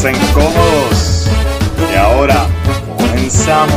Pónganse 0.00 0.32
cómodos 0.32 1.28
y 1.92 1.96
ahora 1.96 2.46
comenzamos. 2.96 3.74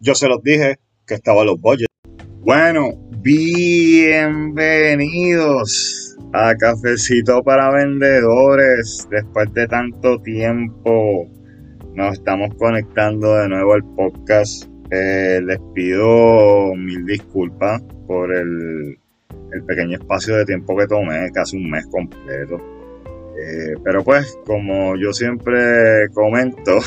Yo 0.00 0.14
se 0.14 0.28
los 0.28 0.42
dije 0.42 0.78
que 1.06 1.12
estaba 1.14 1.44
los 1.44 1.60
budgets. 1.60 1.92
Bueno, 2.40 2.94
bienvenidos 3.18 6.16
a 6.32 6.54
Cafecito 6.54 7.42
para 7.42 7.70
Vendedores. 7.70 9.06
Después 9.10 9.52
de 9.52 9.68
tanto 9.68 10.22
tiempo, 10.22 11.28
nos 11.92 12.14
estamos 12.14 12.54
conectando 12.54 13.34
de 13.34 13.48
nuevo 13.48 13.74
al 13.74 13.84
podcast. 13.94 14.64
Eh, 14.90 15.42
les 15.44 15.58
pido 15.74 16.74
mil 16.76 17.04
disculpas 17.04 17.82
por 18.06 18.34
el, 18.34 18.96
el, 19.56 19.64
pequeño 19.64 19.98
espacio 19.98 20.36
de 20.36 20.44
tiempo 20.44 20.76
que 20.76 20.86
tomé, 20.86 21.30
casi 21.32 21.56
un 21.56 21.70
mes 21.70 21.86
completo. 21.86 22.56
Eh, 23.38 23.74
pero 23.84 24.02
pues, 24.02 24.38
como 24.46 24.96
yo 24.96 25.12
siempre 25.12 26.08
comento, 26.14 26.78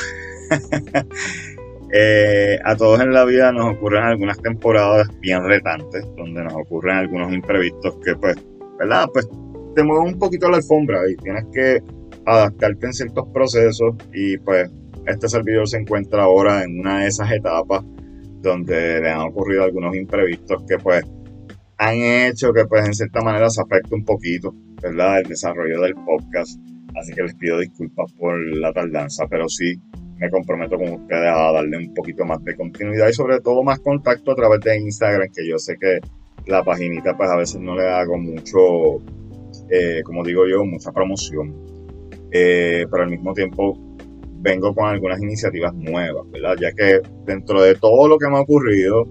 Eh, 1.91 2.59
a 2.63 2.75
todos 2.75 3.01
en 3.01 3.11
la 3.11 3.25
vida 3.25 3.51
nos 3.51 3.75
ocurren 3.75 4.03
algunas 4.03 4.39
temporadas 4.39 5.07
bien 5.21 5.43
retantes, 5.43 6.05
donde 6.15 6.43
nos 6.43 6.53
ocurren 6.53 6.97
algunos 6.97 7.33
imprevistos 7.33 7.97
que, 8.05 8.15
pues, 8.15 8.35
¿verdad? 8.77 9.07
Pues 9.11 9.27
te 9.75 9.83
mueven 9.83 10.13
un 10.13 10.19
poquito 10.19 10.49
la 10.49 10.57
alfombra 10.57 11.09
y 11.09 11.15
tienes 11.15 11.45
que 11.51 11.81
adaptarte 12.25 12.85
en 12.85 12.93
ciertos 12.93 13.27
procesos 13.33 13.95
y 14.13 14.37
pues 14.37 14.69
este 15.07 15.27
servidor 15.27 15.67
se 15.67 15.77
encuentra 15.77 16.23
ahora 16.23 16.63
en 16.63 16.79
una 16.79 16.99
de 16.99 17.07
esas 17.07 17.31
etapas 17.31 17.83
donde 18.41 19.01
le 19.01 19.09
han 19.09 19.21
ocurrido 19.21 19.63
algunos 19.63 19.95
imprevistos 19.95 20.63
que 20.67 20.77
pues 20.77 21.03
han 21.79 21.95
hecho 21.95 22.51
que 22.51 22.65
pues 22.65 22.85
en 22.85 22.93
cierta 22.93 23.21
manera 23.21 23.49
se 23.49 23.61
afecte 23.61 23.95
un 23.95 24.03
poquito, 24.03 24.53
¿verdad? 24.81 25.19
El 25.19 25.27
desarrollo 25.29 25.81
del 25.81 25.95
podcast. 25.95 26.59
Así 26.95 27.13
que 27.13 27.23
les 27.23 27.35
pido 27.35 27.57
disculpas 27.59 28.11
por 28.13 28.37
la 28.57 28.73
tardanza, 28.73 29.25
pero 29.29 29.47
sí 29.47 29.79
me 30.17 30.29
comprometo 30.29 30.77
con 30.77 30.89
ustedes 30.89 31.29
a 31.29 31.53
darle 31.53 31.77
un 31.77 31.93
poquito 31.93 32.25
más 32.25 32.43
de 32.43 32.55
continuidad 32.57 33.07
y 33.07 33.13
sobre 33.13 33.39
todo 33.39 33.63
más 33.63 33.79
contacto 33.79 34.31
a 34.31 34.35
través 34.35 34.59
de 34.59 34.77
Instagram, 34.77 35.29
que 35.33 35.47
yo 35.47 35.57
sé 35.57 35.77
que 35.79 35.99
la 36.47 36.63
paginita 36.63 37.15
pues 37.15 37.29
a 37.29 37.37
veces 37.37 37.61
no 37.61 37.75
le 37.75 37.87
hago 37.87 38.17
mucho, 38.17 38.97
eh, 39.69 40.01
como 40.03 40.25
digo 40.25 40.45
yo, 40.47 40.65
mucha 40.65 40.91
promoción, 40.91 41.55
eh, 42.31 42.85
pero 42.91 43.03
al 43.03 43.09
mismo 43.09 43.33
tiempo 43.33 43.77
vengo 44.41 44.75
con 44.75 44.89
algunas 44.89 45.21
iniciativas 45.21 45.73
nuevas, 45.73 46.29
¿verdad? 46.31 46.57
Ya 46.59 46.73
que 46.73 46.99
dentro 47.25 47.61
de 47.61 47.75
todo 47.75 48.09
lo 48.09 48.17
que 48.17 48.27
me 48.27 48.35
ha 48.35 48.41
ocurrido, 48.41 49.07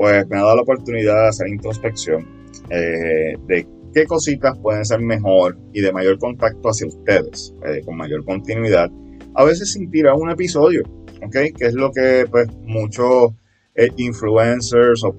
pues 0.00 0.26
me 0.28 0.36
ha 0.36 0.40
dado 0.40 0.56
la 0.56 0.62
oportunidad 0.62 1.22
de 1.22 1.28
hacer 1.28 1.48
introspección 1.48 2.26
eh, 2.70 3.36
de 3.46 3.66
qué 3.92 4.06
cositas 4.06 4.56
pueden 4.58 4.84
ser 4.84 5.00
mejor 5.00 5.58
y 5.74 5.82
de 5.82 5.92
mayor 5.92 6.18
contacto 6.18 6.70
hacia 6.70 6.86
ustedes, 6.86 7.54
con 7.84 7.96
mayor 7.96 8.24
continuidad 8.24 8.90
a 9.34 9.44
veces 9.44 9.72
sin 9.72 9.90
tirar 9.90 10.14
un 10.14 10.30
episodio, 10.30 10.82
¿ok? 11.22 11.36
Que 11.56 11.66
es 11.66 11.74
lo 11.74 11.90
que 11.92 12.26
pues 12.30 12.48
muchos 12.62 13.32
eh, 13.74 13.88
influencers 13.96 15.04
o 15.04 15.14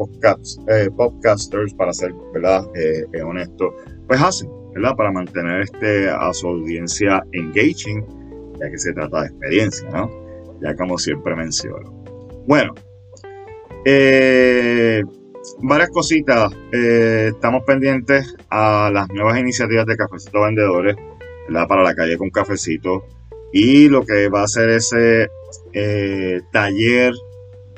eh, 0.67 0.89
podcasters, 0.95 1.73
para 1.73 1.93
ser 1.93 2.13
¿verdad? 2.33 2.63
Eh, 2.75 3.21
honesto, 3.21 3.73
pues 4.07 4.21
hacen, 4.21 4.49
¿verdad? 4.73 4.95
Para 4.95 5.11
mantener 5.11 5.61
este, 5.61 6.09
a 6.09 6.33
su 6.33 6.47
audiencia 6.47 7.23
engaging, 7.31 8.05
ya 8.59 8.69
que 8.69 8.77
se 8.77 8.93
trata 8.93 9.21
de 9.21 9.27
experiencia, 9.27 9.89
¿no? 9.89 10.09
Ya 10.61 10.75
como 10.75 10.97
siempre 10.97 11.35
menciono. 11.35 11.91
Bueno, 12.47 12.73
varias 15.61 15.89
cositas. 15.91 16.51
estamos 16.71 17.63
pendientes 17.63 18.35
a 18.49 18.89
las 18.93 19.09
nuevas 19.09 19.39
iniciativas 19.39 19.85
de 19.85 19.97
Cafecito 19.97 20.41
Vendedores, 20.41 20.95
¿verdad? 21.47 21.67
Para 21.67 21.83
la 21.83 21.95
calle 21.95 22.17
con 22.17 22.29
cafecito 22.29 23.05
y 23.51 23.89
lo 23.89 24.05
que 24.05 24.29
va 24.29 24.43
a 24.43 24.47
ser 24.47 24.69
ese 24.69 25.29
eh, 25.73 26.41
taller 26.51 27.13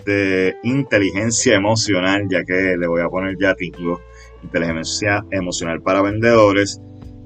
de 0.06 0.56
inteligencia 0.64 1.56
emocional, 1.56 2.28
ya 2.30 2.44
que 2.44 2.76
le 2.78 2.88
voy 2.88 3.02
a 3.02 3.10
poner 3.10 3.36
ya 3.40 3.56
título, 3.56 4.02
inteligencia 4.44 5.26
emocional 5.32 5.82
para 5.82 6.02
vendedores, 6.02 6.80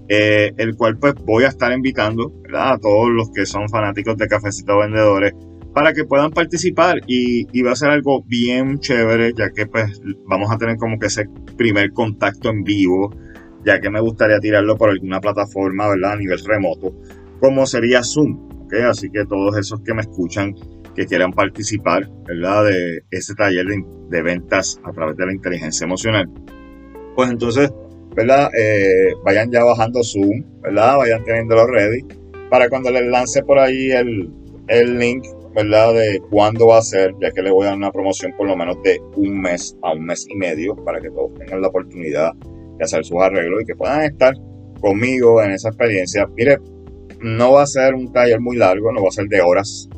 eh, 0.07 0.53
el 0.57 0.75
cual 0.75 0.97
pues 0.97 1.15
voy 1.15 1.43
a 1.43 1.49
estar 1.49 1.71
invitando 1.71 2.31
a 2.53 2.77
todos 2.77 3.09
los 3.09 3.31
que 3.31 3.45
son 3.45 3.67
fanáticos 3.67 4.15
de 4.17 4.27
Cafecito 4.27 4.77
Vendedores 4.77 5.33
para 5.77 5.93
que 5.93 6.05
puedan 6.05 6.31
participar 6.31 7.01
y, 7.05 7.45
y, 7.55 7.61
va 7.61 7.73
a 7.73 7.75
ser 7.75 7.91
algo 7.91 8.23
bien 8.23 8.79
chévere, 8.79 9.31
ya 9.37 9.51
que 9.51 9.67
pues 9.67 10.01
vamos 10.25 10.49
a 10.49 10.57
tener 10.57 10.75
como 10.77 10.97
que 10.97 11.05
ese 11.05 11.25
primer 11.55 11.91
contacto 11.93 12.49
en 12.49 12.63
vivo, 12.63 13.15
ya 13.63 13.79
que 13.79 13.91
me 13.91 14.01
gustaría 14.01 14.39
tirarlo 14.39 14.75
por 14.75 14.89
alguna 14.89 15.21
plataforma, 15.21 15.87
¿verdad? 15.87 16.13
A 16.13 16.15
nivel 16.15 16.43
remoto 16.43 16.95
como 17.39 17.67
sería 17.67 18.01
Zoom. 18.03 18.65
¿okay? 18.65 18.81
Así 18.81 19.07
que 19.11 19.23
todos 19.25 19.55
esos 19.55 19.79
que 19.81 19.93
me 19.93 20.01
escuchan, 20.01 20.55
que 20.95 21.05
quieran 21.05 21.31
participar 21.31 22.09
¿verdad? 22.25 22.65
de 22.65 23.03
ese 23.11 23.35
taller 23.35 23.67
de, 24.09 24.21
ventas 24.23 24.81
a 24.83 24.91
través 24.91 25.15
de 25.15 25.27
la 25.27 25.31
inteligencia 25.31 25.85
emocional, 25.85 26.27
pues 27.15 27.29
entonces 27.29 27.71
¿verdad? 28.15 28.49
Eh, 28.59 29.13
vayan 29.23 29.51
ya 29.51 29.63
bajando 29.63 30.01
Zoom, 30.03 30.43
¿verdad? 30.61 30.97
vayan 30.97 31.23
teniéndolo 31.23 31.67
ready 31.67 32.03
para 32.49 32.67
cuando 32.67 32.89
les 32.89 33.05
lance 33.05 33.43
por 33.43 33.59
ahí 33.59 33.91
el, 33.91 34.31
el 34.69 34.97
link 34.97 35.23
¿verdad? 35.53 35.93
de 35.93 36.21
cuándo 36.29 36.67
va 36.67 36.79
a 36.79 36.81
ser, 36.81 37.13
ya 37.21 37.31
que 37.31 37.41
le 37.41 37.51
voy 37.51 37.65
a 37.65 37.69
dar 37.69 37.77
una 37.77 37.91
promoción 37.91 38.33
por 38.37 38.47
lo 38.47 38.55
menos 38.55 38.77
de 38.83 38.99
un 39.15 39.41
mes 39.41 39.75
a 39.83 39.93
un 39.93 40.05
mes 40.05 40.25
y 40.29 40.35
medio 40.35 40.75
para 40.75 40.99
que 40.99 41.09
todos 41.09 41.33
tengan 41.35 41.61
la 41.61 41.67
oportunidad 41.67 42.33
de 42.33 42.83
hacer 42.83 43.03
sus 43.03 43.21
arreglos 43.21 43.61
y 43.61 43.65
que 43.65 43.75
puedan 43.75 44.03
estar 44.03 44.33
conmigo 44.79 45.41
en 45.41 45.51
esa 45.51 45.69
experiencia. 45.69 46.27
Mire, 46.35 46.57
no 47.21 47.53
va 47.53 47.63
a 47.63 47.67
ser 47.67 47.95
un 47.95 48.11
taller 48.11 48.39
muy 48.39 48.57
largo, 48.57 48.91
no 48.91 49.01
va 49.01 49.09
a 49.09 49.11
ser 49.11 49.27
de 49.27 49.41
horas, 49.41 49.89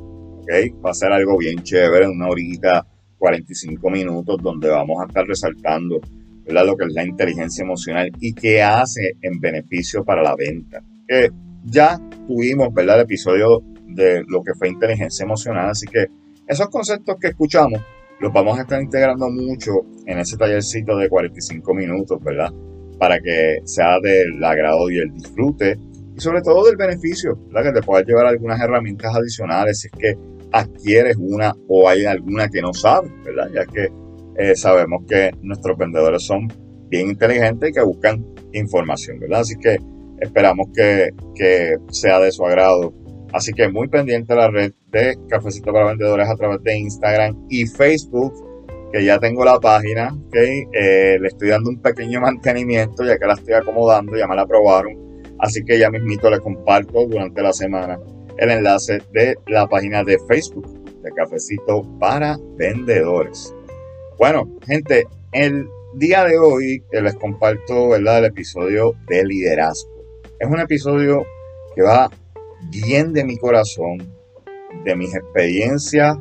¿okay? 0.41 0.69
Va 0.85 0.91
a 0.91 0.93
ser 0.93 1.11
algo 1.11 1.37
bien 1.37 1.61
chévere, 1.61 2.07
una 2.07 2.29
horita, 2.29 2.85
45 3.17 3.89
minutos, 3.89 4.37
donde 4.41 4.69
vamos 4.69 5.01
a 5.01 5.05
estar 5.05 5.25
resaltando 5.25 5.99
¿verdad? 6.45 6.65
lo 6.65 6.75
que 6.75 6.85
es 6.85 6.93
la 6.93 7.03
inteligencia 7.03 7.63
emocional 7.63 8.11
y 8.19 8.33
qué 8.33 8.63
hace 8.63 9.11
en 9.21 9.39
beneficio 9.39 10.03
para 10.03 10.23
la 10.23 10.35
venta. 10.35 10.81
Que 11.07 11.29
ya 11.65 11.99
tuvimos, 12.27 12.73
¿verdad? 12.73 12.97
El 12.97 13.03
episodio 13.03 13.61
de 13.89 14.23
lo 14.27 14.43
que 14.43 14.53
fue 14.53 14.69
inteligencia 14.69 15.23
emocional, 15.23 15.69
así 15.69 15.85
que 15.87 16.07
esos 16.47 16.69
conceptos 16.69 17.17
que 17.19 17.27
escuchamos 17.29 17.81
los 18.19 18.33
vamos 18.33 18.57
a 18.57 18.63
estar 18.63 18.81
integrando 18.81 19.29
mucho 19.29 19.71
en 20.05 20.19
ese 20.19 20.35
tallercito 20.35 20.97
de 20.97 21.07
45 21.07 21.73
minutos, 21.73 22.21
¿verdad? 22.21 22.51
Para 22.97 23.19
que 23.19 23.59
sea 23.63 23.99
del 24.01 24.43
agrado 24.43 24.89
y 24.89 24.97
el 24.97 25.11
disfrute 25.13 25.77
y 26.15 26.19
sobre 26.19 26.41
todo 26.41 26.65
del 26.65 26.75
beneficio, 26.75 27.37
¿verdad? 27.47 27.71
que 27.71 27.79
te 27.79 27.85
puedas 27.85 28.05
llevar 28.05 28.25
algunas 28.25 28.59
herramientas 28.59 29.15
adicionales 29.15 29.79
si 29.79 29.87
es 29.87 29.93
que 29.93 30.17
adquieres 30.51 31.15
una 31.17 31.53
o 31.67 31.87
hay 31.87 32.05
alguna 32.05 32.49
que 32.49 32.61
no 32.61 32.73
sabes, 32.73 33.11
¿verdad? 33.23 33.49
ya 33.53 33.65
que 33.65 33.89
eh, 34.37 34.55
sabemos 34.55 35.03
que 35.07 35.31
nuestros 35.41 35.77
vendedores 35.77 36.23
son 36.23 36.47
bien 36.89 37.09
inteligentes 37.09 37.69
y 37.69 37.73
que 37.73 37.81
buscan 37.81 38.25
información, 38.53 39.19
¿verdad? 39.19 39.41
Así 39.41 39.55
que 39.57 39.77
esperamos 40.19 40.67
que, 40.73 41.09
que 41.35 41.77
sea 41.91 42.19
de 42.19 42.31
su 42.31 42.45
agrado. 42.45 42.93
Así 43.31 43.53
que 43.53 43.69
muy 43.69 43.87
pendiente 43.87 44.33
a 44.33 44.37
la 44.37 44.49
red 44.49 44.73
de 44.91 45.17
Cafecito 45.27 45.71
para 45.71 45.87
Vendedores 45.87 46.27
a 46.27 46.35
través 46.35 46.63
de 46.63 46.77
Instagram 46.77 47.45
y 47.49 47.65
Facebook, 47.67 48.33
que 48.91 49.03
ya 49.03 49.19
tengo 49.19 49.45
la 49.45 49.59
página, 49.59 50.13
¿ok? 50.13 50.35
Eh, 50.35 51.17
le 51.21 51.27
estoy 51.27 51.49
dando 51.49 51.69
un 51.69 51.79
pequeño 51.81 52.21
mantenimiento 52.21 53.03
ya 53.03 53.17
que 53.19 53.25
la 53.25 53.33
estoy 53.33 53.53
acomodando, 53.53 54.17
ya 54.17 54.27
me 54.27 54.35
la 54.35 54.41
aprobaron 54.43 55.09
Así 55.39 55.63
que 55.63 55.79
ya 55.79 55.89
mismito 55.89 56.29
les 56.29 56.41
comparto 56.41 57.05
durante 57.07 57.41
la 57.41 57.53
semana 57.53 57.99
el 58.37 58.51
enlace 58.51 58.99
de 59.13 59.35
la 59.47 59.67
página 59.67 60.03
de 60.03 60.17
Facebook 60.27 60.67
de 61.01 61.11
Cafecito 61.11 61.83
para 61.99 62.37
Vendedores. 62.57 63.53
Bueno, 64.17 64.49
gente, 64.67 65.05
el 65.31 65.67
día 65.95 66.25
de 66.25 66.37
hoy 66.37 66.83
les 66.91 67.15
comparto 67.15 67.95
el 67.95 68.07
episodio 68.25 68.93
de 69.07 69.23
liderazgo. 69.25 69.89
Es 70.39 70.49
un 70.49 70.59
episodio 70.59 71.25
que 71.73 71.83
va 71.83 72.09
bien 72.69 73.13
de 73.13 73.23
mi 73.23 73.37
corazón, 73.37 73.97
de 74.83 74.95
mis 74.95 75.15
experiencias 75.15 76.17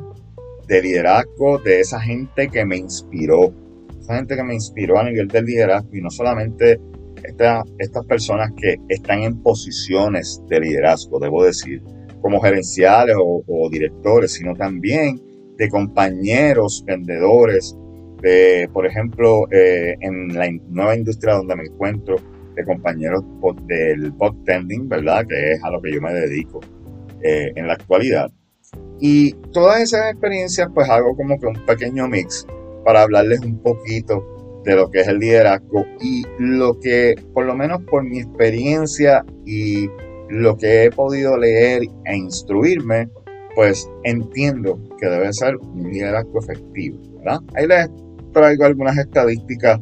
de 0.67 0.81
liderazgo, 0.81 1.57
de 1.59 1.79
esa 1.79 1.99
gente 1.99 2.47
que 2.47 2.65
me 2.65 2.77
inspiró, 2.77 3.53
esa 3.99 4.17
gente 4.17 4.35
que 4.35 4.43
me 4.43 4.53
inspiró 4.53 4.99
a 4.99 5.03
nivel 5.03 5.27
del 5.27 5.45
liderazgo 5.45 5.89
y 5.95 6.01
no 6.01 6.09
solamente 6.09 6.79
estas 7.23 8.05
personas 8.07 8.51
que 8.55 8.77
están 8.87 9.23
en 9.23 9.41
posiciones 9.41 10.41
de 10.47 10.59
liderazgo, 10.59 11.19
debo 11.19 11.43
decir, 11.43 11.81
como 12.21 12.39
gerenciales 12.39 13.15
o, 13.17 13.69
directores, 13.71 14.33
sino 14.33 14.53
también 14.53 15.19
de 15.57 15.69
compañeros 15.69 16.83
vendedores, 16.85 17.75
de, 18.21 18.69
por 18.73 18.85
ejemplo, 18.85 19.47
eh, 19.51 19.95
en 20.01 20.29
la 20.29 20.49
nueva 20.67 20.95
industria 20.95 21.35
donde 21.35 21.55
me 21.55 21.63
encuentro, 21.63 22.17
de 22.59 22.65
compañeros 22.65 23.23
del 23.67 24.13
tending, 24.45 24.89
¿verdad? 24.89 25.25
Que 25.27 25.53
es 25.53 25.63
a 25.63 25.71
lo 25.71 25.81
que 25.81 25.93
yo 25.93 26.01
me 26.01 26.13
dedico. 26.13 26.59
eh, 27.21 27.51
en 27.55 27.67
la 27.67 27.73
actualidad. 27.73 28.31
Y 28.99 29.33
todas 29.51 29.81
esas 29.81 30.11
experiencias 30.11 30.69
pues 30.73 30.89
hago 30.89 31.15
como 31.15 31.39
que 31.39 31.47
un 31.47 31.65
pequeño 31.65 32.07
mix 32.07 32.45
para 32.85 33.03
hablarles 33.03 33.39
un 33.41 33.61
poquito 33.61 34.61
de 34.63 34.75
lo 34.75 34.89
que 34.89 35.01
es 35.01 35.07
el 35.07 35.19
liderazgo 35.19 35.85
y 36.01 36.23
lo 36.37 36.79
que 36.79 37.15
por 37.33 37.45
lo 37.45 37.55
menos 37.55 37.81
por 37.83 38.03
mi 38.03 38.19
experiencia 38.19 39.25
y 39.45 39.87
lo 40.29 40.57
que 40.57 40.85
he 40.85 40.91
podido 40.91 41.37
leer 41.37 41.83
e 42.05 42.15
instruirme, 42.17 43.09
pues 43.55 43.89
entiendo 44.03 44.79
que 44.99 45.07
debe 45.07 45.33
ser 45.33 45.55
un 45.57 45.91
liderazgo 45.91 46.39
efectivo. 46.39 46.97
¿verdad? 47.17 47.39
Ahí 47.55 47.67
les 47.67 47.89
traigo 48.33 48.65
algunas 48.65 48.97
estadísticas 48.97 49.79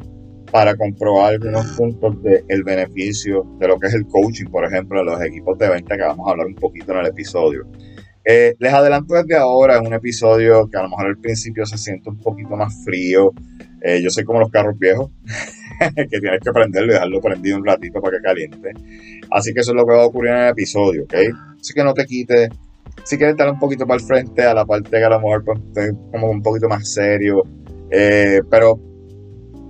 para 0.51 0.75
comprobar 0.75 1.33
algunos 1.33 1.65
puntos 1.77 2.21
del 2.23 2.63
beneficio 2.63 3.45
de 3.59 3.67
lo 3.67 3.77
que 3.77 3.87
es 3.87 3.93
el 3.93 4.05
coaching, 4.07 4.45
por 4.45 4.65
ejemplo, 4.65 4.99
de 4.99 5.05
los 5.05 5.21
equipos 5.21 5.57
de 5.57 5.69
venta 5.69 5.95
que 5.95 6.03
vamos 6.03 6.27
a 6.27 6.31
hablar 6.31 6.47
un 6.47 6.55
poquito 6.55 6.93
en 6.93 6.99
el 6.99 7.07
episodio. 7.07 7.67
Eh, 8.29 8.55
les 8.59 8.73
adelanto 8.73 9.13
desde 9.13 9.37
ahora, 9.37 9.77
en 9.77 9.87
un 9.87 9.93
episodio 9.93 10.67
que 10.69 10.77
a 10.77 10.83
lo 10.83 10.89
mejor 10.89 11.07
al 11.07 11.17
principio 11.17 11.65
se 11.65 11.77
siente 11.77 12.09
un 12.09 12.19
poquito 12.19 12.55
más 12.55 12.83
frío. 12.83 13.31
Eh, 13.81 14.01
yo 14.01 14.09
soy 14.09 14.25
como 14.25 14.39
los 14.39 14.49
carros 14.49 14.77
viejos, 14.77 15.11
que 15.95 16.19
tienes 16.19 16.41
que 16.41 16.51
prenderlo 16.51 16.91
y 16.91 16.93
dejarlo 16.95 17.21
prendido 17.21 17.57
un 17.57 17.65
ratito 17.65 18.01
para 18.01 18.17
que 18.17 18.23
caliente. 18.23 18.71
Así 19.31 19.53
que 19.53 19.61
eso 19.61 19.71
es 19.71 19.75
lo 19.75 19.85
que 19.85 19.93
va 19.93 20.03
a 20.03 20.07
ocurrir 20.07 20.31
en 20.31 20.37
el 20.39 20.49
episodio, 20.49 21.03
¿ok? 21.03 21.13
Así 21.59 21.73
que 21.73 21.83
no 21.83 21.93
te 21.93 22.05
quites. 22.05 22.49
Si 23.05 23.15
quieres 23.15 23.33
estar 23.33 23.49
un 23.49 23.59
poquito 23.59 23.87
para 23.87 23.99
el 23.99 24.05
frente, 24.05 24.43
a 24.43 24.53
la 24.53 24.65
parte 24.65 24.89
que 24.89 25.03
a 25.03 25.09
lo 25.09 25.21
mejor 25.21 25.45
pues, 25.45 25.93
como 26.11 26.29
un 26.29 26.41
poquito 26.41 26.67
más 26.67 26.91
serio. 26.91 27.43
Eh, 27.89 28.41
pero 28.49 28.77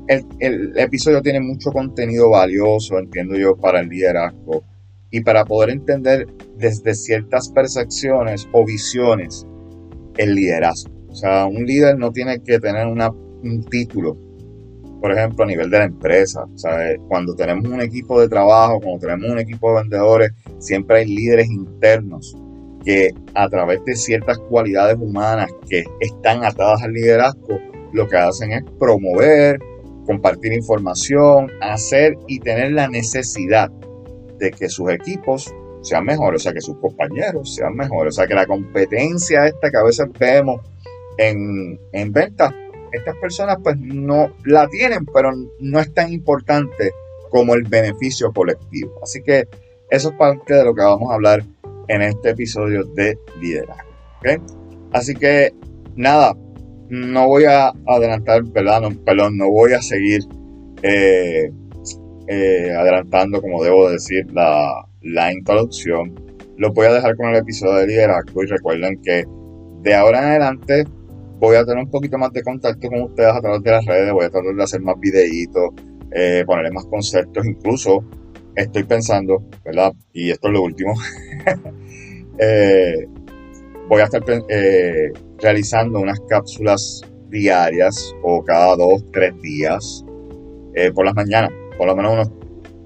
el, 0.07 0.74
episodio 0.77 1.21
tiene 1.21 1.39
mucho 1.39 1.71
contenido 1.71 2.30
valioso, 2.30 2.98
entiendo 2.98 3.36
yo, 3.36 3.56
para 3.56 3.80
el 3.80 3.89
liderazgo 3.89 4.63
y 5.12 5.21
para 5.21 5.45
poder 5.45 5.69
entender 5.71 6.27
desde 6.57 6.94
ciertas 6.94 7.50
percepciones 7.50 8.48
o 8.51 8.65
visiones 8.65 9.45
el 10.18 10.36
liderazgo. 10.36 10.92
O 11.09 11.15
sea, 11.15 11.45
un 11.45 11.65
líder 11.65 11.98
no 11.98 12.12
tiene 12.12 12.42
que 12.42 12.59
tener 12.59 12.88
un 12.88 13.63
título, 13.69 14.18
por 15.01 15.12
ejemplo, 15.12 15.44
a 15.44 15.48
nivel 15.48 15.69
de 15.69 15.80
la 15.80 15.86
empresa. 15.86 16.44
O 16.44 16.57
sea, 16.57 16.77
cuando 17.07 17.36
tenemos 17.36 17.68
un 17.68 17.81
equipo 17.81 18.19
de 18.19 18.27
trabajo, 18.27 18.80
cuando 18.81 19.00
tenemos 19.00 19.30
un 19.31 19.39
equipo 19.39 19.69
de 19.69 19.81
vendedores, 19.81 20.31
siempre 20.59 21.00
hay 21.00 21.06
líderes 21.07 21.50
internos 21.50 22.36
que 22.83 23.13
a 23.33 23.50
través 23.50 23.83
de 23.86 23.95
ciertas 23.95 24.38
cualidades 24.38 24.98
humanas 25.00 25.50
que 25.69 25.83
están 26.00 26.44
atadas 26.45 26.83
al 26.83 26.94
liderazgo, 26.94 27.59
lo 27.94 28.07
que 28.07 28.18
hacen 28.18 28.51
es 28.51 28.63
promover, 28.80 29.59
compartir 30.07 30.54
información, 30.54 31.51
hacer 31.62 32.18
y 32.27 32.39
tener 32.39 32.71
la 32.71 32.88
necesidad 32.88 33.69
de 34.39 34.51
que 34.51 34.69
sus 34.69 34.89
equipos 34.89 35.54
sean 35.81 36.06
mejores, 36.06 36.42
o 36.42 36.44
sea, 36.44 36.54
que 36.54 36.62
sus 36.62 36.77
compañeros 36.77 37.54
sean 37.54 37.75
mejores, 37.75 38.15
o 38.15 38.18
sea, 38.18 38.27
que 38.27 38.33
la 38.33 38.48
competencia 38.48 39.45
esta 39.45 39.69
que 39.69 39.77
a 39.77 39.83
veces 39.83 40.07
vemos 40.18 40.62
en, 41.18 41.80
en 41.92 42.12
ventas, 42.12 42.54
estas 42.92 43.15
personas 43.18 43.57
pues 43.62 43.77
no 43.77 44.31
la 44.45 44.68
tienen, 44.68 45.06
pero 45.13 45.31
no 45.59 45.80
es 45.80 45.94
tan 45.94 46.12
importante 46.12 46.92
como 47.30 47.54
el 47.54 47.63
beneficio 47.63 48.31
colectivo. 48.31 49.00
Así 49.04 49.21
que 49.21 49.48
eso 49.89 50.09
es 50.09 50.15
parte 50.15 50.54
de 50.54 50.63
lo 50.63 50.74
que 50.74 50.81
vamos 50.81 51.12
a 51.12 51.15
hablar 51.15 51.44
en 51.88 52.01
este 52.01 52.31
episodio 52.31 52.83
de 52.95 53.18
liderazgo. 53.39 53.89
Así 54.94 55.13
que 55.13 55.54
nada, 55.95 56.36
no 56.89 57.28
voy 57.28 57.44
a 57.45 57.74
adelantar, 57.86 58.44
¿verdad? 58.44 58.81
No, 58.81 58.92
perdón, 59.04 59.38
no 59.38 59.50
voy 59.50 59.74
a 59.74 59.81
seguir 59.81 60.22
eh, 60.84 61.51
eh, 62.28 62.72
adelantando, 62.72 63.42
como 63.42 63.63
debo 63.63 63.89
decir, 63.89 64.25
la, 64.31 64.86
la 65.01 65.34
introducción. 65.34 66.13
Lo 66.57 66.72
voy 66.74 66.88
a 66.88 66.94
dejar 66.94 67.16
con 67.16 67.30
el 67.30 67.36
episodio 67.36 67.75
de 67.75 67.88
liderazgo 67.88 68.44
y 68.44 68.48
recuerden 68.48 69.01
que 69.01 69.25
de 69.81 69.94
ahora 69.94 70.19
en 70.19 70.25
adelante 70.25 70.86
voy 71.39 71.56
a 71.56 71.66
tener 71.66 71.84
un 71.84 71.92
poquito 71.92 72.18
más 72.18 72.31
de 72.34 72.42
contacto 72.42 72.88
con 72.88 73.01
ustedes 73.04 73.31
a 73.31 73.42
través 73.42 73.62
de 73.62 73.72
las 73.72 73.86
redes, 73.86 74.12
voy 74.12 74.25
a 74.25 74.30
tratar 74.30 74.56
de 74.56 74.63
hacer 74.63 74.81
más 74.81 75.00
videitos, 75.00 75.69
eh, 76.12 76.44
ponerle 76.48 76.72
más 76.72 76.86
conceptos, 76.86 77.45
incluso 77.45 78.04
estoy 78.56 78.83
pensando, 78.83 79.44
¿verdad? 79.63 79.94
Y 80.13 80.31
esto 80.31 80.48
es 80.48 80.54
lo 80.54 80.63
último, 80.63 80.95
voy 83.88 84.01
a 84.01 84.06
estar 84.06 84.24
realizando 85.39 86.00
unas 86.00 86.19
cápsulas 86.30 87.01
diarias 87.30 88.16
o 88.24 88.44
cada 88.44 88.75
dos, 88.75 89.04
tres 89.12 89.34
días 89.42 90.06
eh, 90.75 90.92
por 90.92 91.06
las 91.06 91.16
mañanas, 91.16 91.51
por 91.78 91.88
lo 91.88 91.95
menos 91.95 92.13
unos 92.13 92.31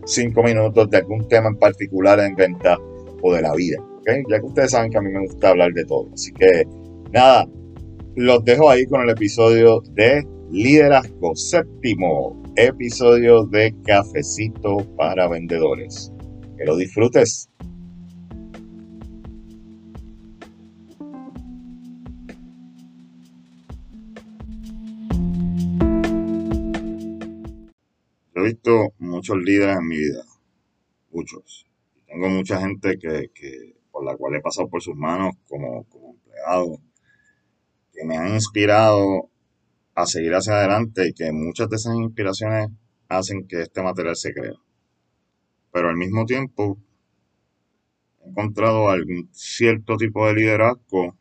cinco 0.05 0.43
minutos 0.43 0.89
de 0.89 0.97
algún 0.97 1.27
tema 1.27 1.49
en 1.49 1.57
particular 1.57 2.19
en 2.19 2.35
venta 2.35 2.77
o 3.21 3.33
de 3.33 3.41
la 3.41 3.53
vida. 3.53 3.77
Ya 4.29 4.39
que 4.39 4.45
ustedes 4.45 4.71
saben 4.71 4.89
que 4.89 4.97
a 4.97 5.01
mí 5.01 5.11
me 5.11 5.21
gusta 5.21 5.49
hablar 5.49 5.71
de 5.73 5.85
todo. 5.85 6.09
Así 6.13 6.31
que 6.33 6.63
nada, 7.11 7.47
los 8.15 8.43
dejo 8.43 8.69
ahí 8.69 8.85
con 8.85 9.01
el 9.01 9.09
episodio 9.09 9.81
de 9.91 10.25
Liderazgo, 10.49 11.35
séptimo 11.35 12.41
episodio 12.55 13.45
de 13.45 13.73
Cafecito 13.85 14.77
para 14.97 15.27
Vendedores. 15.27 16.11
Que 16.57 16.65
lo 16.65 16.75
disfrutes. 16.75 17.50
He 28.35 28.43
visto 28.43 28.93
muchos 28.99 29.37
líderes 29.37 29.77
en 29.77 29.87
mi 29.87 29.97
vida, 29.97 30.23
muchos. 31.11 31.67
Tengo 32.07 32.29
mucha 32.29 32.59
gente 32.59 32.97
que, 32.97 33.75
por 33.91 34.05
la 34.05 34.15
cual 34.15 34.35
he 34.35 34.41
pasado 34.41 34.69
por 34.69 34.81
sus 34.81 34.95
manos 34.95 35.35
como, 35.47 35.83
como 35.85 36.11
empleado, 36.11 36.81
que 37.93 38.05
me 38.05 38.17
han 38.17 38.33
inspirado 38.33 39.29
a 39.95 40.05
seguir 40.05 40.33
hacia 40.33 40.53
adelante 40.53 41.09
y 41.09 41.13
que 41.13 41.31
muchas 41.31 41.69
de 41.69 41.75
esas 41.75 41.95
inspiraciones 41.95 42.69
hacen 43.09 43.47
que 43.47 43.61
este 43.61 43.83
material 43.83 44.15
se 44.15 44.33
crea. 44.33 44.55
Pero 45.71 45.89
al 45.89 45.97
mismo 45.97 46.25
tiempo 46.25 46.77
he 48.23 48.29
encontrado 48.29 48.89
algún 48.89 49.29
cierto 49.33 49.97
tipo 49.97 50.27
de 50.27 50.35
liderazgo 50.35 51.15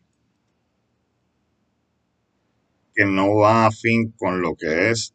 que 2.95 3.05
no 3.05 3.37
va 3.37 3.67
a 3.67 3.71
fin 3.71 4.12
con 4.12 4.43
lo 4.43 4.55
que 4.55 4.90
es 4.90 5.14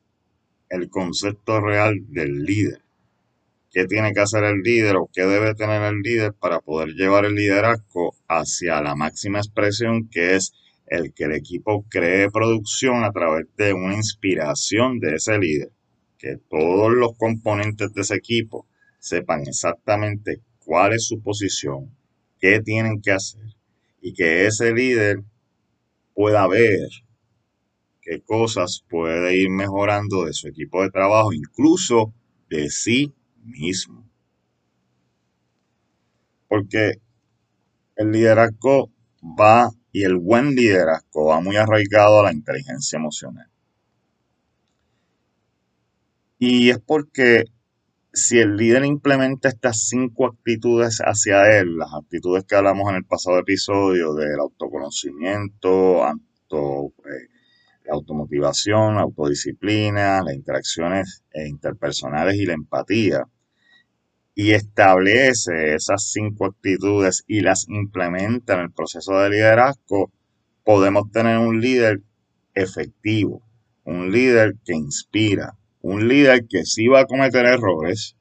el 0.69 0.89
concepto 0.89 1.59
real 1.59 1.95
del 2.09 2.43
líder. 2.43 2.81
¿Qué 3.71 3.85
tiene 3.85 4.13
que 4.13 4.21
hacer 4.21 4.43
el 4.45 4.61
líder 4.61 4.95
o 4.95 5.09
qué 5.11 5.23
debe 5.23 5.53
tener 5.53 5.81
el 5.81 5.99
líder 5.99 6.33
para 6.33 6.61
poder 6.61 6.89
llevar 6.93 7.25
el 7.25 7.35
liderazgo 7.35 8.15
hacia 8.27 8.81
la 8.81 8.95
máxima 8.95 9.39
expresión 9.39 10.07
que 10.09 10.35
es 10.35 10.53
el 10.87 11.13
que 11.13 11.25
el 11.25 11.33
equipo 11.33 11.83
cree 11.89 12.29
producción 12.31 13.03
a 13.03 13.11
través 13.11 13.47
de 13.57 13.73
una 13.73 13.95
inspiración 13.95 14.99
de 14.99 15.15
ese 15.15 15.37
líder? 15.37 15.71
Que 16.17 16.37
todos 16.49 16.91
los 16.93 17.17
componentes 17.17 17.93
de 17.93 18.01
ese 18.01 18.15
equipo 18.15 18.65
sepan 18.99 19.41
exactamente 19.41 20.41
cuál 20.63 20.93
es 20.93 21.05
su 21.05 21.21
posición, 21.21 21.91
qué 22.39 22.61
tienen 22.61 23.01
que 23.01 23.11
hacer 23.11 23.43
y 24.01 24.13
que 24.13 24.45
ese 24.45 24.73
líder 24.73 25.21
pueda 26.13 26.47
ver 26.47 26.89
qué 28.05 28.21
cosas 28.21 28.85
puede 28.87 29.35
ir 29.35 29.49
mejorando 29.49 30.25
de 30.25 30.33
su 30.33 30.47
equipo 30.47 30.83
de 30.83 30.91
trabajo, 30.91 31.33
incluso 31.33 32.13
de 32.49 32.69
sí 32.69 33.13
mismo. 33.43 34.07
Porque 36.47 37.01
el 37.95 38.11
liderazgo 38.11 38.91
va 39.23 39.71
y 39.91 40.03
el 40.03 40.17
buen 40.17 40.55
liderazgo 40.55 41.25
va 41.25 41.41
muy 41.41 41.55
arraigado 41.55 42.19
a 42.19 42.23
la 42.25 42.31
inteligencia 42.31 42.97
emocional. 42.97 43.49
Y 46.37 46.69
es 46.69 46.79
porque 46.79 47.45
si 48.13 48.37
el 48.37 48.55
líder 48.55 48.85
implementa 48.85 49.49
estas 49.49 49.87
cinco 49.87 50.27
actitudes 50.27 50.99
hacia 50.99 51.59
él, 51.59 51.77
las 51.77 51.93
actitudes 51.93 52.43
que 52.43 52.55
hablamos 52.55 52.89
en 52.89 52.97
el 52.97 53.05
pasado 53.05 53.39
episodio 53.39 54.13
del 54.13 54.39
autoconocimiento, 54.39 56.03
auto, 56.03 56.93
eh, 57.05 57.34
automotivación, 57.89 58.97
autodisciplina, 58.97 60.21
las 60.23 60.35
interacciones 60.35 61.23
interpersonales 61.33 62.35
y 62.35 62.45
la 62.45 62.53
empatía, 62.53 63.23
y 64.33 64.51
establece 64.51 65.75
esas 65.75 66.11
cinco 66.11 66.45
actitudes 66.45 67.23
y 67.25 67.39
las 67.41 67.67
implementa 67.69 68.55
en 68.55 68.61
el 68.61 68.71
proceso 68.71 69.17
de 69.19 69.29
liderazgo, 69.29 70.11
podemos 70.63 71.09
tener 71.11 71.37
un 71.37 71.61
líder 71.61 72.01
efectivo, 72.53 73.41
un 73.85 74.11
líder 74.11 74.55
que 74.65 74.73
inspira, 74.73 75.55
un 75.81 76.07
líder 76.07 76.47
que 76.49 76.65
sí 76.65 76.87
va 76.87 77.01
a 77.01 77.05
cometer 77.05 77.45
errores, 77.45 78.17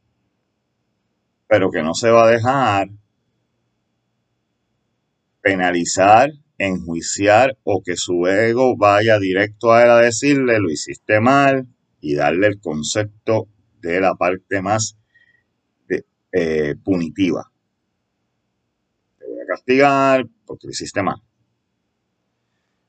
pero 1.49 1.71
que 1.71 1.83
no 1.83 1.95
se 1.95 2.11
va 2.11 2.25
a 2.25 2.31
dejar 2.31 2.89
penalizar 5.41 6.31
enjuiciar 6.59 7.57
o 7.65 7.83
que 7.83 7.97
su 7.97 8.27
ego 8.27 8.77
vaya 8.77 9.19
directo 9.19 9.73
a 9.73 9.83
él 9.85 9.91
a 9.91 9.99
decirle 9.99 10.59
lo 10.61 10.71
hiciste 10.71 11.21
mal 11.21 11.67
y 12.01 12.15
darle 12.15 12.47
el 12.49 12.61
concepto 12.61 13.49
de 13.81 14.01
la 14.01 14.15
parte 14.15 14.63
más 14.63 14.97
eh, 16.37 16.75
punitiva. 16.83 17.49
Te 19.21 19.25
voy 19.25 19.41
a 19.41 19.47
castigar 19.47 20.27
porque 20.45 20.67
lo 20.67 20.73
hiciste 20.73 21.01
mal. 21.01 21.23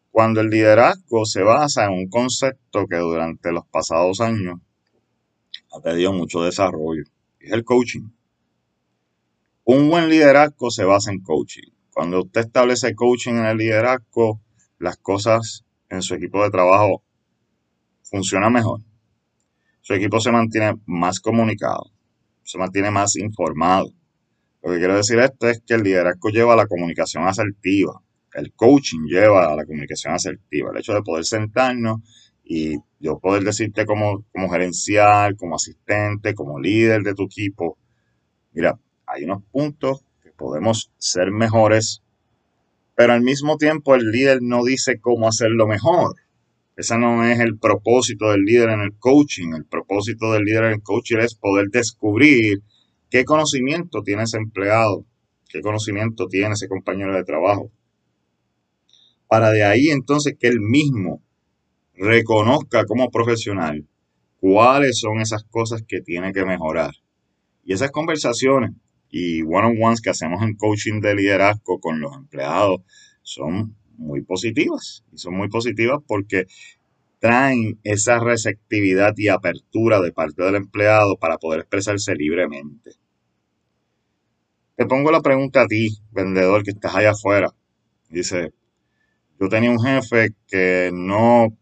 Cuando 0.09 0.41
el 0.41 0.49
liderazgo 0.49 1.25
se 1.25 1.43
basa 1.43 1.85
en 1.85 1.91
un 1.91 2.09
concepto 2.09 2.87
que 2.87 2.95
durante 2.95 3.51
los 3.51 3.67
pasados 3.67 4.19
años 4.19 4.59
ha 5.71 5.79
tenido 5.79 6.11
mucho 6.11 6.41
desarrollo, 6.41 7.03
es 7.39 7.51
el 7.51 7.63
coaching. 7.63 8.09
Un 9.65 9.89
buen 9.91 10.09
liderazgo 10.09 10.71
se 10.71 10.83
basa 10.83 11.11
en 11.11 11.21
coaching. 11.21 11.74
Cuando 11.95 12.23
usted 12.23 12.41
establece 12.41 12.93
coaching 12.93 13.35
en 13.35 13.45
el 13.45 13.57
liderazgo, 13.57 14.41
las 14.79 14.97
cosas 14.97 15.63
en 15.87 16.01
su 16.01 16.13
equipo 16.15 16.43
de 16.43 16.49
trabajo 16.49 17.01
funcionan 18.03 18.51
mejor. 18.51 18.81
Su 19.79 19.93
equipo 19.93 20.19
se 20.19 20.29
mantiene 20.29 20.73
más 20.85 21.21
comunicado, 21.21 21.93
se 22.43 22.57
mantiene 22.57 22.91
más 22.91 23.15
informado. 23.15 23.93
Lo 24.61 24.73
que 24.73 24.79
quiero 24.79 24.97
decir 24.97 25.19
esto 25.19 25.47
es 25.47 25.61
que 25.65 25.75
el 25.75 25.83
liderazgo 25.83 26.27
lleva 26.31 26.51
a 26.51 26.57
la 26.57 26.67
comunicación 26.67 27.25
asertiva. 27.29 28.01
El 28.33 28.51
coaching 28.51 29.05
lleva 29.07 29.53
a 29.53 29.55
la 29.55 29.63
comunicación 29.63 30.13
asertiva. 30.13 30.71
El 30.71 30.79
hecho 30.79 30.93
de 30.93 31.01
poder 31.01 31.23
sentarnos 31.23 32.01
y 32.43 32.75
yo 32.99 33.19
poder 33.19 33.43
decirte 33.43 33.85
como, 33.85 34.25
como 34.33 34.49
gerencial, 34.49 35.37
como 35.37 35.55
asistente, 35.55 36.35
como 36.35 36.59
líder 36.59 37.03
de 37.03 37.13
tu 37.13 37.23
equipo, 37.23 37.77
mira, 38.51 38.77
hay 39.05 39.23
unos 39.23 39.43
puntos 39.49 40.03
podemos 40.37 40.91
ser 40.97 41.31
mejores, 41.31 42.01
pero 42.95 43.13
al 43.13 43.21
mismo 43.21 43.57
tiempo 43.57 43.95
el 43.95 44.11
líder 44.11 44.39
no 44.41 44.63
dice 44.63 44.99
cómo 44.99 45.27
hacerlo 45.27 45.67
mejor. 45.67 46.15
Ese 46.77 46.97
no 46.97 47.23
es 47.25 47.39
el 47.39 47.57
propósito 47.57 48.31
del 48.31 48.41
líder 48.41 48.69
en 48.69 48.81
el 48.81 48.97
coaching. 48.97 49.53
El 49.55 49.65
propósito 49.65 50.33
del 50.33 50.43
líder 50.43 50.65
en 50.65 50.71
el 50.73 50.83
coaching 50.83 51.17
es 51.17 51.35
poder 51.35 51.67
descubrir 51.69 52.63
qué 53.09 53.23
conocimiento 53.23 54.01
tiene 54.03 54.23
ese 54.23 54.37
empleado, 54.37 55.05
qué 55.49 55.61
conocimiento 55.61 56.27
tiene 56.27 56.53
ese 56.53 56.67
compañero 56.67 57.15
de 57.15 57.23
trabajo. 57.23 57.71
Para 59.27 59.51
de 59.51 59.63
ahí 59.63 59.89
entonces 59.89 60.35
que 60.37 60.47
él 60.47 60.59
mismo 60.59 61.21
reconozca 61.93 62.85
como 62.85 63.09
profesional 63.09 63.87
cuáles 64.39 64.99
son 64.99 65.21
esas 65.21 65.43
cosas 65.45 65.83
que 65.87 66.01
tiene 66.01 66.33
que 66.33 66.45
mejorar. 66.45 66.93
Y 67.63 67.73
esas 67.73 67.91
conversaciones 67.91 68.71
y 69.17 69.43
one-on-ones 69.43 70.01
que 70.01 70.09
hacemos 70.09 70.43
en 70.43 70.55
coaching 70.55 70.99
de 70.99 71.15
liderazgo 71.15 71.79
con 71.79 72.01
los 72.01 72.13
empleados 72.17 72.81
son 73.21 73.73
muy 73.95 74.21
positivas. 74.23 75.05
Y 75.13 75.17
son 75.19 75.37
muy 75.37 75.47
positivas 75.47 75.99
porque 76.05 76.47
traen 77.19 77.79
esa 77.85 78.19
receptividad 78.19 79.13
y 79.15 79.29
apertura 79.29 80.01
de 80.01 80.11
parte 80.11 80.43
del 80.43 80.55
empleado 80.55 81.15
para 81.15 81.37
poder 81.37 81.61
expresarse 81.61 82.13
libremente. 82.13 82.91
Te 84.75 84.85
pongo 84.85 85.11
la 85.11 85.21
pregunta 85.21 85.61
a 85.61 85.67
ti, 85.67 85.97
vendedor, 86.11 86.63
que 86.63 86.71
estás 86.71 86.93
allá 86.93 87.11
afuera. 87.11 87.55
Dice, 88.09 88.51
yo 89.39 89.47
tenía 89.47 89.71
un 89.71 89.79
jefe 89.79 90.31
que 90.45 90.91
no, 90.93 91.57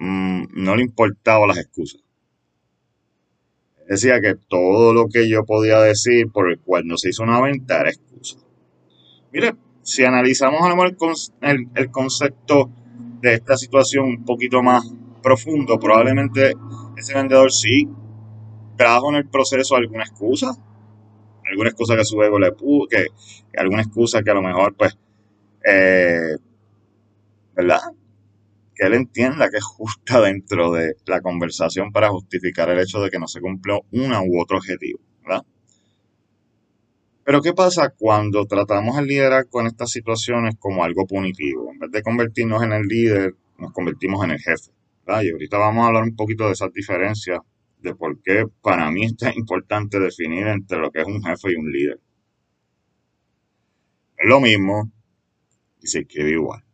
mm, 0.00 0.48
no 0.52 0.76
le 0.76 0.82
importaba 0.82 1.46
las 1.46 1.56
excusas 1.56 2.04
decía 3.88 4.20
que 4.20 4.34
todo 4.48 4.92
lo 4.92 5.08
que 5.08 5.28
yo 5.28 5.44
podía 5.44 5.80
decir 5.80 6.30
por 6.30 6.50
el 6.50 6.58
cual 6.58 6.86
no 6.86 6.96
se 6.96 7.10
hizo 7.10 7.22
una 7.22 7.40
venta 7.40 7.80
era 7.80 7.90
excusa. 7.90 8.38
Mire, 9.32 9.54
si 9.82 10.04
analizamos 10.04 10.60
el, 11.40 11.68
el 11.74 11.90
concepto 11.90 12.70
de 13.20 13.34
esta 13.34 13.56
situación 13.56 14.06
un 14.06 14.24
poquito 14.24 14.62
más 14.62 14.84
profundo, 15.22 15.78
probablemente 15.78 16.54
ese 16.96 17.14
vendedor 17.14 17.52
sí 17.52 17.88
trajo 18.76 19.10
en 19.10 19.16
el 19.16 19.28
proceso 19.28 19.76
alguna 19.76 20.04
excusa, 20.04 20.54
alguna 21.50 21.70
excusa 21.70 21.96
que 21.96 22.04
su 22.04 22.22
ego 22.22 22.38
le 22.38 22.52
puso, 22.52 22.88
que, 22.88 23.06
alguna 23.56 23.82
excusa 23.82 24.22
que 24.22 24.30
a 24.30 24.34
lo 24.34 24.42
mejor, 24.42 24.74
pues, 24.74 24.96
eh, 25.64 26.36
¿verdad? 27.54 27.80
Que 28.74 28.86
él 28.86 28.94
entienda 28.94 29.50
que 29.50 29.58
es 29.58 29.64
justa 29.64 30.20
dentro 30.20 30.72
de 30.72 30.96
la 31.06 31.20
conversación 31.20 31.92
para 31.92 32.10
justificar 32.10 32.68
el 32.70 32.80
hecho 32.80 33.00
de 33.00 33.10
que 33.10 33.18
no 33.18 33.28
se 33.28 33.40
cumplió 33.40 33.82
una 33.92 34.22
u 34.22 34.40
otro 34.40 34.58
objetivo, 34.58 35.00
¿verdad? 35.22 35.44
Pero 37.24 37.40
¿qué 37.40 37.54
pasa 37.54 37.94
cuando 37.96 38.44
tratamos 38.46 38.98
el 38.98 39.06
liderazgo 39.06 39.60
en 39.60 39.68
estas 39.68 39.90
situaciones 39.90 40.56
como 40.58 40.84
algo 40.84 41.06
punitivo? 41.06 41.70
En 41.72 41.78
vez 41.78 41.90
de 41.90 42.02
convertirnos 42.02 42.62
en 42.62 42.72
el 42.72 42.82
líder, 42.82 43.34
nos 43.58 43.72
convertimos 43.72 44.22
en 44.24 44.32
el 44.32 44.40
jefe. 44.40 44.72
¿verdad? 45.06 45.22
Y 45.22 45.30
ahorita 45.30 45.56
vamos 45.56 45.84
a 45.84 45.86
hablar 45.88 46.02
un 46.02 46.16
poquito 46.16 46.46
de 46.46 46.52
esas 46.52 46.72
diferencias, 46.72 47.40
de 47.80 47.94
por 47.94 48.20
qué 48.22 48.46
para 48.62 48.90
mí 48.90 49.04
es 49.04 49.36
importante 49.36 50.00
definir 50.00 50.46
entre 50.46 50.78
lo 50.78 50.90
que 50.90 51.00
es 51.00 51.06
un 51.06 51.22
jefe 51.22 51.52
y 51.52 51.56
un 51.56 51.70
líder. 51.70 52.00
Es 54.18 54.28
lo 54.28 54.40
mismo 54.40 54.90
y 55.80 55.86
se 55.86 56.00
escribe 56.00 56.30
igual 56.30 56.64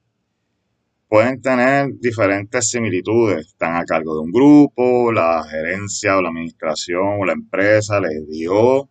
pueden 1.11 1.43
tener 1.43 1.91
diferentes 1.99 2.71
similitudes. 2.71 3.49
Están 3.49 3.75
a 3.75 3.85
cargo 3.85 4.15
de 4.15 4.21
un 4.21 4.31
grupo, 4.31 5.11
la 5.13 5.43
gerencia 5.43 6.17
o 6.17 6.23
la 6.23 6.29
administración 6.29 7.19
o 7.21 7.25
la 7.25 7.33
empresa 7.33 8.01
les 8.01 8.29
dio 8.29 8.89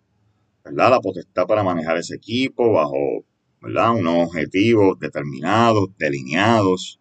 ¿verdad? 0.66 0.90
la 0.90 1.00
potestad 1.00 1.48
para 1.48 1.64
manejar 1.64 1.98
ese 1.98 2.16
equipo 2.16 2.74
bajo 2.74 3.24
¿verdad? 3.62 3.96
unos 3.96 4.28
objetivos 4.28 5.00
determinados, 5.00 5.88
delineados. 5.98 7.00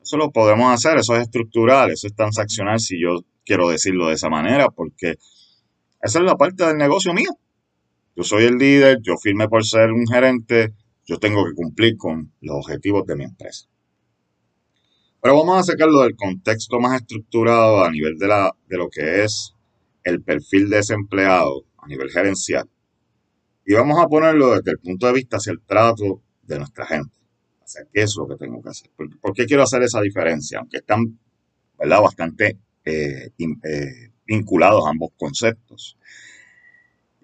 Eso 0.00 0.16
lo 0.16 0.30
podemos 0.30 0.72
hacer, 0.72 0.98
eso 0.98 1.14
es 1.14 1.22
estructural, 1.22 1.90
eso 1.90 2.06
es 2.06 2.14
transaccional 2.14 2.80
si 2.80 2.98
yo 2.98 3.20
quiero 3.44 3.68
decirlo 3.68 4.08
de 4.08 4.14
esa 4.14 4.30
manera, 4.30 4.70
porque 4.70 5.16
esa 6.00 6.18
es 6.18 6.24
la 6.24 6.36
parte 6.36 6.64
del 6.64 6.78
negocio 6.78 7.12
mío. 7.12 7.28
Yo 8.16 8.24
soy 8.24 8.44
el 8.44 8.56
líder, 8.56 8.98
yo 9.02 9.16
firme 9.18 9.46
por 9.46 9.64
ser 9.64 9.92
un 9.92 10.06
gerente, 10.06 10.72
yo 11.06 11.18
tengo 11.18 11.44
que 11.44 11.54
cumplir 11.54 11.96
con 11.96 12.32
los 12.40 12.56
objetivos 12.56 13.06
de 13.06 13.16
mi 13.16 13.24
empresa. 13.24 13.66
Pero 15.20 15.38
vamos 15.38 15.58
a 15.58 15.62
sacarlo 15.62 16.00
del 16.02 16.16
contexto 16.16 16.80
más 16.80 17.00
estructurado 17.00 17.84
a 17.84 17.90
nivel 17.90 18.18
de, 18.18 18.26
lo 18.76 18.88
que 18.90 19.22
es 19.22 19.54
el 20.02 20.22
perfil 20.22 20.68
de 20.68 20.80
ese 20.80 20.94
empleado 20.94 21.64
a 21.78 21.86
nivel 21.86 22.10
gerencial. 22.10 22.68
Y 23.64 23.74
vamos 23.74 24.00
a 24.00 24.08
ponerlo 24.08 24.56
desde 24.56 24.72
el 24.72 24.78
punto 24.78 25.06
de 25.06 25.12
vista 25.12 25.36
hacia 25.36 25.52
el 25.52 25.60
trato 25.60 26.22
de 26.42 26.58
nuestra 26.58 26.86
gente. 26.86 27.16
Sea, 27.64 27.84
¿qué 27.92 28.02
es 28.02 28.16
lo 28.16 28.26
que 28.26 28.36
tengo 28.36 28.60
que 28.60 28.70
hacer? 28.70 28.90
¿Por, 28.96 29.32
qué 29.32 29.46
quiero 29.46 29.62
hacer 29.62 29.82
esa 29.82 30.00
diferencia? 30.00 30.58
Aunque 30.58 30.78
están 30.78 31.18
¿verdad? 31.78 32.02
bastante 32.02 32.58
eh, 32.84 33.30
eh, 33.38 34.12
vinculados 34.26 34.84
ambos 34.86 35.10
conceptos 35.16 35.96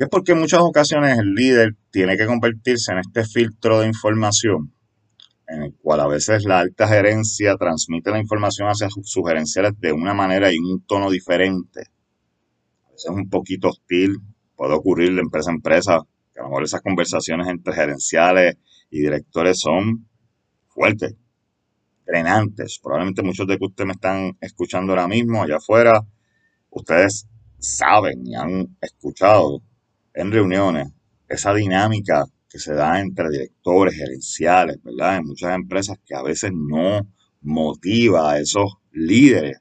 es 0.05 0.09
porque 0.09 0.33
en 0.33 0.39
muchas 0.39 0.61
ocasiones 0.61 1.19
el 1.19 1.35
líder 1.35 1.77
tiene 1.91 2.17
que 2.17 2.27
convertirse 2.27 2.93
en 2.93 2.99
este 2.99 3.25
filtro 3.25 3.81
de 3.81 3.87
información 3.89 4.73
en 5.49 5.63
el 5.63 5.75
cual 5.75 6.01
a 6.01 6.07
veces 6.07 6.45
la 6.45 6.61
alta 6.61 6.87
gerencia 6.87 7.57
transmite 7.57 8.11
la 8.11 8.19
información 8.19 8.69
hacia 8.69 8.89
sus 8.91 9.27
gerenciales 9.27 9.73
de 9.81 9.93
una 9.93 10.13
manera 10.13 10.53
y 10.53 10.59
un 10.59 10.85
tono 10.87 11.11
diferente. 11.11 11.85
A 12.87 12.91
veces 12.93 13.11
un 13.11 13.29
poquito 13.31 13.69
hostil, 13.69 14.19
puede 14.55 14.75
ocurrir 14.75 15.15
de 15.15 15.23
empresa 15.23 15.51
a 15.51 15.55
empresa, 15.55 16.01
que 16.35 16.41
a 16.41 16.43
lo 16.43 16.51
mejor 16.51 16.65
esas 16.65 16.83
conversaciones 16.83 17.49
entre 17.49 17.73
gerenciales 17.73 18.57
y 18.91 19.01
directores 19.01 19.59
son 19.61 20.07
fuertes, 20.69 21.15
drenantes. 22.05 22.79
Probablemente 22.83 23.23
muchos 23.23 23.47
de 23.47 23.57
que 23.57 23.65
ustedes 23.65 23.87
me 23.87 23.93
están 23.95 24.37
escuchando 24.43 24.93
ahora 24.93 25.09
mismo 25.09 25.43
allá 25.43 25.57
afuera, 25.57 26.05
ustedes 26.71 27.27
saben 27.59 28.27
y 28.27 28.35
han 28.35 28.77
escuchado 28.83 29.63
en 30.15 30.33
reuniones, 30.33 30.89
esa 31.29 31.55
dinámica 31.55 32.27
que 32.49 32.59
se 32.59 32.75
da 32.75 33.01
entre 33.01 33.29
directores 33.29 33.95
gerenciales, 33.95 34.83
¿verdad? 34.83 35.19
En 35.19 35.27
muchas 35.27 35.55
empresas 35.55 35.99
que 36.05 36.15
a 36.15 36.23
veces 36.23 36.51
no 36.55 37.07
motiva 37.43 38.33
a 38.33 38.41
esos 38.41 38.79
líderes 38.93 39.59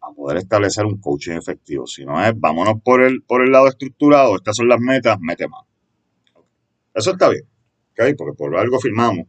a 0.00 0.12
poder 0.12 0.38
establecer 0.38 0.84
un 0.84 1.00
coaching 1.00 1.32
efectivo. 1.32 1.86
Si 1.86 2.04
no 2.04 2.22
es, 2.22 2.38
vámonos 2.38 2.80
por 2.84 3.02
el, 3.02 3.22
por 3.22 3.42
el 3.42 3.50
lado 3.50 3.66
estructurado, 3.68 4.36
estas 4.36 4.56
son 4.56 4.68
las 4.68 4.78
metas, 4.78 5.18
mete 5.20 5.48
más. 5.48 5.64
Eso 6.94 7.12
está 7.12 7.28
bien, 7.28 7.44
¿ok? 7.92 8.16
Porque 8.16 8.36
por 8.36 8.56
algo 8.56 8.78
firmamos 8.78 9.26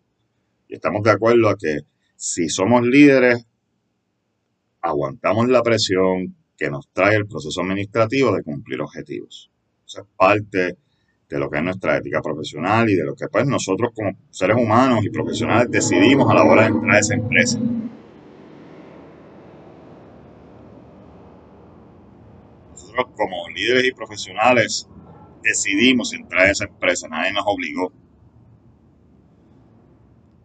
y 0.68 0.76
estamos 0.76 1.02
de 1.04 1.12
acuerdo 1.12 1.50
a 1.50 1.58
que 1.58 1.80
si 2.16 2.50
somos 2.50 2.84
líderes, 2.84 3.46
aguantamos 4.82 5.48
la 5.50 5.62
presión, 5.62 6.36
que 6.58 6.70
nos 6.70 6.90
trae 6.92 7.16
el 7.16 7.28
proceso 7.28 7.62
administrativo 7.62 8.36
de 8.36 8.44
cumplir 8.44 8.82
objetivos. 8.82 9.52
Eso 9.86 10.02
es 10.02 10.08
parte 10.18 10.78
de 11.30 11.40
lo 11.40 11.50
que 11.50 11.58
es 11.58 11.64
nuestra 11.64 11.98
ética 11.98 12.22
profesional 12.22 12.90
y 12.90 12.96
de 12.96 13.04
lo 13.04 13.16
que 13.16 13.28
pues 13.28 13.46
nosotros 13.46 13.92
como 13.94 14.18
seres 14.30 14.58
humanos 14.58 15.06
y 15.06 15.10
profesionales 15.10 15.70
decidimos 15.70 16.30
a 16.32 16.34
la 16.34 16.44
hora 16.44 16.64
de 16.64 16.70
entrar 16.70 16.96
a 16.96 17.00
esa 17.00 17.14
empresa. 17.14 17.60
Nosotros 22.72 23.06
como 23.16 23.50
líderes 23.50 23.86
y 23.86 23.92
profesionales 23.92 24.88
decidimos 25.44 26.14
entrar 26.14 26.48
a 26.48 26.52
esa 26.52 26.66
empresa, 26.66 27.08
nadie 27.08 27.34
nos 27.34 27.44
obligó. 27.46 27.92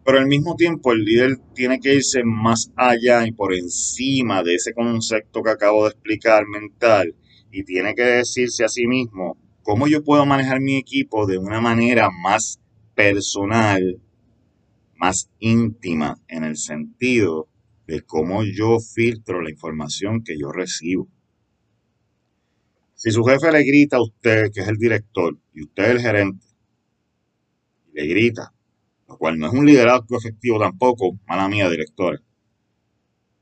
Pero 0.05 0.19
al 0.19 0.27
mismo 0.27 0.55
tiempo 0.55 0.91
el 0.91 1.05
líder 1.05 1.37
tiene 1.53 1.79
que 1.79 1.95
irse 1.95 2.23
más 2.25 2.71
allá 2.75 3.25
y 3.25 3.31
por 3.31 3.53
encima 3.53 4.43
de 4.43 4.55
ese 4.55 4.73
concepto 4.73 5.41
que 5.41 5.51
acabo 5.51 5.85
de 5.85 5.91
explicar 5.91 6.45
mental 6.45 7.15
y 7.51 7.63
tiene 7.63 7.95
que 7.95 8.03
decirse 8.03 8.65
a 8.65 8.67
sí 8.67 8.85
mismo, 8.87 9.37
cómo 9.61 9.87
yo 9.87 10.03
puedo 10.03 10.25
manejar 10.25 10.59
mi 10.59 10.77
equipo 10.77 11.25
de 11.25 11.37
una 11.37 11.61
manera 11.61 12.09
más 12.09 12.59
personal, 12.95 14.01
más 14.95 15.29
íntima, 15.39 16.19
en 16.27 16.43
el 16.43 16.57
sentido 16.57 17.47
de 17.87 18.01
cómo 18.01 18.43
yo 18.43 18.79
filtro 18.79 19.41
la 19.41 19.51
información 19.51 20.23
que 20.23 20.37
yo 20.37 20.51
recibo. 20.51 21.07
Si 22.95 23.11
su 23.11 23.23
jefe 23.23 23.51
le 23.51 23.63
grita 23.63 23.97
a 23.97 24.01
usted, 24.01 24.51
que 24.53 24.61
es 24.61 24.67
el 24.67 24.77
director, 24.77 25.37
y 25.53 25.63
usted 25.63 25.83
es 25.83 25.89
el 25.91 26.01
gerente, 26.01 26.45
le 27.93 28.07
grita, 28.07 28.53
lo 29.07 29.17
cual 29.17 29.37
no 29.37 29.47
es 29.47 29.53
un 29.53 29.65
liderazgo 29.65 30.17
efectivo 30.17 30.59
tampoco, 30.59 31.17
mala 31.27 31.47
mía, 31.47 31.69
directores. 31.69 32.21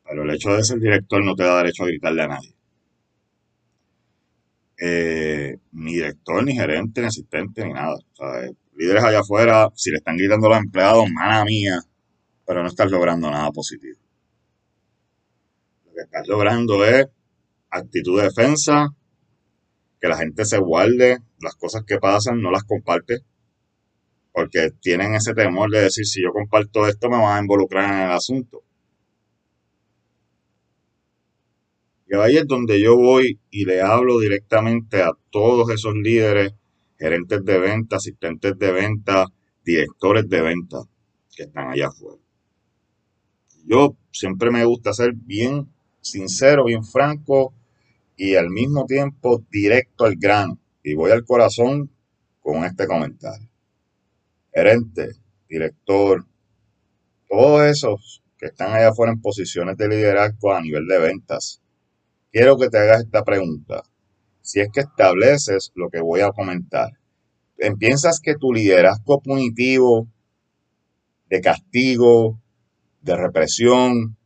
Pero 0.03 0.23
el 0.23 0.31
hecho 0.31 0.53
de 0.53 0.63
ser 0.63 0.79
director 0.79 1.23
no 1.23 1.35
te 1.35 1.43
da 1.43 1.57
derecho 1.57 1.83
a 1.83 1.87
gritarle 1.87 2.23
a 2.23 2.27
nadie. 2.27 2.55
Eh, 4.83 5.57
ni 5.73 5.93
director, 5.93 6.43
ni 6.43 6.55
gerente, 6.55 7.01
ni 7.01 7.07
asistente, 7.07 7.65
ni 7.65 7.73
nada. 7.73 7.95
líderes 8.75 9.03
allá 9.03 9.19
afuera, 9.19 9.69
si 9.75 9.91
le 9.91 9.97
están 9.97 10.17
gritando 10.17 10.47
a 10.47 10.49
los 10.51 10.59
empleados, 10.59 11.05
mala 11.11 11.45
mía, 11.45 11.79
pero 12.45 12.63
no 12.63 12.67
estás 12.67 12.89
logrando 12.89 13.29
nada 13.29 13.51
positivo. 13.51 13.99
Lo 15.85 15.93
que 15.93 16.01
estás 16.01 16.27
logrando 16.27 16.83
es 16.83 17.05
actitud 17.69 18.19
de 18.19 18.25
defensa, 18.25 18.89
que 20.01 20.07
la 20.07 20.17
gente 20.17 20.45
se 20.45 20.57
guarde, 20.57 21.19
las 21.39 21.55
cosas 21.55 21.83
que 21.85 21.99
pasan 21.99 22.41
no 22.41 22.49
las 22.49 22.63
comparte, 22.63 23.19
porque 24.33 24.71
tienen 24.81 25.15
ese 25.15 25.33
temor 25.33 25.69
de 25.71 25.81
decir, 25.81 26.05
si 26.05 26.21
yo 26.21 26.31
comparto 26.31 26.87
esto 26.87 27.09
me 27.09 27.17
van 27.17 27.37
a 27.37 27.41
involucrar 27.41 27.93
en 27.93 27.99
el 28.01 28.11
asunto. 28.11 28.63
Y 32.07 32.15
ahí 32.15 32.37
es 32.37 32.47
donde 32.47 32.81
yo 32.81 32.97
voy 32.97 33.39
y 33.51 33.65
le 33.65 33.81
hablo 33.81 34.19
directamente 34.19 35.01
a 35.01 35.11
todos 35.29 35.69
esos 35.69 35.95
líderes, 35.95 36.53
gerentes 36.99 37.43
de 37.45 37.57
venta, 37.57 37.95
asistentes 37.95 38.57
de 38.59 38.71
venta, 38.71 39.25
directores 39.63 40.27
de 40.27 40.41
venta 40.41 40.79
que 41.33 41.43
están 41.43 41.69
allá 41.69 41.87
afuera. 41.87 42.21
Yo 43.65 43.95
siempre 44.11 44.51
me 44.51 44.65
gusta 44.65 44.93
ser 44.93 45.13
bien 45.13 45.67
sincero, 46.01 46.65
bien 46.65 46.83
franco 46.83 47.53
y 48.17 48.35
al 48.35 48.49
mismo 48.49 48.85
tiempo 48.85 49.43
directo 49.49 50.05
al 50.05 50.15
grano. 50.15 50.59
Y 50.83 50.95
voy 50.95 51.11
al 51.11 51.23
corazón 51.23 51.89
con 52.41 52.65
este 52.65 52.87
comentario. 52.87 53.50
Gerente, 54.53 55.11
director, 55.47 56.25
todos 57.29 57.63
esos 57.63 58.21
que 58.37 58.47
están 58.47 58.73
allá 58.73 58.89
afuera 58.89 59.13
en 59.13 59.21
posiciones 59.21 59.77
de 59.77 59.87
liderazgo 59.87 60.51
a 60.51 60.61
nivel 60.61 60.87
de 60.87 60.99
ventas, 60.99 61.61
quiero 62.33 62.57
que 62.57 62.69
te 62.69 62.77
hagas 62.77 63.03
esta 63.03 63.23
pregunta. 63.23 63.83
Si 64.41 64.59
es 64.59 64.67
que 64.73 64.81
estableces 64.81 65.71
lo 65.75 65.89
que 65.89 66.01
voy 66.01 66.19
a 66.19 66.31
comentar, 66.31 66.89
¿piensas 67.79 68.19
que 68.19 68.35
tu 68.35 68.51
liderazgo 68.51 69.21
punitivo, 69.21 70.07
de 71.29 71.39
castigo, 71.39 72.37
de 73.01 73.15
represión, 73.15 74.17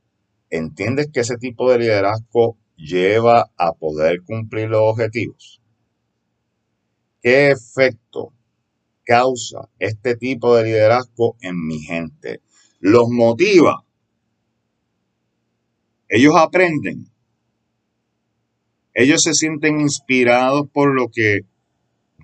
entiendes 0.49 1.09
que 1.13 1.19
ese 1.19 1.37
tipo 1.37 1.69
de 1.69 1.79
liderazgo 1.79 2.57
lleva 2.77 3.51
a 3.57 3.73
poder 3.73 4.23
cumplir 4.23 4.69
los 4.69 4.81
objetivos? 4.81 5.61
¿Qué 7.21 7.51
efecto 7.51 8.33
causa 9.05 9.69
este 9.79 10.15
tipo 10.15 10.55
de 10.55 10.63
liderazgo 10.65 11.37
en 11.41 11.65
mi 11.65 11.79
gente? 11.79 12.41
¿Los 12.79 13.09
motiva? 13.09 13.83
Ellos 16.09 16.35
aprenden. 16.37 17.09
Ellos 18.93 19.23
se 19.23 19.33
sienten 19.33 19.81
inspirados 19.81 20.69
por 20.71 20.95
lo 20.95 21.09
que 21.09 21.41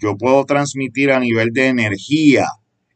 yo 0.02 0.18
puedo 0.18 0.46
transmitir 0.46 1.12
a 1.12 1.20
nivel 1.20 1.52
de 1.52 1.68
energía 1.68 2.48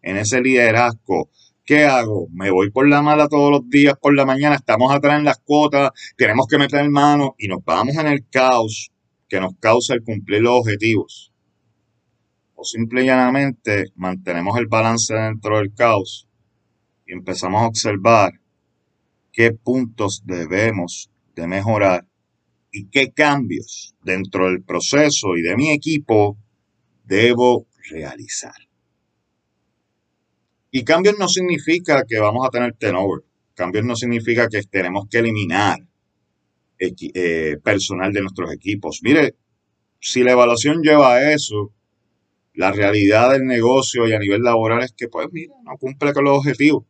en 0.01 0.17
ese 0.17 0.41
liderazgo. 0.41 1.29
¿Qué 1.65 1.83
hago? 1.83 2.27
Me 2.31 2.51
voy 2.51 2.69
por 2.69 2.88
la 2.88 3.01
mala 3.01 3.27
todos 3.27 3.51
los 3.51 3.69
días 3.69 3.95
por 3.99 4.15
la 4.15 4.25
mañana, 4.25 4.55
estamos 4.55 4.93
atrás 4.93 5.19
en 5.19 5.25
las 5.25 5.39
cuotas, 5.39 5.91
tenemos 6.15 6.47
que 6.47 6.57
meter 6.57 6.88
mano 6.89 7.36
y 7.38 7.47
nos 7.47 7.65
vamos 7.65 7.95
en 7.97 8.07
el 8.07 8.25
caos 8.29 8.91
que 9.27 9.39
nos 9.39 9.55
causa 9.60 9.93
el 9.95 10.03
cumplir 10.03 10.41
los 10.41 10.60
objetivos. 10.60 11.33
Simple 12.65 13.04
y 13.04 13.06
llanamente 13.06 13.91
mantenemos 13.95 14.58
el 14.58 14.65
balance 14.67 15.13
dentro 15.13 15.60
del 15.60 15.73
caos 15.73 16.28
y 17.06 17.13
empezamos 17.13 17.62
a 17.62 17.67
observar 17.67 18.34
qué 19.32 19.51
puntos 19.51 20.23
debemos 20.25 21.12
de 21.36 21.47
mejorar 21.47 22.08
y 22.71 22.88
qué 22.88 23.12
cambios 23.12 23.93
dentro 24.04 24.47
del 24.47 24.63
proceso 24.63 25.38
y 25.38 25.43
de 25.43 25.56
mi 25.56 25.69
equipo 25.69 26.38
debo 27.04 27.67
realizar. 27.91 28.56
Y 30.71 30.84
cambios 30.84 31.17
no 31.19 31.28
significa 31.28 32.04
que 32.08 32.19
vamos 32.19 32.45
a 32.47 32.49
tener 32.49 32.73
turnover. 32.73 33.23
Cambios 33.54 33.86
no 33.86 33.95
significa 33.95 34.49
que 34.49 34.63
tenemos 34.63 35.08
que 35.10 35.19
eliminar 35.19 35.80
eh, 36.80 37.58
personal 37.63 38.12
de 38.12 38.21
nuestros 38.21 38.51
equipos. 38.51 38.99
Mire, 39.04 39.36
si 39.99 40.23
la 40.23 40.34
evaluación 40.34 40.82
lleva 40.82 41.13
a 41.13 41.32
eso, 41.32 41.71
la 42.55 42.71
realidad 42.71 43.31
del 43.31 43.45
negocio 43.45 44.07
y 44.07 44.13
a 44.13 44.19
nivel 44.19 44.41
laboral 44.41 44.83
es 44.83 44.93
que, 44.93 45.07
pues, 45.07 45.27
mira, 45.31 45.53
no 45.63 45.77
cumple 45.77 46.13
con 46.13 46.23
los 46.25 46.37
objetivos. 46.37 46.85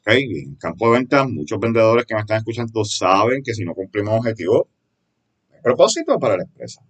Okay. 0.00 0.22
En 0.22 0.54
campo 0.54 0.90
de 0.90 0.98
ventas, 0.98 1.28
muchos 1.28 1.58
vendedores 1.60 2.06
que 2.06 2.14
me 2.14 2.20
están 2.20 2.38
escuchando 2.38 2.84
saben 2.84 3.42
que 3.42 3.54
si 3.54 3.64
no 3.64 3.74
cumplimos 3.74 4.18
objetivos, 4.18 4.66
hay 5.52 5.60
propósito 5.62 6.18
para 6.18 6.38
la 6.38 6.44
empresa. 6.44 6.82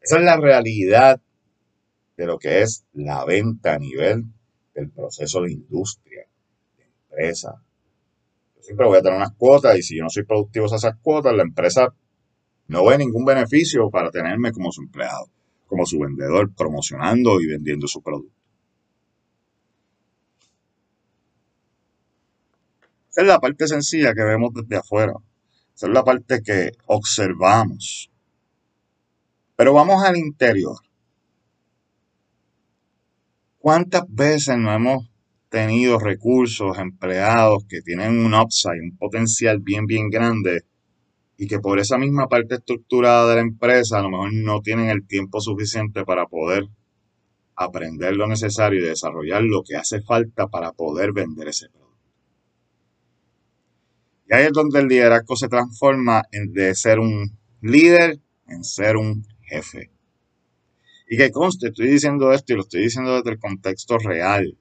Esa 0.00 0.18
es 0.18 0.24
la 0.24 0.36
realidad 0.36 1.20
de 2.16 2.26
lo 2.26 2.38
que 2.38 2.62
es 2.62 2.84
la 2.92 3.24
venta 3.24 3.74
a 3.74 3.78
nivel 3.78 4.24
del 4.74 4.90
proceso 4.90 5.42
de 5.42 5.52
industria, 5.52 6.26
de 6.76 6.84
empresa. 6.84 7.62
Yo 8.56 8.62
siempre 8.62 8.86
voy 8.86 8.98
a 8.98 9.02
tener 9.02 9.16
unas 9.16 9.34
cuotas 9.36 9.78
y 9.78 9.82
si 9.82 9.96
yo 9.96 10.02
no 10.02 10.10
soy 10.10 10.24
productivo 10.24 10.66
a 10.66 10.76
esas 10.76 10.96
cuotas, 11.02 11.34
la 11.34 11.42
empresa 11.42 11.94
no 12.68 12.84
ve 12.84 12.98
ningún 12.98 13.24
beneficio 13.24 13.90
para 13.90 14.10
tenerme 14.10 14.52
como 14.52 14.72
su 14.72 14.82
empleado, 14.82 15.30
como 15.66 15.86
su 15.86 15.98
vendedor, 15.98 16.52
promocionando 16.54 17.40
y 17.40 17.46
vendiendo 17.46 17.86
su 17.86 18.02
producto. 18.02 18.34
Esa 23.10 23.22
es 23.22 23.26
la 23.28 23.40
parte 23.40 23.66
sencilla 23.66 24.12
que 24.14 24.22
vemos 24.22 24.52
desde 24.52 24.76
afuera. 24.76 25.14
Esa 25.74 25.86
es 25.86 25.92
la 25.92 26.04
parte 26.04 26.42
que 26.42 26.72
observamos. 26.86 28.10
Pero 29.56 29.72
vamos 29.72 30.02
al 30.04 30.16
interior. 30.16 30.76
¿Cuántas 33.58 34.04
veces 34.08 34.58
no 34.58 34.72
hemos 34.72 35.10
tenido 35.48 35.98
recursos, 35.98 36.78
empleados 36.78 37.64
que 37.68 37.80
tienen 37.80 38.18
un 38.24 38.34
upside, 38.34 38.82
un 38.82 38.96
potencial 38.96 39.60
bien, 39.60 39.86
bien 39.86 40.10
grande 40.10 40.66
y 41.38 41.46
que 41.46 41.58
por 41.58 41.78
esa 41.78 41.98
misma 41.98 42.28
parte 42.28 42.56
estructurada 42.56 43.28
de 43.28 43.36
la 43.36 43.40
empresa 43.42 43.98
a 43.98 44.02
lo 44.02 44.10
mejor 44.10 44.32
no 44.32 44.60
tienen 44.60 44.88
el 44.88 45.06
tiempo 45.06 45.40
suficiente 45.40 46.04
para 46.04 46.26
poder 46.26 46.68
aprender 47.54 48.16
lo 48.16 48.26
necesario 48.26 48.80
y 48.80 48.88
desarrollar 48.88 49.42
lo 49.42 49.62
que 49.62 49.76
hace 49.76 50.02
falta 50.02 50.46
para 50.48 50.72
poder 50.72 51.12
vender 51.12 51.48
ese 51.48 51.68
producto? 51.68 51.86
Y 54.28 54.34
ahí 54.34 54.46
es 54.46 54.52
donde 54.52 54.80
el 54.80 54.88
liderazgo 54.88 55.36
se 55.36 55.48
transforma 55.48 56.22
en 56.32 56.52
de 56.52 56.74
ser 56.74 56.98
un 56.98 57.38
líder 57.60 58.18
en 58.48 58.64
ser 58.64 58.96
un 58.96 59.26
jefe. 59.42 59.90
Y 61.08 61.16
que 61.16 61.30
conste, 61.30 61.68
estoy 61.68 61.88
diciendo 61.88 62.32
esto 62.32 62.52
y 62.52 62.56
lo 62.56 62.62
estoy 62.62 62.82
diciendo 62.82 63.14
desde 63.14 63.30
el 63.30 63.38
contexto 63.38 63.98
real. 63.98 64.58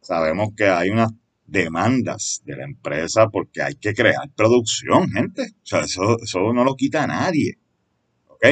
Sabemos 0.00 0.48
que 0.56 0.66
hay 0.66 0.90
unas 0.90 1.12
demandas 1.46 2.42
de 2.44 2.56
la 2.56 2.64
empresa 2.64 3.28
porque 3.28 3.62
hay 3.62 3.74
que 3.74 3.94
crear 3.94 4.30
producción, 4.34 5.10
gente. 5.10 5.42
O 5.42 5.66
sea, 5.66 5.80
eso, 5.80 6.16
eso 6.22 6.52
no 6.52 6.64
lo 6.64 6.74
quita 6.74 7.06
nadie. 7.06 7.58
¿Ok? 8.28 8.46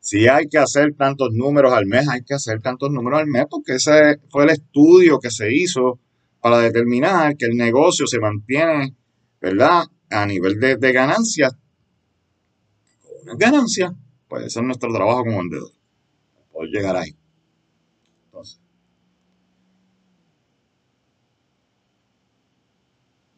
Si 0.00 0.28
hay 0.28 0.48
que 0.48 0.58
hacer 0.58 0.94
tantos 0.94 1.30
números 1.32 1.72
al 1.72 1.86
mes, 1.86 2.08
hay 2.08 2.22
que 2.22 2.34
hacer 2.34 2.60
tantos 2.60 2.90
números 2.90 3.20
al 3.20 3.26
mes 3.26 3.46
porque 3.50 3.74
ese 3.74 4.18
fue 4.30 4.44
el 4.44 4.50
estudio 4.50 5.18
que 5.18 5.30
se 5.30 5.52
hizo 5.52 5.98
para 6.40 6.60
determinar 6.60 7.36
que 7.36 7.46
el 7.46 7.56
negocio 7.56 8.06
se 8.06 8.20
mantiene, 8.20 8.94
¿verdad? 9.40 9.84
A 10.10 10.26
nivel 10.26 10.60
de, 10.60 10.76
de 10.76 10.92
ganancias. 10.92 11.56
Una 13.22 13.34
ganancia. 13.36 13.92
Pues 14.28 14.46
ese 14.46 14.60
es 14.60 14.66
nuestro 14.66 14.92
trabajo 14.92 15.24
como 15.24 15.38
vendedor 15.38 15.76
poder 16.56 16.70
llegar 16.70 16.96
ahí. 16.96 17.16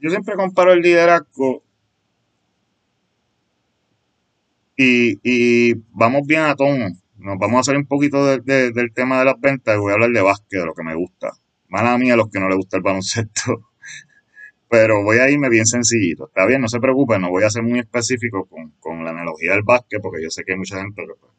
Yo 0.00 0.10
siempre 0.10 0.36
comparo 0.36 0.72
el 0.72 0.80
liderazgo 0.80 1.62
y, 4.80 5.74
vamos 5.90 6.22
bien 6.26 6.42
a 6.42 6.54
tono. 6.54 6.86
Nos 7.16 7.36
vamos 7.38 7.60
a 7.60 7.62
salir 7.64 7.80
un 7.80 7.86
poquito 7.86 8.24
del 8.36 8.92
tema 8.94 9.18
de 9.18 9.24
las 9.24 9.40
ventas 9.40 9.74
y 9.76 9.80
voy 9.80 9.90
a 9.90 9.94
hablar 9.94 10.10
de 10.10 10.22
básquet, 10.22 10.60
de 10.60 10.66
lo 10.66 10.74
que 10.74 10.84
me 10.84 10.94
gusta. 10.94 11.32
Mala 11.68 11.98
mía 11.98 12.14
a 12.14 12.16
los 12.16 12.30
que 12.30 12.38
no 12.38 12.48
les 12.48 12.56
gusta 12.56 12.76
el 12.76 12.84
baloncesto. 12.84 13.70
Pero 14.70 15.02
voy 15.02 15.18
a 15.18 15.28
irme 15.28 15.48
bien 15.48 15.66
sencillito. 15.66 16.28
Está 16.28 16.46
bien, 16.46 16.60
no 16.60 16.68
se 16.68 16.78
preocupen, 16.78 17.20
no 17.20 17.30
voy 17.30 17.42
a 17.42 17.50
ser 17.50 17.64
muy 17.64 17.80
específico 17.80 18.46
con, 18.46 18.70
con 18.78 19.04
la 19.04 19.10
analogía 19.10 19.52
del 19.52 19.62
básquet 19.64 20.00
porque 20.00 20.22
yo 20.22 20.30
sé 20.30 20.44
que 20.44 20.52
hay 20.52 20.58
mucha 20.58 20.80
gente 20.80 21.02
que 21.02 21.14
pues, 21.18 21.32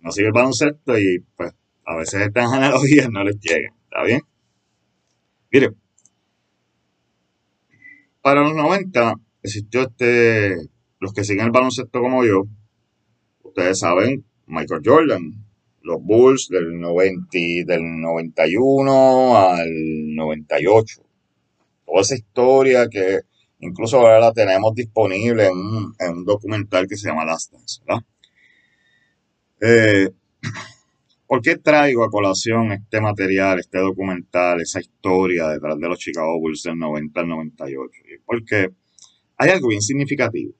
no 0.00 0.12
sigue 0.12 0.26
el 0.26 0.32
baloncesto 0.32 0.98
y 0.98 1.24
pues 1.36 1.54
a 1.86 1.96
veces 1.96 2.20
estas 2.20 2.52
analogías 2.52 3.08
no 3.10 3.24
les 3.24 3.40
llegan. 3.40 3.72
¿Está 3.84 4.02
bien? 4.02 4.20
Mire, 5.50 5.70
para 8.24 8.40
los 8.40 8.54
90 8.54 9.16
existió 9.42 9.82
este, 9.82 10.56
los 10.98 11.12
que 11.12 11.24
siguen 11.24 11.44
el 11.44 11.50
baloncesto 11.50 12.00
como 12.00 12.24
yo, 12.24 12.44
ustedes 13.42 13.80
saben, 13.80 14.24
Michael 14.46 14.80
Jordan, 14.82 15.44
los 15.82 16.02
Bulls 16.02 16.48
del, 16.48 16.80
90, 16.80 17.28
del 17.66 18.00
91 18.00 19.36
al 19.36 19.68
98. 20.14 21.02
Toda 21.84 22.00
esa 22.00 22.14
historia 22.14 22.88
que 22.88 23.20
incluso 23.60 23.98
ahora 23.98 24.18
la 24.18 24.32
tenemos 24.32 24.74
disponible 24.74 25.44
en 25.44 26.08
un, 26.08 26.24
documental 26.24 26.88
que 26.88 26.96
se 26.96 27.08
llama 27.08 27.26
Last 27.26 27.52
Dance, 27.52 27.82
¿verdad? 27.86 28.04
Eh, 29.60 30.08
¿Por 31.26 31.42
qué 31.42 31.56
traigo 31.56 32.04
a 32.04 32.10
colación 32.10 32.72
este 32.72 33.02
material, 33.02 33.58
este 33.58 33.80
documental, 33.80 34.62
esa 34.62 34.80
historia 34.80 35.48
detrás 35.48 35.78
de 35.78 35.88
los 35.88 35.98
Chicago 35.98 36.38
Bulls 36.40 36.62
del 36.62 36.78
90 36.78 37.20
al 37.20 37.28
98? 37.28 38.03
Porque 38.26 38.68
hay 39.36 39.50
algo 39.50 39.68
bien 39.68 39.82
significativo. 39.82 40.52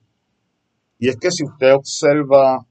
Y 0.99 1.09
es 1.09 1.17
que 1.17 1.31
si 1.31 1.45
usted 1.45 1.75
observa 1.75 2.67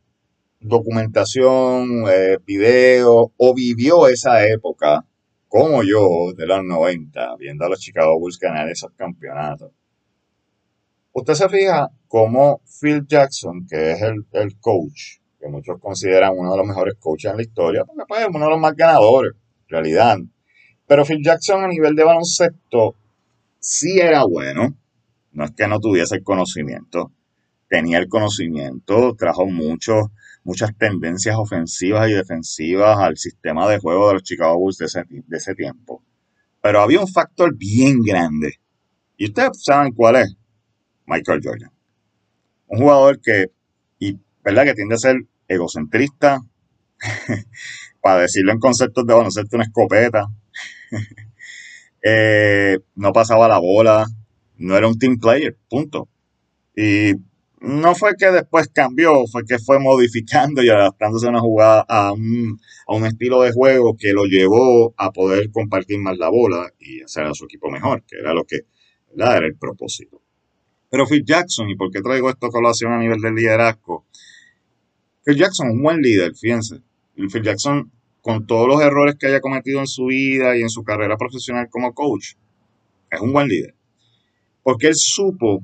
documentación, 0.60 2.06
eh, 2.10 2.38
video 2.45 3.32
o 3.36 3.53
vivió 3.53 4.08
esa 4.08 4.47
época, 4.47 5.06
como 5.47 5.84
yo, 5.84 6.34
de 6.36 6.47
los 6.47 6.63
90, 6.63 7.36
viendo 7.38 7.65
a 7.65 7.69
los 7.69 7.79
Chicago 7.79 8.17
Bulls 8.17 8.39
ganar 8.39 8.69
esos 8.69 8.91
campeonatos, 8.93 9.71
usted 11.12 11.34
se 11.34 11.49
fija 11.49 11.89
cómo 12.08 12.62
Phil 12.82 13.06
Jackson, 13.06 13.67
que 13.69 13.91
es 13.91 14.01
el, 14.01 14.25
el 14.32 14.60
coach, 14.60 15.19
que 15.39 15.47
muchos 15.47 15.79
consideran 15.79 16.34
uno 16.36 16.51
de 16.51 16.58
los 16.58 16.65
mejores 16.65 16.95
coaches 16.99 17.32
en 17.32 17.38
la 17.38 17.43
historia, 17.43 17.84
porque 17.86 18.03
pues, 18.08 18.21
es 18.21 18.27
uno 18.29 18.45
de 18.45 18.51
los 18.51 18.60
más 18.60 18.75
ganadores, 18.75 19.34
en 19.34 19.69
realidad. 19.69 20.17
Pero 20.88 21.06
Phil 21.06 21.23
Jackson 21.23 21.63
a 21.63 21.67
nivel 21.67 21.95
de 21.95 22.03
baloncesto 22.03 22.95
sí 23.60 23.99
era 23.99 24.23
bueno, 24.23 24.75
no 25.34 25.46
es 25.46 25.52
que 25.52 25.67
no 25.67 25.80
tuviese 25.80 26.15
el 26.15 26.24
conocimiento, 26.24 27.12
tenía 27.67 27.98
el 27.98 28.08
conocimiento, 28.08 29.15
trajo 29.15 29.46
muchas 29.48 30.78
tendencias 30.78 31.36
ofensivas 31.38 32.10
y 32.10 32.13
defensivas 32.13 32.98
al 33.00 33.17
sistema 33.17 33.67
de 33.67 33.80
juego 33.80 34.08
de 34.08 34.13
los 34.13 34.24
Chicago 34.24 34.58
Bulls 34.58 34.78
de 34.78 34.86
ese, 34.86 35.04
de 35.10 35.38
ese 35.38 35.56
tiempo. 35.56 36.04
Pero 36.62 36.82
había 36.82 37.02
un 37.02 37.08
factor 37.08 37.56
bien 37.58 38.02
grande. 38.02 38.54
Y 39.17 39.26
ustedes 39.26 39.63
saben 39.63 39.91
cuál 39.93 40.17
es. 40.17 40.36
Michael 41.06 41.41
Jordan. 41.43 41.72
Un 42.67 42.80
jugador 42.80 43.19
que, 43.22 43.48
y 44.00 44.17
verdad 44.43 44.63
que 44.63 44.74
tiende 44.74 44.96
a 44.96 45.00
ser 45.00 45.17
egocentrista, 45.48 46.39
para 48.02 48.22
decirlo 48.22 48.52
en 48.52 48.60
conceptos 48.60 49.06
de 49.06 49.13
baloncesto, 49.13 49.58
una 49.58 49.65
escopeta. 49.65 50.28
Eh, 52.06 52.80
no 52.96 53.13
pasaba 53.13 53.48
la 53.48 53.60
bola, 53.60 54.06
no 54.58 54.78
era 54.78 54.88
un 54.88 54.98
team 54.98 55.18
player, 55.18 55.58
punto. 55.70 56.10
Y 56.76 57.13
no 57.63 57.96
fue 57.96 58.16
que 58.18 58.26
después 58.30 58.68
cambió, 58.74 59.26
fue 59.28 59.46
que 59.46 59.58
fue 59.58 59.80
modificando 59.80 60.62
y 60.62 60.70
adaptándose 60.70 61.28
a 61.28 61.30
una 61.30 61.39
jugada, 61.39 61.86
a 61.88 62.12
un, 62.12 62.60
estilo 63.06 63.42
de 63.42 63.54
juego 63.54 63.96
que 63.98 64.12
lo 64.12 64.26
llevó 64.26 64.94
a 64.98 65.12
poder 65.12 65.50
compartir 65.50 65.98
más 66.00 66.18
la 66.18 66.30
bola 66.30 66.72
y 66.78 67.02
hacer 67.02 67.24
a 67.24 67.34
su 67.34 67.46
equipo 67.46 67.70
mejor, 67.70 68.04
que 68.06 68.18
era 68.18 68.34
lo 68.34 68.44
que 68.44 68.62
era 69.16 69.38
el 69.38 69.56
propósito. 69.56 70.22
Pero 70.89 71.08
Phil 71.08 71.24
Jackson, 71.26 71.70
¿y 71.70 71.76
por 71.76 71.89
qué 71.89 72.02
traigo 72.02 72.30
esto 72.30 72.48
a 72.48 72.52
colación 72.52 72.92
a 72.92 73.00
nivel 73.00 73.22
del 73.22 73.34
liderazgo? 73.34 74.06
Phil 75.24 75.38
Jackson 75.38 75.68
es 75.68 75.74
un 75.74 75.82
buen 75.82 76.02
líder, 76.02 76.36
fíjense. 76.36 76.82
Phil 77.16 77.44
Jackson, 77.44 77.92
con 78.22 78.46
todos 78.46 78.68
los 78.68 78.82
errores 78.82 79.16
que 79.18 79.28
haya 79.28 79.39
cometido 79.39 79.80
en 79.80 79.88
su 79.88 80.08
vida 80.08 80.58
y 80.58 80.62
en 80.62 80.70
su 80.70 80.84
carrera 80.84 81.16
profesional 81.16 81.70
como 81.70 81.94
coach, 81.94 82.34
es 83.10 83.22
un 83.22 83.32
buen 83.32 83.48
líder. 83.48 83.74
Porque 84.63 84.88
él 84.88 84.95
supo 84.95 85.62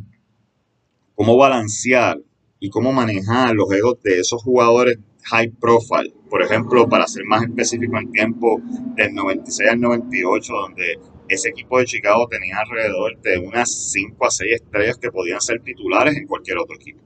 cómo 1.15 1.37
balancear 1.37 2.19
y 2.59 2.69
cómo 2.69 2.91
manejar 2.91 3.55
los 3.55 3.71
egos 3.71 4.01
de 4.03 4.19
esos 4.19 4.43
jugadores 4.43 4.99
high 5.23 5.49
profile. 5.59 6.13
Por 6.29 6.41
ejemplo, 6.41 6.87
para 6.87 7.07
ser 7.07 7.23
más 7.25 7.43
específico, 7.43 7.97
en 7.97 8.11
tiempo 8.11 8.61
del 8.95 9.13
96 9.13 9.69
al 9.69 9.81
98, 9.81 10.53
donde 10.53 10.99
ese 11.27 11.49
equipo 11.49 11.79
de 11.79 11.85
Chicago 11.85 12.27
tenía 12.27 12.57
alrededor 12.57 13.19
de 13.21 13.37
unas 13.37 13.91
5 13.91 14.25
a 14.25 14.31
6 14.31 14.55
estrellas 14.55 14.97
que 14.97 15.11
podían 15.11 15.41
ser 15.41 15.61
titulares 15.61 16.15
en 16.15 16.27
cualquier 16.27 16.57
otro 16.57 16.75
equipo. 16.75 16.99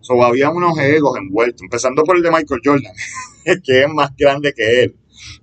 So, 0.00 0.22
había 0.22 0.50
unos 0.50 0.78
egos 0.78 1.18
envueltos, 1.18 1.62
empezando 1.62 2.02
por 2.02 2.16
el 2.16 2.22
de 2.22 2.30
Michael 2.30 2.60
Jordan, 2.64 2.92
que 3.64 3.82
es 3.82 3.88
más 3.88 4.10
grande 4.16 4.52
que 4.54 4.82
él. 4.84 4.96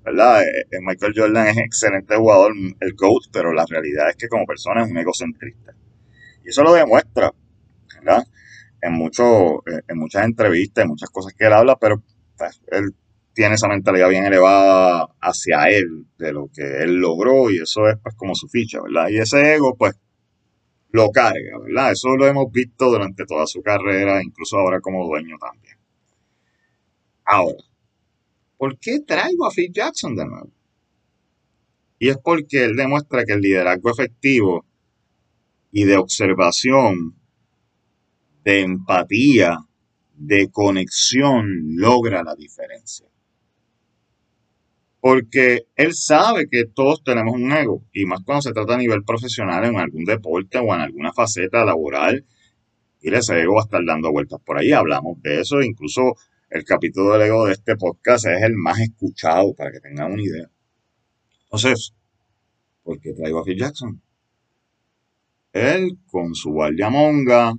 ¿Verdad? 0.03 0.43
Eh, 0.43 0.65
eh, 0.71 0.77
Michael 0.81 1.13
Jordan 1.15 1.47
es 1.47 1.57
excelente 1.57 2.15
jugador, 2.15 2.53
el 2.79 2.93
GOAT, 2.93 3.23
pero 3.31 3.53
la 3.53 3.65
realidad 3.65 4.09
es 4.09 4.15
que 4.15 4.27
como 4.27 4.45
persona 4.45 4.83
es 4.83 4.89
un 4.91 4.97
egocentrista. 4.97 5.73
Y 6.43 6.49
eso 6.49 6.63
lo 6.63 6.73
demuestra, 6.73 7.31
¿verdad? 7.95 8.23
En, 8.81 8.93
mucho, 8.93 9.57
eh, 9.67 9.81
en 9.88 9.97
muchas 9.97 10.25
entrevistas, 10.25 10.83
en 10.83 10.89
muchas 10.89 11.09
cosas 11.09 11.33
que 11.33 11.45
él 11.45 11.53
habla, 11.53 11.75
pero 11.77 12.01
pues, 12.38 12.61
él 12.67 12.95
tiene 13.33 13.55
esa 13.55 13.67
mentalidad 13.67 14.09
bien 14.09 14.25
elevada 14.25 15.09
hacia 15.19 15.69
él, 15.69 16.05
de 16.17 16.31
lo 16.31 16.49
que 16.53 16.83
él 16.83 16.95
logró, 16.95 17.51
y 17.51 17.57
eso 17.57 17.89
es 17.89 17.97
pues 18.01 18.15
como 18.15 18.33
su 18.35 18.47
ficha, 18.47 18.81
¿verdad? 18.81 19.09
Y 19.09 19.17
ese 19.17 19.55
ego, 19.55 19.75
pues, 19.75 19.95
lo 20.91 21.11
carga, 21.11 21.59
¿verdad? 21.61 21.91
Eso 21.91 22.15
lo 22.15 22.25
hemos 22.25 22.49
visto 22.51 22.85
durante 22.89 23.25
toda 23.25 23.45
su 23.45 23.61
carrera, 23.61 24.23
incluso 24.23 24.57
ahora 24.57 24.79
como 24.79 25.05
dueño 25.05 25.38
también. 25.38 25.77
Ahora, 27.25 27.57
¿por 28.57 28.77
qué 28.79 28.99
traigo 28.99 29.45
a 29.45 29.51
Phil 29.51 29.71
Jackson 29.73 30.15
de 30.15 30.25
nuevo? 30.25 30.51
Y 31.99 32.09
es 32.09 32.17
porque 32.17 32.65
él 32.65 32.75
demuestra 32.75 33.25
que 33.25 33.33
el 33.33 33.41
liderazgo 33.41 33.89
efectivo 33.89 34.65
y 35.71 35.83
de 35.83 35.97
observación, 35.97 37.15
de 38.43 38.61
empatía, 38.61 39.59
de 40.15 40.49
conexión 40.49 41.75
logra 41.75 42.23
la 42.23 42.35
diferencia 42.35 43.07
porque 45.05 45.67
él 45.75 45.93
sabe 45.93 46.47
que 46.49 46.65
todos 46.65 47.03
tenemos 47.03 47.35
un 47.35 47.51
ego, 47.51 47.83
y 47.93 48.07
más 48.07 48.21
cuando 48.25 48.41
se 48.41 48.53
trata 48.53 48.73
a 48.73 48.79
nivel 48.79 49.03
profesional 49.03 49.63
en 49.63 49.77
algún 49.77 50.03
deporte 50.03 50.57
o 50.57 50.73
en 50.73 50.81
alguna 50.81 51.13
faceta 51.13 51.63
laboral, 51.63 52.25
y 53.03 53.13
ese 53.13 53.39
ego 53.39 53.53
va 53.53 53.61
a 53.61 53.65
estar 53.65 53.81
dando 53.85 54.11
vueltas 54.11 54.39
por 54.43 54.57
ahí, 54.57 54.71
hablamos 54.71 55.21
de 55.21 55.41
eso, 55.41 55.61
incluso 55.61 56.15
el 56.49 56.63
capítulo 56.63 57.13
del 57.13 57.23
ego 57.23 57.45
de 57.45 57.53
este 57.53 57.75
podcast 57.75 58.25
es 58.27 58.41
el 58.41 58.53
más 58.55 58.79
escuchado, 58.79 59.53
para 59.53 59.71
que 59.71 59.79
tengan 59.79 60.12
una 60.12 60.23
idea. 60.23 60.49
Entonces, 61.45 61.93
¿por 62.84 62.99
qué 62.99 63.13
traigo 63.13 63.39
a 63.39 63.43
Phil 63.43 63.60
Jackson? 63.60 64.01
Él, 65.53 65.97
con 66.08 66.36
su 66.36 66.51
guardia 66.51 66.89
monga, 66.89 67.53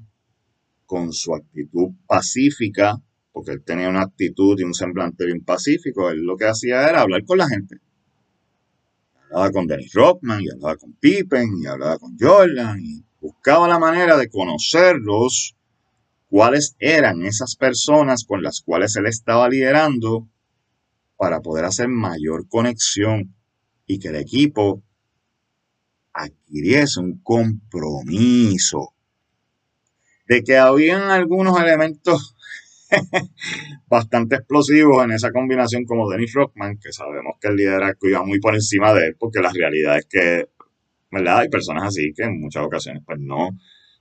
con 0.85 1.13
su 1.13 1.35
actitud 1.35 1.89
pacífica, 2.07 3.01
porque 3.33 3.53
él 3.53 3.63
tenía 3.65 3.89
una 3.89 4.03
actitud 4.03 4.59
y 4.59 4.63
un 4.63 4.75
semblante 4.75 5.27
bien 5.27 5.45
pacífico. 5.45 6.11
Él 6.11 6.21
lo 6.21 6.37
que 6.37 6.47
hacía 6.47 6.89
era 6.89 7.03
hablar 7.03 7.25
con 7.25 7.39
la 7.39 7.49
gente. 7.49 7.79
Hablaba 9.25 9.51
con 9.51 9.67
Dennis 9.67 9.93
Rodman, 9.93 10.43
y 10.43 10.51
hablaba 10.51 10.77
con 10.77 10.93
Pippen, 10.93 11.49
y 11.63 11.67
hablaba 11.67 11.99
con 11.99 12.17
Jordan, 12.19 12.79
y 12.81 13.05
buscaba 13.21 13.67
la 13.67 13.79
manera 13.79 14.17
de 14.17 14.29
conocerlos, 14.29 15.56
cuáles 16.29 16.77
eran 16.79 17.25
esas 17.25 17.57
personas 17.57 18.25
con 18.25 18.43
las 18.43 18.61
cuales 18.61 18.97
él 18.97 19.07
estaba 19.07 19.49
liderando, 19.49 20.29
para 21.17 21.41
poder 21.41 21.65
hacer 21.65 21.89
mayor 21.89 22.49
conexión 22.49 23.35
y 23.87 23.99
que 23.99 24.09
el 24.09 24.17
equipo 24.17 24.83
adquiriese 26.13 27.01
un 27.01 27.21
compromiso 27.23 28.95
de 30.29 30.43
que 30.43 30.57
habían 30.57 31.03
algunos 31.03 31.59
elementos 31.61 32.35
bastante 33.89 34.37
explosivos 34.37 35.05
en 35.05 35.13
esa 35.13 35.31
combinación 35.31 35.85
como 35.85 36.09
Dennis 36.09 36.33
Rockman, 36.33 36.79
que 36.79 36.93
sabemos 36.93 37.37
que 37.41 37.49
el 37.49 37.57
liderazgo 37.57 38.09
iba 38.09 38.25
muy 38.25 38.41
por 38.41 38.55
encima 38.55 38.93
de 38.95 39.09
él, 39.09 39.17
porque 39.19 39.41
la 39.41 39.53
realidad 39.53 39.99
es 39.99 40.07
que, 40.07 40.49
¿verdad? 41.11 41.39
Hay 41.39 41.49
personas 41.49 41.85
así 41.85 42.13
que 42.15 42.25
en 42.25 42.41
muchas 42.41 42.65
ocasiones, 42.65 43.03
pues 43.05 43.19
no, 43.21 43.51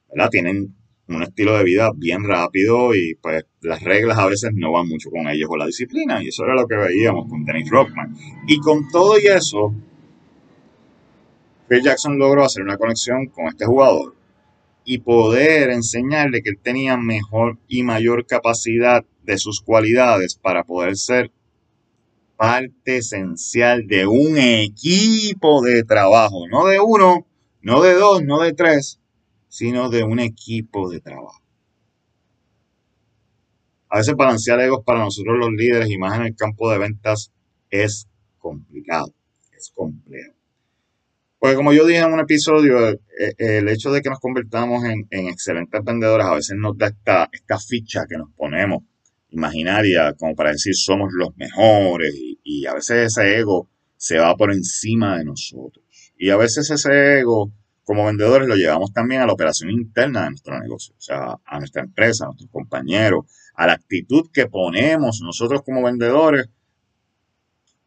¿verdad? 0.09 0.29
Tienen 0.29 0.75
un 1.07 1.21
estilo 1.21 1.57
de 1.57 1.63
vida 1.63 1.91
bien 1.95 2.23
rápido 2.23 2.95
y 2.95 3.15
pues 3.21 3.45
las 3.61 3.81
reglas 3.83 4.17
a 4.17 4.27
veces 4.27 4.51
no 4.53 4.71
van 4.71 4.87
mucho 4.87 5.09
con 5.11 5.27
ellos 5.27 5.47
o 5.49 5.57
la 5.57 5.67
disciplina, 5.67 6.23
y 6.23 6.29
eso 6.29 6.43
era 6.43 6.55
lo 6.55 6.67
que 6.67 6.75
veíamos 6.75 7.29
con 7.29 7.45
Dennis 7.45 7.69
Rockman. 7.69 8.15
Y 8.47 8.59
con 8.59 8.89
todo 8.89 9.19
y 9.19 9.27
eso, 9.27 9.73
Phil 11.67 11.83
Jackson 11.83 12.17
logró 12.17 12.43
hacer 12.43 12.63
una 12.63 12.77
conexión 12.77 13.27
con 13.27 13.47
este 13.47 13.65
jugador 13.65 14.15
y 14.83 14.99
poder 14.99 15.71
enseñarle 15.71 16.41
que 16.41 16.49
él 16.49 16.59
tenía 16.61 16.95
mejor 16.95 17.57
y 17.67 17.83
mayor 17.83 18.25
capacidad 18.25 19.03
de 19.23 19.37
sus 19.37 19.61
cualidades 19.61 20.35
para 20.35 20.63
poder 20.63 20.95
ser 20.95 21.31
parte 22.37 22.97
esencial 22.97 23.87
de 23.87 24.05
un 24.05 24.37
equipo 24.37 25.61
de 25.63 25.83
trabajo, 25.83 26.47
no 26.49 26.65
de 26.65 26.79
uno, 26.79 27.25
no 27.61 27.81
de 27.81 27.93
dos, 27.93 28.23
no 28.23 28.41
de 28.41 28.53
tres, 28.53 28.99
sino 29.55 29.89
de 29.89 30.03
un 30.03 30.19
equipo 30.19 30.89
de 30.89 30.99
trabajo. 30.99 31.41
A 33.87 33.99
veces 33.99 34.13
balancear 34.13 34.59
egos 34.59 34.83
para 34.85 34.99
nosotros 34.99 35.37
los 35.39 35.49
líderes 35.53 35.89
y 35.89 35.97
más 35.97 36.19
en 36.19 36.25
el 36.25 36.35
campo 36.35 36.69
de 36.69 36.77
ventas 36.77 37.31
es 37.69 38.05
complicado, 38.37 39.13
es 39.57 39.71
complejo. 39.73 40.33
Porque 41.39 41.55
como 41.55 41.71
yo 41.71 41.85
dije 41.85 41.99
en 41.99 42.11
un 42.11 42.19
episodio, 42.19 42.89
eh, 42.89 42.99
eh, 43.17 43.33
el 43.37 43.69
hecho 43.69 43.93
de 43.93 44.01
que 44.01 44.09
nos 44.09 44.19
convertamos 44.19 44.83
en, 44.83 45.07
excelentes 45.09 45.81
vendedores 45.85 46.27
a 46.27 46.35
veces 46.35 46.57
nos 46.57 46.77
da 46.77 46.87
esta, 46.87 47.29
ficha 47.65 48.05
que 48.09 48.17
nos 48.17 48.31
ponemos 48.35 48.83
imaginaria 49.29 50.13
como 50.19 50.35
para 50.35 50.51
decir 50.51 50.75
somos 50.75 51.13
los 51.13 51.29
mejores 51.37 52.13
y, 52.13 52.39
y, 52.43 52.65
a 52.65 52.73
veces 52.73 53.17
ese 53.17 53.37
ego 53.37 53.69
se 53.95 54.17
va 54.17 54.35
por 54.35 54.51
encima 54.51 55.17
de 55.17 55.23
nosotros. 55.23 55.85
Y 56.17 56.29
a 56.29 56.35
veces 56.35 56.69
ese 56.69 57.19
ego 57.19 57.53
como 57.85 58.05
vendedores 58.05 58.47
lo 58.47 58.55
llevamos 58.55 58.91
también 58.91 59.21
a 59.21 59.27
la 59.27 59.33
operación 59.33 59.69
interna 59.69 60.23
de 60.23 60.31
nuestro 60.31 60.59
negocio, 60.59 60.95
o 60.97 61.01
sea, 61.01 61.35
a 61.45 61.59
nuestra 61.59 61.83
empresa, 61.83 62.25
a 62.25 62.27
nuestros 62.27 62.49
compañeros, 62.49 63.25
a 63.53 63.67
la 63.67 63.73
actitud 63.73 64.29
que 64.33 64.47
ponemos 64.47 65.21
nosotros 65.21 65.61
como 65.63 65.83
vendedores 65.83 66.49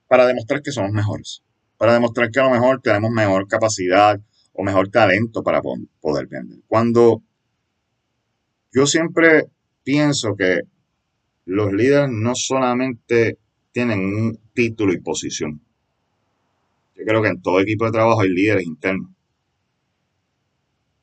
para 0.06 0.26
demostrar 0.26 0.62
que 0.62 0.70
somos 0.70 0.92
mejores, 0.92 1.42
para 1.76 1.92
demostrar 1.92 2.30
que 2.30 2.38
a 2.40 2.44
lo 2.44 2.50
mejor 2.50 2.80
tenemos 2.80 3.10
mejor 3.10 3.48
capacidad 3.48 4.18
o 4.52 4.62
mejor 4.62 4.88
talento 4.88 5.42
para 5.42 5.60
poder 5.62 6.26
vender. 6.28 6.60
Cuando 6.68 7.22
yo 8.72 8.86
siempre 8.86 9.46
pienso 9.82 10.36
que 10.36 10.60
los 11.44 11.72
líderes 11.72 12.08
no 12.10 12.34
solamente 12.36 13.38
tienen 13.72 14.00
un 14.00 14.38
título 14.54 14.92
y 14.92 15.00
posición. 15.00 15.60
Yo 16.94 17.04
creo 17.04 17.22
que 17.22 17.28
en 17.28 17.42
todo 17.42 17.60
equipo 17.60 17.84
de 17.84 17.92
trabajo 17.92 18.20
hay 18.20 18.28
líderes 18.28 18.64
internos. 18.64 19.10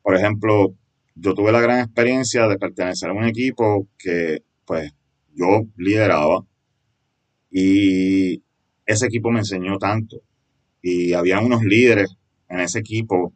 Por 0.05 0.15
ejemplo, 0.15 0.75
yo 1.15 1.33
tuve 1.33 1.51
la 1.51 1.61
gran 1.61 1.79
experiencia 1.79 2.47
de 2.47 2.59
pertenecer 2.59 3.09
a 3.09 3.13
un 3.13 3.23
equipo 3.25 3.87
que, 3.97 4.43
pues, 4.63 4.93
yo 5.33 5.63
lideraba 5.77 6.45
y 7.49 8.43
ese 8.85 9.07
equipo 9.07 9.31
me 9.31 9.39
enseñó 9.39 9.79
tanto. 9.79 10.21
Y 10.83 11.13
había 11.13 11.39
unos 11.39 11.63
líderes 11.63 12.15
en 12.49 12.59
ese 12.59 12.77
equipo 12.77 13.33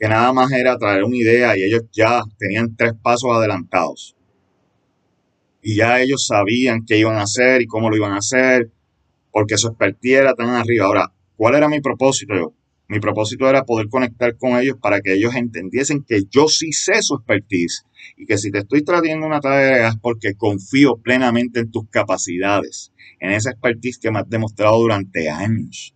que 0.00 0.08
nada 0.08 0.32
más 0.32 0.50
era 0.50 0.76
traer 0.76 1.04
una 1.04 1.16
idea 1.16 1.56
y 1.56 1.62
ellos 1.62 1.84
ya 1.92 2.22
tenían 2.38 2.74
tres 2.74 2.94
pasos 3.00 3.30
adelantados 3.32 4.16
y 5.62 5.76
ya 5.76 6.00
ellos 6.00 6.26
sabían 6.26 6.84
qué 6.86 6.98
iban 6.98 7.18
a 7.18 7.22
hacer 7.22 7.62
y 7.62 7.66
cómo 7.66 7.88
lo 7.88 7.96
iban 7.96 8.12
a 8.12 8.18
hacer, 8.18 8.72
porque 9.30 9.58
su 9.58 9.68
expertise 9.68 10.18
era 10.18 10.34
tan 10.34 10.50
arriba. 10.50 10.86
Ahora, 10.86 11.12
¿cuál 11.36 11.54
era 11.54 11.68
mi 11.68 11.80
propósito? 11.80 12.54
Mi 12.90 13.00
propósito 13.00 13.46
era 13.46 13.64
poder 13.64 13.88
conectar 13.90 14.34
con 14.38 14.58
ellos 14.58 14.78
para 14.80 15.00
que 15.02 15.12
ellos 15.12 15.34
entendiesen 15.34 16.04
que 16.04 16.22
yo 16.30 16.48
sí 16.48 16.72
sé 16.72 17.02
su 17.02 17.16
expertise 17.16 17.84
y 18.16 18.24
que 18.24 18.38
si 18.38 18.50
te 18.50 18.60
estoy 18.60 18.82
trayendo 18.82 19.26
una 19.26 19.40
tarea 19.40 19.88
es 19.88 19.96
porque 19.96 20.34
confío 20.34 20.96
plenamente 20.96 21.60
en 21.60 21.70
tus 21.70 21.86
capacidades, 21.90 22.92
en 23.20 23.32
esa 23.32 23.50
expertise 23.50 23.98
que 23.98 24.10
me 24.10 24.20
has 24.20 24.28
demostrado 24.30 24.78
durante 24.78 25.28
años. 25.28 25.94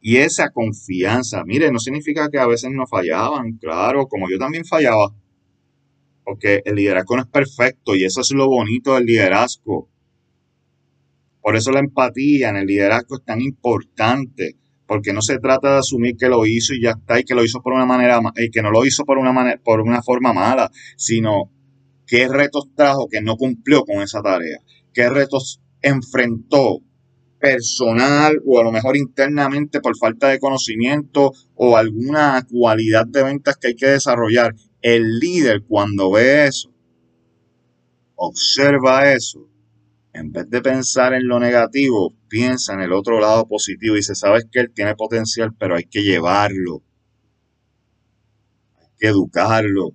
Y 0.00 0.16
esa 0.16 0.48
confianza, 0.48 1.44
mire, 1.44 1.70
no 1.70 1.78
significa 1.78 2.30
que 2.30 2.38
a 2.38 2.46
veces 2.46 2.70
no 2.72 2.86
fallaban, 2.86 3.58
claro, 3.58 4.06
como 4.06 4.30
yo 4.30 4.38
también 4.38 4.64
fallaba, 4.64 5.14
porque 6.24 6.62
el 6.64 6.76
liderazgo 6.76 7.16
no 7.16 7.22
es 7.22 7.28
perfecto 7.28 7.94
y 7.94 8.04
eso 8.04 8.22
es 8.22 8.30
lo 8.32 8.48
bonito 8.48 8.94
del 8.94 9.04
liderazgo. 9.04 9.90
Por 11.42 11.56
eso 11.56 11.72
la 11.72 11.80
empatía 11.80 12.48
en 12.48 12.56
el 12.56 12.66
liderazgo 12.66 13.16
es 13.16 13.24
tan 13.24 13.42
importante, 13.42 14.56
porque 14.90 15.12
no 15.12 15.22
se 15.22 15.38
trata 15.38 15.74
de 15.74 15.78
asumir 15.78 16.16
que 16.16 16.28
lo 16.28 16.44
hizo 16.44 16.74
y 16.74 16.82
ya 16.82 16.90
está, 16.90 17.20
y 17.20 17.22
que 17.22 17.36
lo 17.36 17.44
hizo 17.44 17.62
por 17.62 17.74
una 17.74 17.86
manera, 17.86 18.20
y 18.34 18.50
que 18.50 18.60
no 18.60 18.72
lo 18.72 18.84
hizo 18.84 19.04
por 19.04 19.18
una 19.18 19.30
manera, 19.30 19.60
por 19.62 19.80
una 19.80 20.02
forma 20.02 20.32
mala, 20.32 20.68
sino 20.96 21.52
qué 22.08 22.26
retos 22.26 22.70
trajo 22.74 23.06
que 23.08 23.22
no 23.22 23.36
cumplió 23.36 23.84
con 23.84 24.02
esa 24.02 24.20
tarea, 24.20 24.58
qué 24.92 25.08
retos 25.08 25.60
enfrentó 25.80 26.80
personal 27.38 28.40
o 28.44 28.58
a 28.58 28.64
lo 28.64 28.72
mejor 28.72 28.96
internamente 28.96 29.80
por 29.80 29.96
falta 29.96 30.26
de 30.26 30.40
conocimiento 30.40 31.30
o 31.54 31.76
alguna 31.76 32.44
cualidad 32.50 33.06
de 33.06 33.22
ventas 33.22 33.58
que 33.58 33.68
hay 33.68 33.76
que 33.76 33.86
desarrollar. 33.86 34.56
El 34.82 35.20
líder 35.20 35.62
cuando 35.68 36.10
ve 36.10 36.48
eso, 36.48 36.74
observa 38.16 39.12
eso, 39.12 39.46
en 40.12 40.32
vez 40.32 40.48
de 40.50 40.60
pensar 40.60 41.14
en 41.14 41.28
lo 41.28 41.38
negativo, 41.38 42.14
piensa 42.28 42.74
en 42.74 42.80
el 42.80 42.92
otro 42.92 43.20
lado 43.20 43.46
positivo. 43.46 43.94
Y 43.94 43.98
dice, 43.98 44.14
sabes 44.14 44.46
que 44.50 44.60
él 44.60 44.72
tiene 44.74 44.94
potencial, 44.94 45.54
pero 45.58 45.76
hay 45.76 45.84
que 45.84 46.02
llevarlo, 46.02 46.82
hay 48.78 48.88
que 48.98 49.06
educarlo, 49.08 49.94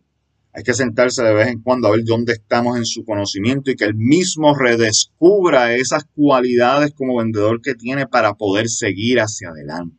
hay 0.54 0.64
que 0.64 0.74
sentarse 0.74 1.22
de 1.22 1.34
vez 1.34 1.48
en 1.50 1.62
cuando 1.62 1.88
a 1.88 1.92
ver 1.92 2.06
dónde 2.06 2.34
estamos 2.34 2.78
en 2.78 2.86
su 2.86 3.04
conocimiento 3.04 3.72
y 3.72 3.76
que 3.76 3.84
él 3.84 3.96
mismo 3.96 4.56
redescubra 4.58 5.76
esas 5.76 6.06
cualidades 6.16 6.94
como 6.94 7.18
vendedor 7.18 7.62
que 7.62 7.76
tiene 7.76 8.08
para 8.08 8.36
poder 8.36 8.70
seguir 8.70 9.20
hacia 9.20 9.50
adelante. 9.50 9.98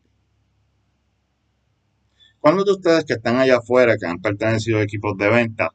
¿Cuántos 2.40 2.64
de 2.64 2.72
ustedes 2.72 3.04
que 3.04 3.14
están 3.14 3.36
allá 3.36 3.58
afuera, 3.58 3.96
que 3.98 4.06
han 4.06 4.20
pertenecido 4.20 4.78
a 4.78 4.82
equipos 4.82 5.16
de 5.18 5.28
venta, 5.28 5.72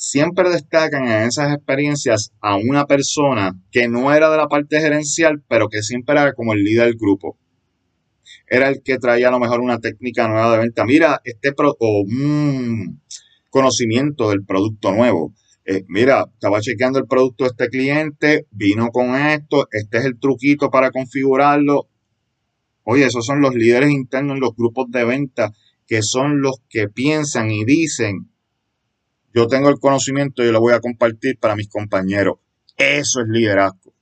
siempre 0.00 0.48
destacan 0.48 1.06
en 1.06 1.28
esas 1.28 1.52
experiencias 1.52 2.32
a 2.40 2.56
una 2.56 2.86
persona 2.86 3.52
que 3.70 3.86
no 3.86 4.14
era 4.14 4.30
de 4.30 4.38
la 4.38 4.48
parte 4.48 4.80
gerencial, 4.80 5.42
pero 5.46 5.68
que 5.68 5.82
siempre 5.82 6.18
era 6.18 6.32
como 6.32 6.54
el 6.54 6.64
líder 6.64 6.86
del 6.86 6.96
grupo? 6.96 7.36
Era 8.46 8.70
el 8.70 8.82
que 8.82 8.96
traía 8.96 9.28
a 9.28 9.30
lo 9.30 9.38
mejor 9.38 9.60
una 9.60 9.78
técnica 9.78 10.26
nueva 10.26 10.52
de 10.52 10.58
venta. 10.58 10.86
Mira, 10.86 11.20
este 11.22 11.52
pro 11.52 11.76
o 11.78 12.04
conocimiento 13.50 14.30
del 14.30 14.42
producto 14.42 14.90
nuevo. 14.90 15.34
Eh, 15.66 15.84
mira, 15.86 16.24
estaba 16.32 16.62
chequeando 16.62 16.98
el 16.98 17.06
producto 17.06 17.44
de 17.44 17.48
este 17.48 17.68
cliente, 17.68 18.46
vino 18.50 18.88
con 18.88 19.14
esto, 19.14 19.68
este 19.70 19.98
es 19.98 20.06
el 20.06 20.18
truquito 20.18 20.70
para 20.70 20.90
configurarlo. 20.92 21.90
Oye, 22.84 23.04
esos 23.04 23.26
son 23.26 23.42
los 23.42 23.54
líderes 23.54 23.90
internos 23.90 24.36
en 24.36 24.40
los 24.40 24.56
grupos 24.56 24.90
de 24.90 25.04
venta 25.04 25.52
que 25.86 26.02
son 26.02 26.40
los 26.40 26.62
que 26.70 26.88
piensan 26.88 27.50
y 27.50 27.64
dicen, 27.64 28.29
yo 29.32 29.46
tengo 29.46 29.68
el 29.68 29.78
conocimiento 29.78 30.42
y 30.42 30.50
lo 30.50 30.60
voy 30.60 30.72
a 30.72 30.80
compartir 30.80 31.38
para 31.38 31.56
mis 31.56 31.68
compañeros. 31.68 32.38
Eso 32.76 33.20
es 33.20 33.28
liderazgo. 33.28 33.94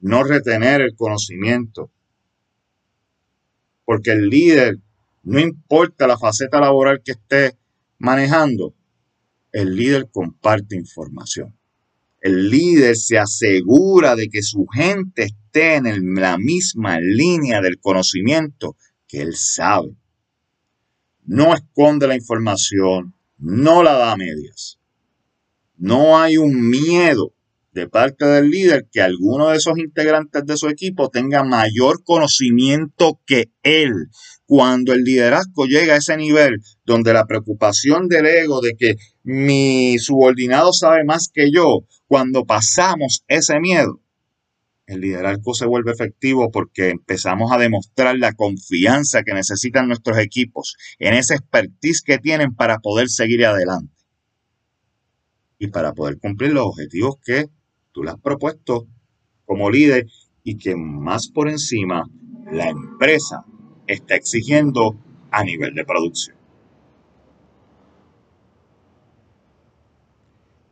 No 0.00 0.22
retener 0.24 0.80
el 0.80 0.94
conocimiento. 0.94 1.90
Porque 3.84 4.12
el 4.12 4.28
líder, 4.28 4.78
no 5.22 5.40
importa 5.40 6.06
la 6.06 6.18
faceta 6.18 6.60
laboral 6.60 7.02
que 7.04 7.12
esté 7.12 7.56
manejando, 7.98 8.74
el 9.52 9.74
líder 9.74 10.08
comparte 10.10 10.76
información. 10.76 11.56
El 12.20 12.50
líder 12.50 12.96
se 12.96 13.18
asegura 13.18 14.14
de 14.14 14.28
que 14.28 14.42
su 14.42 14.66
gente 14.66 15.24
esté 15.24 15.76
en 15.76 16.14
la 16.14 16.38
misma 16.38 17.00
línea 17.00 17.60
del 17.60 17.80
conocimiento 17.80 18.76
que 19.08 19.22
él 19.22 19.34
sabe 19.34 19.96
no 21.30 21.54
esconde 21.54 22.08
la 22.08 22.16
información, 22.16 23.14
no 23.40 23.82
la 23.82 23.94
da 23.94 24.12
a 24.12 24.16
medias. 24.16 24.78
No 25.76 26.18
hay 26.18 26.36
un 26.36 26.68
miedo 26.68 27.32
de 27.72 27.88
parte 27.88 28.26
del 28.26 28.50
líder 28.50 28.86
que 28.90 29.00
alguno 29.00 29.48
de 29.48 29.56
esos 29.56 29.78
integrantes 29.78 30.44
de 30.44 30.56
su 30.56 30.68
equipo 30.68 31.08
tenga 31.08 31.42
mayor 31.44 32.02
conocimiento 32.04 33.20
que 33.24 33.50
él. 33.62 33.92
Cuando 34.44 34.92
el 34.92 35.04
liderazgo 35.04 35.66
llega 35.66 35.94
a 35.94 35.98
ese 35.98 36.16
nivel 36.16 36.60
donde 36.84 37.12
la 37.12 37.26
preocupación 37.26 38.08
del 38.08 38.26
ego 38.26 38.60
de 38.60 38.74
que 38.76 38.96
mi 39.22 39.98
subordinado 39.98 40.72
sabe 40.72 41.04
más 41.04 41.30
que 41.32 41.50
yo, 41.52 41.84
cuando 42.08 42.44
pasamos 42.44 43.24
ese 43.28 43.60
miedo, 43.60 44.00
el 44.90 45.02
liderazgo 45.02 45.54
se 45.54 45.66
vuelve 45.66 45.92
efectivo 45.92 46.50
porque 46.50 46.90
empezamos 46.90 47.52
a 47.52 47.58
demostrar 47.58 48.18
la 48.18 48.32
confianza 48.32 49.22
que 49.22 49.34
necesitan 49.34 49.86
nuestros 49.86 50.18
equipos 50.18 50.76
en 50.98 51.14
esa 51.14 51.36
expertise 51.36 52.02
que 52.02 52.18
tienen 52.18 52.56
para 52.56 52.80
poder 52.80 53.08
seguir 53.08 53.46
adelante 53.46 53.94
y 55.60 55.68
para 55.68 55.92
poder 55.92 56.18
cumplir 56.18 56.52
los 56.52 56.66
objetivos 56.66 57.18
que 57.24 57.46
tú 57.92 58.02
le 58.02 58.10
has 58.10 58.18
propuesto 58.20 58.88
como 59.44 59.70
líder 59.70 60.06
y 60.42 60.56
que 60.56 60.74
más 60.74 61.28
por 61.28 61.48
encima 61.48 62.10
la 62.50 62.68
empresa 62.68 63.44
está 63.86 64.16
exigiendo 64.16 64.98
a 65.30 65.44
nivel 65.44 65.72
de 65.72 65.84
producción. 65.84 66.36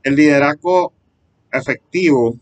El 0.03 0.17
liderazgo 0.17 0.93
efectivo 1.53 2.41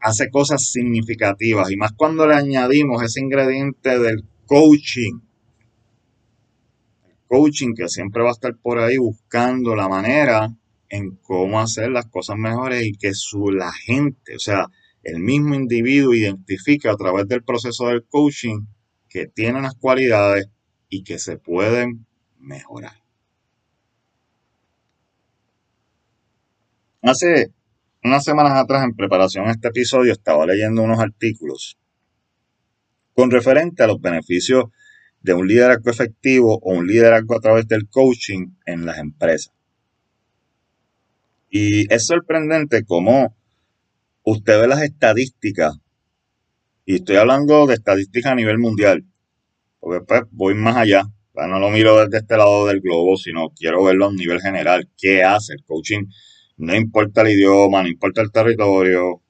hace 0.00 0.30
cosas 0.30 0.70
significativas 0.70 1.70
y 1.70 1.76
más 1.76 1.92
cuando 1.92 2.26
le 2.26 2.34
añadimos 2.34 3.02
ese 3.02 3.20
ingrediente 3.20 3.98
del 3.98 4.24
coaching. 4.46 5.20
El 7.08 7.16
coaching 7.26 7.74
que 7.74 7.88
siempre 7.88 8.22
va 8.22 8.30
a 8.30 8.32
estar 8.32 8.56
por 8.56 8.78
ahí 8.78 8.96
buscando 8.96 9.74
la 9.74 9.88
manera 9.88 10.54
en 10.88 11.16
cómo 11.16 11.60
hacer 11.60 11.90
las 11.90 12.06
cosas 12.06 12.36
mejores 12.36 12.84
y 12.84 12.92
que 12.92 13.12
su, 13.14 13.50
la 13.50 13.72
gente, 13.72 14.36
o 14.36 14.38
sea, 14.38 14.66
el 15.02 15.20
mismo 15.20 15.54
individuo 15.54 16.14
identifique 16.14 16.88
a 16.88 16.96
través 16.96 17.26
del 17.28 17.42
proceso 17.42 17.86
del 17.88 18.04
coaching 18.04 18.60
que 19.08 19.26
tiene 19.26 19.58
unas 19.58 19.74
cualidades 19.74 20.48
y 20.88 21.02
que 21.02 21.18
se 21.18 21.38
pueden 21.38 22.06
mejorar. 22.38 23.02
Hace 27.02 27.52
unas 28.02 28.24
semanas 28.24 28.52
atrás, 28.54 28.84
en 28.84 28.94
preparación 28.94 29.48
a 29.48 29.52
este 29.52 29.68
episodio, 29.68 30.12
estaba 30.12 30.46
leyendo 30.46 30.82
unos 30.82 31.00
artículos 31.00 31.78
con 33.14 33.30
referente 33.30 33.82
a 33.82 33.88
los 33.88 34.00
beneficios 34.00 34.66
de 35.20 35.34
un 35.34 35.48
liderazgo 35.48 35.90
efectivo 35.90 36.58
o 36.62 36.72
un 36.74 36.86
liderazgo 36.86 37.36
a 37.36 37.40
través 37.40 37.66
del 37.66 37.88
coaching 37.88 38.52
en 38.64 38.86
las 38.86 38.98
empresas. 38.98 39.52
Y 41.50 41.92
es 41.92 42.06
sorprendente 42.06 42.84
cómo 42.84 43.36
usted 44.22 44.60
ve 44.60 44.68
las 44.68 44.82
estadísticas, 44.82 45.78
y 46.84 46.96
estoy 46.96 47.16
hablando 47.16 47.66
de 47.66 47.74
estadísticas 47.74 48.32
a 48.32 48.36
nivel 48.36 48.58
mundial, 48.58 49.04
porque 49.80 50.04
pues 50.06 50.22
voy 50.30 50.54
más 50.54 50.76
allá, 50.76 51.02
no 51.46 51.58
lo 51.60 51.70
miro 51.70 52.04
desde 52.04 52.18
este 52.18 52.36
lado 52.36 52.66
del 52.66 52.80
globo, 52.80 53.16
sino 53.16 53.50
quiero 53.50 53.84
verlo 53.84 54.08
a 54.08 54.12
nivel 54.12 54.40
general. 54.40 54.88
¿Qué 54.96 55.22
hace 55.22 55.52
el 55.52 55.64
coaching? 55.64 56.06
No 56.58 56.74
importa 56.74 57.22
el 57.22 57.28
idioma, 57.28 57.82
no 57.82 57.88
importa 57.88 58.20
el 58.20 58.32
territorio, 58.32 59.22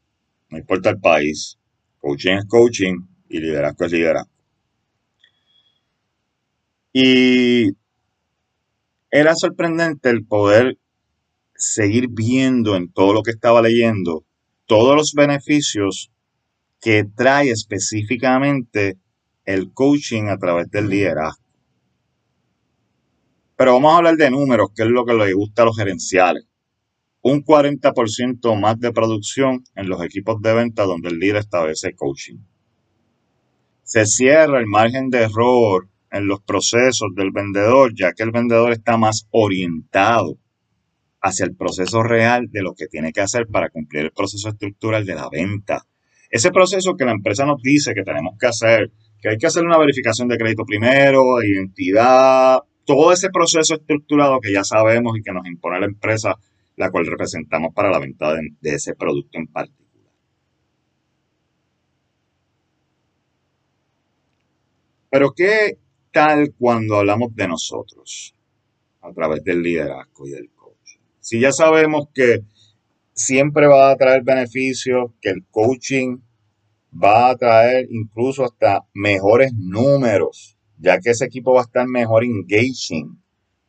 no 0.48 0.58
importa 0.58 0.90
el 0.90 0.98
país. 0.98 1.58
Coaching 1.98 2.38
es 2.38 2.44
coaching 2.46 2.96
y 3.28 3.40
liderazgo 3.40 3.84
es 3.84 3.92
liderazgo. 3.92 4.30
Y 6.92 7.70
era 9.10 9.34
sorprendente 9.34 10.10
el 10.10 10.24
poder 10.24 10.78
seguir 11.54 12.08
viendo 12.10 12.76
en 12.76 12.90
todo 12.90 13.12
lo 13.12 13.22
que 13.22 13.32
estaba 13.32 13.60
leyendo 13.60 14.24
todos 14.66 14.96
los 14.96 15.12
beneficios 15.14 16.12
que 16.80 17.04
trae 17.04 17.50
específicamente 17.50 18.98
el 19.44 19.72
coaching 19.72 20.28
a 20.28 20.38
través 20.38 20.70
del 20.70 20.88
liderazgo. 20.88 21.42
Pero 23.56 23.72
vamos 23.74 23.92
a 23.92 23.96
hablar 23.96 24.16
de 24.16 24.30
números, 24.30 24.68
que 24.74 24.82
es 24.82 24.88
lo 24.88 25.04
que 25.04 25.14
les 25.14 25.34
gusta 25.34 25.62
a 25.62 25.64
los 25.64 25.76
gerenciales. 25.76 26.44
Un 27.20 27.44
40% 27.44 28.59
más 28.59 28.78
de 28.78 28.92
producción 28.92 29.64
en 29.74 29.88
los 29.88 30.02
equipos 30.02 30.40
de 30.40 30.54
venta 30.54 30.85
donde 30.85 31.09
el 31.09 31.18
líder 31.18 31.37
establece 31.37 31.94
coaching. 31.94 32.38
Se 33.83 34.07
cierra 34.07 34.61
el 34.61 34.66
margen 34.66 35.11
de 35.11 35.22
error 35.22 35.88
en 36.11 36.26
los 36.26 36.40
procesos 36.42 37.09
del 37.14 37.31
vendedor, 37.31 37.92
ya 37.94 38.12
que 38.12 38.22
el 38.22 38.31
vendedor 38.31 38.72
está 38.72 38.96
más 38.96 39.26
orientado 39.31 40.38
hacia 41.20 41.46
el 41.46 41.57
proceso 41.57 42.02
real 42.02 42.48
de 42.50 42.62
lo 42.62 42.74
que 42.74 42.87
tiene 42.87 43.12
que 43.12 43.20
hacer 43.20 43.46
para 43.46 43.70
cumplir 43.70 44.04
el 44.04 44.12
proceso 44.12 44.48
estructural 44.48 45.04
de 45.04 45.14
la 45.14 45.28
venta. 45.28 45.85
Ese 46.31 46.50
proceso 46.50 46.96
que 46.96 47.04
la 47.04 47.12
empresa 47.12 47.44
nos 47.44 47.61
dice 47.62 47.94
que 47.94 48.02
tenemos 48.02 48.37
que 48.38 48.46
hacer, 48.46 48.92
que 49.20 49.31
hay 49.31 49.38
que 49.38 49.46
hacer 49.46 49.64
una 49.64 49.78
verificación 49.78 50.28
de 50.28 50.37
crédito 50.37 50.64
primero, 50.64 51.37
de 51.40 51.48
identidad, 51.48 52.61
todo 52.85 53.12
ese 53.12 53.31
proceso 53.31 53.74
estructurado 53.74 54.40
que 54.40 54.52
ya 54.52 54.64
sabemos 54.64 55.16
y 55.18 55.22
que 55.22 55.33
nos 55.33 55.46
impone 55.46 55.81
la 55.81 55.87
empresa, 55.87 56.37
la 56.78 56.90
cual 56.90 57.06
representamos 57.06 57.74
para 57.74 57.90
la 57.90 57.98
venta 57.98 58.34
de, 58.34 58.74
ese 58.74 58.94
producto 58.94 59.38
en 59.38 59.46
particular. 59.48 60.12
Pero 65.10 65.32
¿qué 65.34 65.78
tal 66.12 66.54
cuando 66.56 66.96
hablamos 66.96 67.34
de 67.34 67.48
nosotros 67.48 68.34
a 69.00 69.12
través 69.12 69.42
del 69.44 69.62
liderazgo 69.62 70.26
y 70.26 70.30
del 70.30 70.50
coaching? 70.50 71.00
Si 71.20 71.40
ya 71.40 71.52
sabemos 71.52 72.08
que 72.14 72.44
siempre 73.12 73.66
va 73.66 73.90
a 73.90 73.96
traer 73.96 74.22
beneficios, 74.22 75.12
que 75.20 75.30
el 75.30 75.44
coaching 75.50 76.18
va 76.92 77.30
a 77.30 77.36
traer 77.36 77.86
incluso 77.90 78.44
hasta 78.44 78.86
mejores 78.94 79.52
números 79.54 80.58
ya 80.78 80.98
que 81.00 81.10
ese 81.10 81.24
equipo 81.24 81.52
va 81.52 81.60
a 81.60 81.64
estar 81.64 81.86
mejor 81.86 82.24
engaging, 82.24 83.20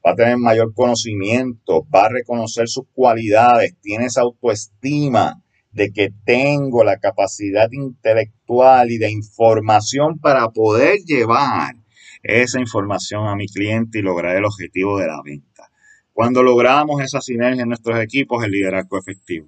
va 0.06 0.12
a 0.12 0.16
tener 0.16 0.38
mayor 0.38 0.74
conocimiento, 0.74 1.86
va 1.94 2.06
a 2.06 2.10
reconocer 2.10 2.68
sus 2.68 2.86
cualidades, 2.94 3.76
tiene 3.82 4.06
esa 4.06 4.22
autoestima 4.22 5.42
de 5.72 5.92
que 5.92 6.10
tengo 6.26 6.84
la 6.84 6.98
capacidad 6.98 7.70
intelectual 7.72 8.92
y 8.92 8.98
de 8.98 9.12
información 9.12 10.20
para 10.20 10.50
poder 10.50 11.00
llevar 11.06 11.76
esa 12.24 12.60
información 12.60 13.28
a 13.28 13.36
mi 13.36 13.48
cliente 13.48 14.00
y 14.00 14.02
lograr 14.02 14.36
el 14.36 14.46
objetivo 14.46 14.98
de 14.98 15.08
la 15.08 15.22
venta. 15.24 15.70
Cuando 16.12 16.44
logramos 16.44 17.02
esa 17.02 17.22
sinergia 17.22 17.64
en 17.64 17.70
nuestros 17.70 18.00
equipos, 18.00 18.44
el 18.44 18.52
liderazgo 18.52 18.98
efectivo. 18.98 19.48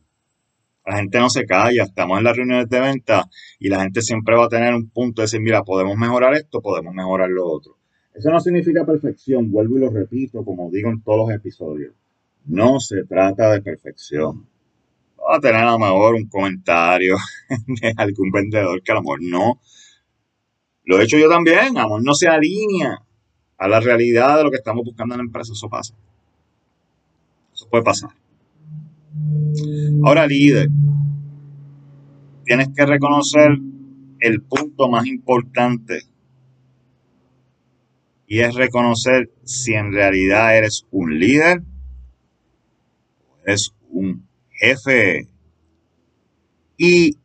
La 0.85 0.97
gente 0.97 1.19
no 1.19 1.29
se 1.29 1.45
calla, 1.45 1.83
estamos 1.83 2.17
en 2.17 2.23
las 2.23 2.35
reuniones 2.35 2.69
de 2.69 2.79
venta 2.79 3.29
y 3.59 3.69
la 3.69 3.81
gente 3.81 4.01
siempre 4.01 4.35
va 4.35 4.45
a 4.45 4.49
tener 4.49 4.73
un 4.73 4.89
punto 4.89 5.21
de 5.21 5.25
decir, 5.25 5.41
mira, 5.41 5.63
podemos 5.63 5.95
mejorar 5.97 6.33
esto, 6.33 6.61
podemos 6.61 6.93
mejorar 6.93 7.29
lo 7.29 7.45
otro. 7.45 7.80
Eso 8.13 8.29
no 8.29 8.39
significa 8.39 8.85
perfección, 8.85 9.51
vuelvo 9.51 9.77
y 9.77 9.81
lo 9.81 9.89
repito, 9.89 10.43
como 10.43 10.69
digo 10.69 10.89
en 10.89 11.01
todos 11.01 11.29
los 11.29 11.35
episodios. 11.35 11.93
No 12.45 12.79
se 12.79 13.03
trata 13.05 13.51
de 13.51 13.61
perfección. 13.61 14.47
Va 15.17 15.37
a 15.37 15.39
tener 15.39 15.61
a 15.61 15.71
lo 15.71 15.79
mejor 15.79 16.15
un 16.15 16.27
comentario 16.27 17.15
de 17.81 17.93
algún 17.95 18.31
vendedor 18.31 18.81
que 18.81 18.91
a 18.91 18.95
lo 18.95 19.01
mejor 19.01 19.19
no. 19.21 19.61
Lo 20.83 20.99
he 20.99 21.03
hecho 21.03 21.17
yo 21.17 21.29
también, 21.29 21.77
a 21.77 21.83
lo 21.83 21.87
mejor 21.87 22.03
no 22.03 22.13
se 22.13 22.27
alinea 22.27 23.01
a 23.57 23.67
la 23.67 23.79
realidad 23.79 24.37
de 24.37 24.43
lo 24.43 24.51
que 24.51 24.57
estamos 24.57 24.83
buscando 24.83 25.13
en 25.13 25.19
la 25.19 25.25
empresa. 25.25 25.53
Eso 25.53 25.69
pasa. 25.69 25.93
Eso 27.53 27.69
puede 27.69 27.83
pasar. 27.83 28.09
Ahora, 30.03 30.25
líder, 30.25 30.69
tienes 32.43 32.69
que 32.75 32.85
reconocer 32.85 33.51
el 34.19 34.41
punto 34.41 34.89
más 34.89 35.05
importante 35.05 36.01
y 38.31 38.39
es 38.39 38.55
reconocer 38.55 39.29
si 39.43 39.73
en 39.73 39.91
realidad 39.91 40.57
eres 40.57 40.87
un 40.89 41.19
líder 41.19 41.63
o 43.27 43.37
eres 43.45 43.71
un 43.89 44.25
jefe. 44.51 45.27
¿Y 46.77 47.17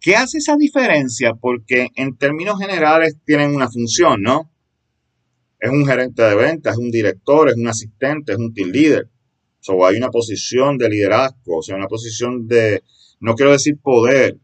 qué 0.00 0.14
hace 0.14 0.38
esa 0.38 0.54
diferencia? 0.56 1.34
Porque 1.34 1.88
en 1.96 2.16
términos 2.16 2.60
generales 2.60 3.16
tienen 3.24 3.56
una 3.56 3.68
función, 3.68 4.22
¿no? 4.22 4.48
Es 5.58 5.68
un 5.68 5.84
gerente 5.84 6.22
de 6.22 6.36
ventas, 6.36 6.74
es 6.74 6.78
un 6.78 6.92
director, 6.92 7.48
es 7.48 7.56
un 7.56 7.66
asistente, 7.66 8.30
es 8.30 8.38
un 8.38 8.54
team 8.54 8.70
leader. 8.70 9.10
So, 9.58 9.84
hay 9.84 9.96
una 9.96 10.10
posición 10.10 10.78
de 10.78 10.88
liderazgo, 10.88 11.56
o 11.58 11.62
sea, 11.62 11.74
una 11.74 11.88
posición 11.88 12.46
de, 12.46 12.84
no 13.18 13.34
quiero 13.34 13.50
decir 13.50 13.80
poder, 13.82 14.38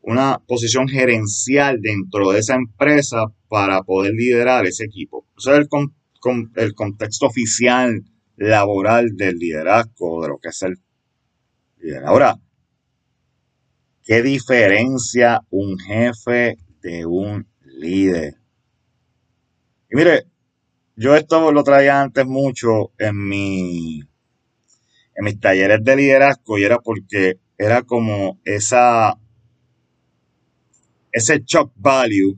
una 0.00 0.38
posición 0.46 0.86
gerencial 0.86 1.80
dentro 1.80 2.30
de 2.30 2.38
esa 2.38 2.54
empresa 2.54 3.32
para 3.48 3.82
poder 3.82 4.12
liderar 4.12 4.66
ese 4.66 4.84
equipo. 4.84 5.26
O 5.36 5.40
sea, 5.40 5.56
el, 5.56 5.68
el 6.56 6.74
contexto 6.74 7.26
oficial 7.26 8.04
laboral 8.36 9.16
del 9.16 9.36
liderazgo, 9.36 10.22
de 10.22 10.28
lo 10.28 10.38
que 10.38 10.48
es 10.48 10.62
el 10.62 10.78
liderazgo. 11.78 12.08
Ahora, 12.08 12.38
¿qué 14.04 14.22
diferencia 14.22 15.42
un 15.50 15.78
jefe 15.78 16.58
de 16.82 17.06
un 17.06 17.46
líder? 17.64 18.34
Y 19.90 19.96
mire, 19.96 20.26
yo 20.96 21.14
esto 21.14 21.52
lo 21.52 21.62
traía 21.64 22.00
antes 22.00 22.26
mucho 22.26 22.92
en 22.98 23.28
mi 23.28 24.00
en 25.14 25.24
mis 25.24 25.40
talleres 25.40 25.82
de 25.82 25.96
liderazgo 25.96 26.58
y 26.58 26.64
era 26.64 26.78
porque 26.78 27.40
era 27.56 27.82
como 27.82 28.40
esa 28.44 29.18
ese 31.12 31.42
shock 31.44 31.72
value 31.76 32.36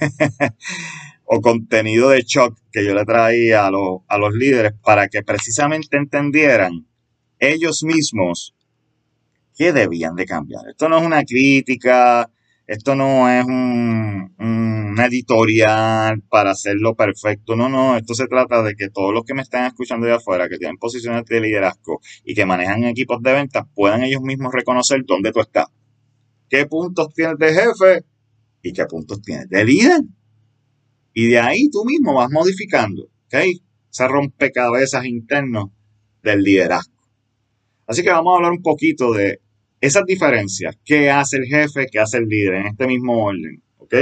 o 1.24 1.40
contenido 1.40 2.10
de 2.10 2.22
shock 2.22 2.58
que 2.70 2.84
yo 2.84 2.94
le 2.94 3.04
traía 3.04 3.66
a 3.66 3.70
los, 3.70 4.00
a 4.08 4.18
los 4.18 4.34
líderes 4.34 4.72
para 4.82 5.08
que 5.08 5.22
precisamente 5.22 5.96
entendieran 5.96 6.86
ellos 7.38 7.82
mismos 7.82 8.54
qué 9.56 9.72
debían 9.72 10.14
de 10.16 10.26
cambiar. 10.26 10.62
Esto 10.68 10.88
no 10.88 10.98
es 10.98 11.04
una 11.04 11.24
crítica, 11.24 12.30
esto 12.66 12.94
no 12.94 13.28
es 13.28 13.44
un, 13.44 14.34
editorial 14.96 16.22
para 16.28 16.52
hacerlo 16.52 16.94
perfecto. 16.94 17.56
No, 17.56 17.68
no, 17.68 17.96
esto 17.96 18.14
se 18.14 18.26
trata 18.26 18.62
de 18.62 18.74
que 18.74 18.90
todos 18.90 19.12
los 19.12 19.24
que 19.24 19.34
me 19.34 19.42
están 19.42 19.66
escuchando 19.66 20.06
de 20.06 20.14
afuera, 20.14 20.48
que 20.48 20.56
tienen 20.56 20.78
posiciones 20.78 21.24
de 21.24 21.40
liderazgo 21.40 22.00
y 22.24 22.34
que 22.34 22.46
manejan 22.46 22.84
equipos 22.84 23.20
de 23.20 23.32
ventas, 23.32 23.64
puedan 23.74 24.04
ellos 24.04 24.22
mismos 24.22 24.52
reconocer 24.52 25.02
dónde 25.04 25.32
tú 25.32 25.40
estás. 25.40 25.66
¿Qué 26.54 26.66
puntos 26.66 27.12
tienes 27.12 27.36
de 27.36 27.52
jefe 27.52 28.04
y 28.62 28.72
qué 28.72 28.84
puntos 28.84 29.20
tienes 29.22 29.48
de 29.48 29.64
líder? 29.64 30.02
Y 31.12 31.26
de 31.26 31.40
ahí 31.40 31.68
tú 31.68 31.84
mismo 31.84 32.14
vas 32.14 32.30
modificando, 32.30 33.10
¿ok? 33.26 33.34
Ese 33.90 34.06
rompecabezas 34.06 35.04
interno 35.04 35.74
del 36.22 36.42
liderazgo. 36.42 36.94
Así 37.88 38.04
que 38.04 38.10
vamos 38.10 38.32
a 38.32 38.36
hablar 38.36 38.52
un 38.52 38.62
poquito 38.62 39.12
de 39.12 39.40
esas 39.80 40.04
diferencias, 40.04 40.78
qué 40.84 41.10
hace 41.10 41.38
el 41.38 41.46
jefe, 41.46 41.88
qué 41.90 41.98
hace 41.98 42.18
el 42.18 42.28
líder, 42.28 42.54
en 42.54 42.66
este 42.68 42.86
mismo 42.86 43.24
orden, 43.24 43.60
¿ok? 43.78 43.94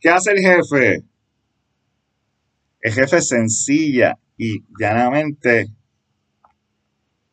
¿Qué 0.00 0.10
hace 0.10 0.30
el 0.30 0.38
jefe? 0.38 1.02
El 2.82 2.92
jefe 2.92 3.20
sencilla 3.20 4.16
y 4.36 4.62
llanamente 4.78 5.66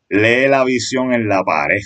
lee 0.10 0.48
la 0.48 0.64
visión 0.64 1.14
en 1.14 1.28
la 1.28 1.44
pared. 1.44 1.84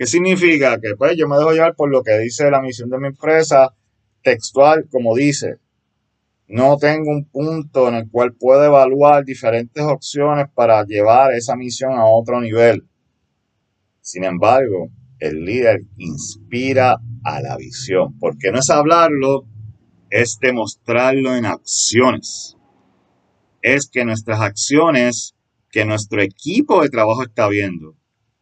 ¿Qué 0.00 0.06
significa? 0.06 0.80
Que 0.80 0.96
pues 0.96 1.14
yo 1.14 1.28
me 1.28 1.36
dejo 1.36 1.52
llevar 1.52 1.74
por 1.76 1.90
lo 1.90 2.02
que 2.02 2.18
dice 2.18 2.50
la 2.50 2.62
misión 2.62 2.88
de 2.88 2.98
mi 2.98 3.08
empresa, 3.08 3.74
textual, 4.22 4.88
como 4.90 5.14
dice. 5.14 5.58
No 6.48 6.78
tengo 6.78 7.10
un 7.10 7.26
punto 7.26 7.86
en 7.86 7.96
el 7.96 8.10
cual 8.10 8.32
puedo 8.32 8.64
evaluar 8.64 9.26
diferentes 9.26 9.84
opciones 9.84 10.46
para 10.54 10.82
llevar 10.86 11.34
esa 11.34 11.54
misión 11.54 11.92
a 11.92 12.06
otro 12.06 12.40
nivel 12.40 12.88
Sin 14.00 14.24
embargo, 14.24 14.88
el 15.18 15.44
líder 15.44 15.82
inspira 15.98 16.96
a 17.22 17.42
la 17.42 17.58
visión, 17.58 18.18
porque 18.18 18.50
no 18.50 18.60
es 18.60 18.70
hablarlo, 18.70 19.44
es 20.08 20.38
demostrarlo 20.40 21.36
en 21.36 21.44
acciones. 21.44 22.56
Es 23.60 23.86
que 23.86 24.06
nuestras 24.06 24.40
acciones, 24.40 25.36
que 25.70 25.84
nuestro 25.84 26.22
equipo 26.22 26.80
de 26.80 26.88
trabajo 26.88 27.22
está 27.22 27.48
viendo, 27.48 27.99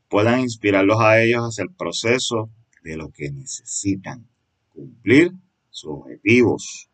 puedan 0.09 0.41
inspirarlos 0.41 1.01
a 1.01 1.21
ellos 1.21 1.43
hacia 1.43 1.65
el 1.65 1.75
proceso 1.75 2.51
de 2.83 2.97
lo 2.97 3.11
que 3.11 3.31
necesitan, 3.31 4.27
cumplir 4.75 5.33
sus 5.71 5.91
objetivos. 5.93 6.89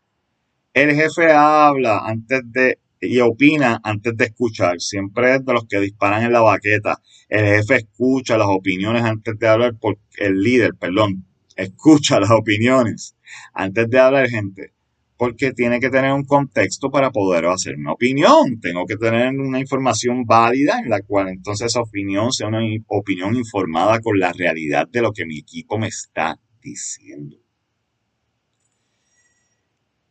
El 0.73 0.95
jefe 0.95 1.33
habla 1.33 2.01
antes 2.05 2.41
de 2.45 2.79
y 3.07 3.21
opina 3.21 3.81
antes 3.83 4.17
de 4.17 4.27
escuchar. 4.27 4.81
Siempre 4.81 5.37
es 5.37 5.45
de 5.45 5.53
los 5.53 5.67
que 5.67 5.81
disparan 5.81 6.25
en 6.25 6.33
la 6.33 6.41
baqueta. 6.41 7.01
El 7.29 7.47
jefe 7.47 7.77
escucha 7.77 8.39
las 8.39 8.49
opiniones 8.49 9.03
antes 9.03 9.39
de 9.39 9.49
hablar, 9.49 9.77
por, 9.79 9.99
el 10.17 10.41
líder, 10.41 10.75
perdón, 10.75 11.27
escucha 11.57 12.21
las 12.21 12.31
opiniones 12.31 13.17
antes 13.53 13.89
de 13.89 13.99
hablar, 13.99 14.29
gente. 14.29 14.74
Porque 15.17 15.53
tiene 15.53 15.79
que 15.79 15.91
tener 15.91 16.13
un 16.13 16.25
contexto 16.25 16.91
para 16.91 17.11
poder 17.11 17.47
hacer 17.47 17.77
una 17.77 17.93
opinión. 17.93 18.61
Tengo 18.61 18.85
que 18.85 18.97
tener 18.97 19.29
una 19.29 19.61
información 19.61 20.25
válida 20.25 20.81
en 20.81 20.91
la 20.91 21.01
cual 21.03 21.29
entonces 21.29 21.69
esa 21.69 21.81
opinión 21.81 22.33
sea 22.33 22.49
una 22.49 22.61
opinión 22.89 23.37
informada 23.37 24.01
con 24.01 24.19
la 24.19 24.33
realidad 24.33 24.89
de 24.91 25.03
lo 25.03 25.13
que 25.13 25.25
mi 25.25 25.39
equipo 25.39 25.79
me 25.79 25.89
está 25.89 26.41
diciendo. 26.61 27.37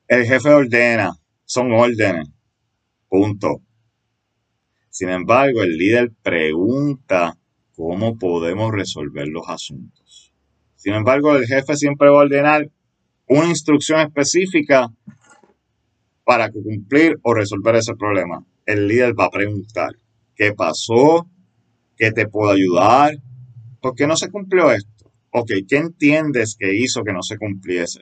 El 0.08 0.26
jefe 0.26 0.50
ordena, 0.50 1.12
son 1.46 1.72
órdenes 1.72 2.30
Punto. 3.14 3.62
Sin 4.90 5.10
embargo, 5.10 5.62
el 5.62 5.78
líder 5.78 6.12
pregunta 6.24 7.38
cómo 7.76 8.18
podemos 8.18 8.72
resolver 8.72 9.28
los 9.28 9.48
asuntos. 9.48 10.34
Sin 10.76 10.96
embargo, 10.96 11.36
el 11.36 11.46
jefe 11.46 11.76
siempre 11.76 12.10
va 12.10 12.16
a 12.16 12.24
ordenar 12.24 12.72
una 13.34 13.50
instrucción 13.50 14.00
específica 14.00 14.92
para 16.24 16.52
cumplir 16.52 17.18
o 17.24 17.34
resolver 17.34 17.76
ese 17.76 17.96
problema. 17.96 18.46
El 18.66 18.88
líder 18.88 19.20
va 19.20 19.26
a 19.26 19.32
preguntar, 19.32 19.96
¿qué 20.36 20.54
pasó? 20.54 21.28
¿Qué 21.98 22.12
te 22.12 22.28
puedo 22.28 22.52
ayudar? 22.52 23.18
¿Por 23.82 23.96
qué 23.96 24.06
no 24.06 24.16
se 24.16 24.30
cumplió 24.30 24.72
esto? 24.72 25.12
Ok, 25.32 25.52
¿qué 25.68 25.78
entiendes 25.78 26.56
que 26.58 26.76
hizo 26.76 27.04
que 27.04 27.12
no 27.12 27.24
se 27.24 27.38
cumpliese? 27.38 28.02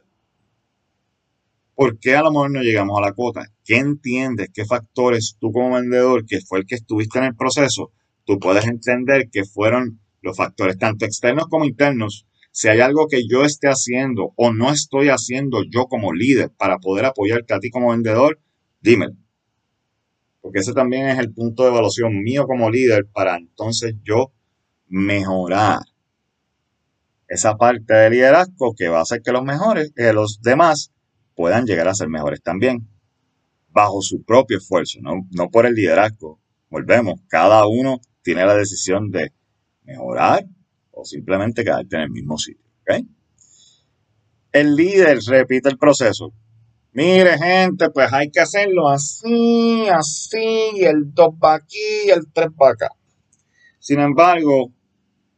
¿Por 1.76 1.98
qué 1.98 2.16
a 2.18 2.24
lo 2.24 2.32
mejor 2.32 2.52
no 2.52 2.62
llegamos 2.62 2.98
a 2.98 3.02
la 3.02 3.14
cuota? 3.14 3.48
¿Qué 3.64 3.78
entiendes? 3.78 4.50
¿Qué 4.54 4.66
factores 4.66 5.38
tú 5.40 5.54
como 5.54 5.76
vendedor, 5.76 6.26
que 6.26 6.42
fue 6.42 6.60
el 6.60 6.66
que 6.66 6.76
estuviste 6.76 7.20
en 7.20 7.26
el 7.26 7.36
proceso, 7.36 7.92
tú 8.26 8.38
puedes 8.38 8.68
entender 8.68 9.30
que 9.32 9.46
fueron 9.46 10.02
los 10.22 10.36
factores 10.36 10.78
tanto 10.78 11.06
externos 11.06 11.48
como 11.48 11.64
internos? 11.64 12.28
Si 12.52 12.68
hay 12.68 12.82
algo 12.82 13.08
que 13.08 13.22
yo 13.28 13.46
esté 13.46 13.70
haciendo 13.70 14.34
o 14.36 14.52
no 14.52 14.72
estoy 14.72 15.08
haciendo 15.08 15.64
yo 15.64 15.86
como 15.86 16.14
líder 16.14 16.52
para 16.58 16.80
poder 16.80 17.06
apoyarte 17.06 17.54
a 17.54 17.60
ti 17.60 17.70
como 17.70 17.92
vendedor, 17.92 18.40
dímelo. 18.82 19.16
Porque 20.42 20.60
ese 20.60 20.74
también 20.74 21.08
es 21.08 21.20
el 21.20 21.34
punto 21.34 21.64
de 21.64 21.70
evaluación 21.70 22.22
mío 22.22 22.46
como 22.48 22.70
líder 22.70 23.06
para 23.12 23.38
entonces 23.38 23.96
yo 24.04 24.34
mejorar 24.88 25.80
esa 27.28 27.56
parte 27.56 27.94
de 27.94 28.10
liderazgo 28.10 28.74
que 28.76 28.90
va 28.90 29.00
a 29.00 29.04
hacer 29.04 29.22
que 29.22 29.32
los 29.32 29.44
mejores, 29.44 29.94
que 29.96 30.12
los 30.12 30.42
demás 30.42 30.92
puedan 31.34 31.66
llegar 31.66 31.88
a 31.88 31.96
ser 31.96 32.10
mejores 32.10 32.42
también, 32.42 32.90
bajo 33.70 34.02
su 34.02 34.24
propio 34.24 34.58
esfuerzo, 34.58 35.00
no, 35.02 35.26
no 35.32 35.50
por 35.50 35.66
el 35.66 35.74
liderazgo. 35.74 36.42
Volvemos, 36.70 37.22
cada 37.30 37.66
uno 37.68 38.02
tiene 38.22 38.46
la 38.46 38.56
decisión 38.56 39.12
de 39.12 39.32
mejorar 39.84 40.46
simplemente 41.04 41.64
quedarte 41.64 41.96
en 41.96 42.04
el 42.04 42.12
mismo 42.12 42.38
sitio. 42.38 42.64
El 44.52 44.76
líder 44.76 45.20
repite 45.28 45.70
el 45.70 45.78
proceso. 45.78 46.34
Mire, 46.94 47.38
gente, 47.38 47.90
pues 47.90 48.12
hay 48.12 48.30
que 48.30 48.42
hacerlo 48.42 48.90
así, 48.90 49.88
así, 49.88 50.72
el 50.82 51.14
2 51.14 51.30
va 51.42 51.56
aquí, 51.56 52.10
el 52.14 52.30
3 52.34 52.50
va 52.62 52.72
acá. 52.72 52.90
Sin 53.80 54.02
embargo, 54.02 54.74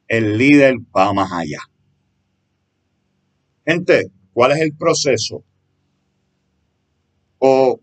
el 0.07 0.37
líder 0.37 0.77
va 0.95 1.13
más 1.13 1.31
allá. 1.31 1.59
Gente, 3.65 4.11
¿cuál 4.33 4.53
es 4.53 4.61
el 4.61 4.75
proceso? 4.75 5.43
O 7.37 7.79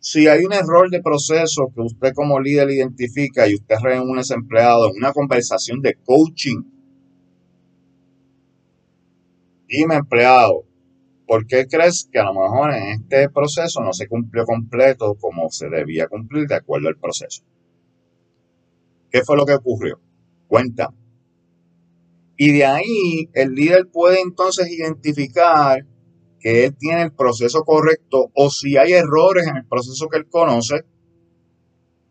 si 0.00 0.26
hay 0.26 0.44
un 0.44 0.52
error 0.52 0.90
de 0.90 1.00
proceso 1.00 1.70
que 1.74 1.82
usted 1.82 2.12
como 2.14 2.40
líder 2.40 2.70
identifica 2.70 3.48
y 3.48 3.54
usted 3.54 3.76
reúne 3.80 4.18
a 4.18 4.22
ese 4.22 4.34
empleado 4.34 4.90
en 4.90 4.96
una 4.96 5.12
conversación 5.12 5.80
de 5.80 5.94
coaching, 6.04 6.62
dime 9.68 9.96
empleado, 9.96 10.64
¿por 11.26 11.46
qué 11.46 11.66
crees 11.66 12.08
que 12.10 12.18
a 12.18 12.24
lo 12.24 12.34
mejor 12.34 12.72
en 12.72 13.00
este 13.00 13.28
proceso 13.28 13.80
no 13.82 13.92
se 13.92 14.08
cumplió 14.08 14.44
completo 14.44 15.14
como 15.20 15.50
se 15.50 15.68
debía 15.68 16.08
cumplir 16.08 16.46
de 16.48 16.56
acuerdo 16.56 16.88
al 16.88 16.96
proceso? 16.96 17.42
¿Qué 19.10 19.22
fue 19.22 19.36
lo 19.36 19.44
que 19.46 19.54
ocurrió? 19.54 20.00
Cuenta. 20.46 20.92
Y 22.36 22.52
de 22.52 22.64
ahí 22.64 23.28
el 23.32 23.54
líder 23.54 23.88
puede 23.92 24.20
entonces 24.20 24.70
identificar 24.70 25.84
que 26.40 26.66
él 26.66 26.76
tiene 26.76 27.02
el 27.02 27.12
proceso 27.12 27.64
correcto 27.64 28.30
o 28.34 28.50
si 28.50 28.76
hay 28.76 28.92
errores 28.92 29.46
en 29.46 29.56
el 29.56 29.66
proceso 29.66 30.08
que 30.08 30.18
él 30.18 30.28
conoce. 30.28 30.84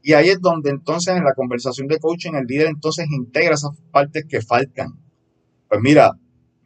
Y 0.04 0.14
ahí 0.14 0.30
es 0.30 0.42
donde 0.42 0.70
entonces 0.70 1.16
en 1.16 1.24
la 1.24 1.34
conversación 1.34 1.88
de 1.88 2.00
coaching 2.00 2.34
el 2.34 2.46
líder 2.46 2.68
entonces 2.68 3.08
integra 3.10 3.56
esas 3.56 3.72
partes 3.92 4.26
que 4.28 4.42
faltan. 4.42 5.00
Pues 5.70 5.82
mira, 5.82 6.12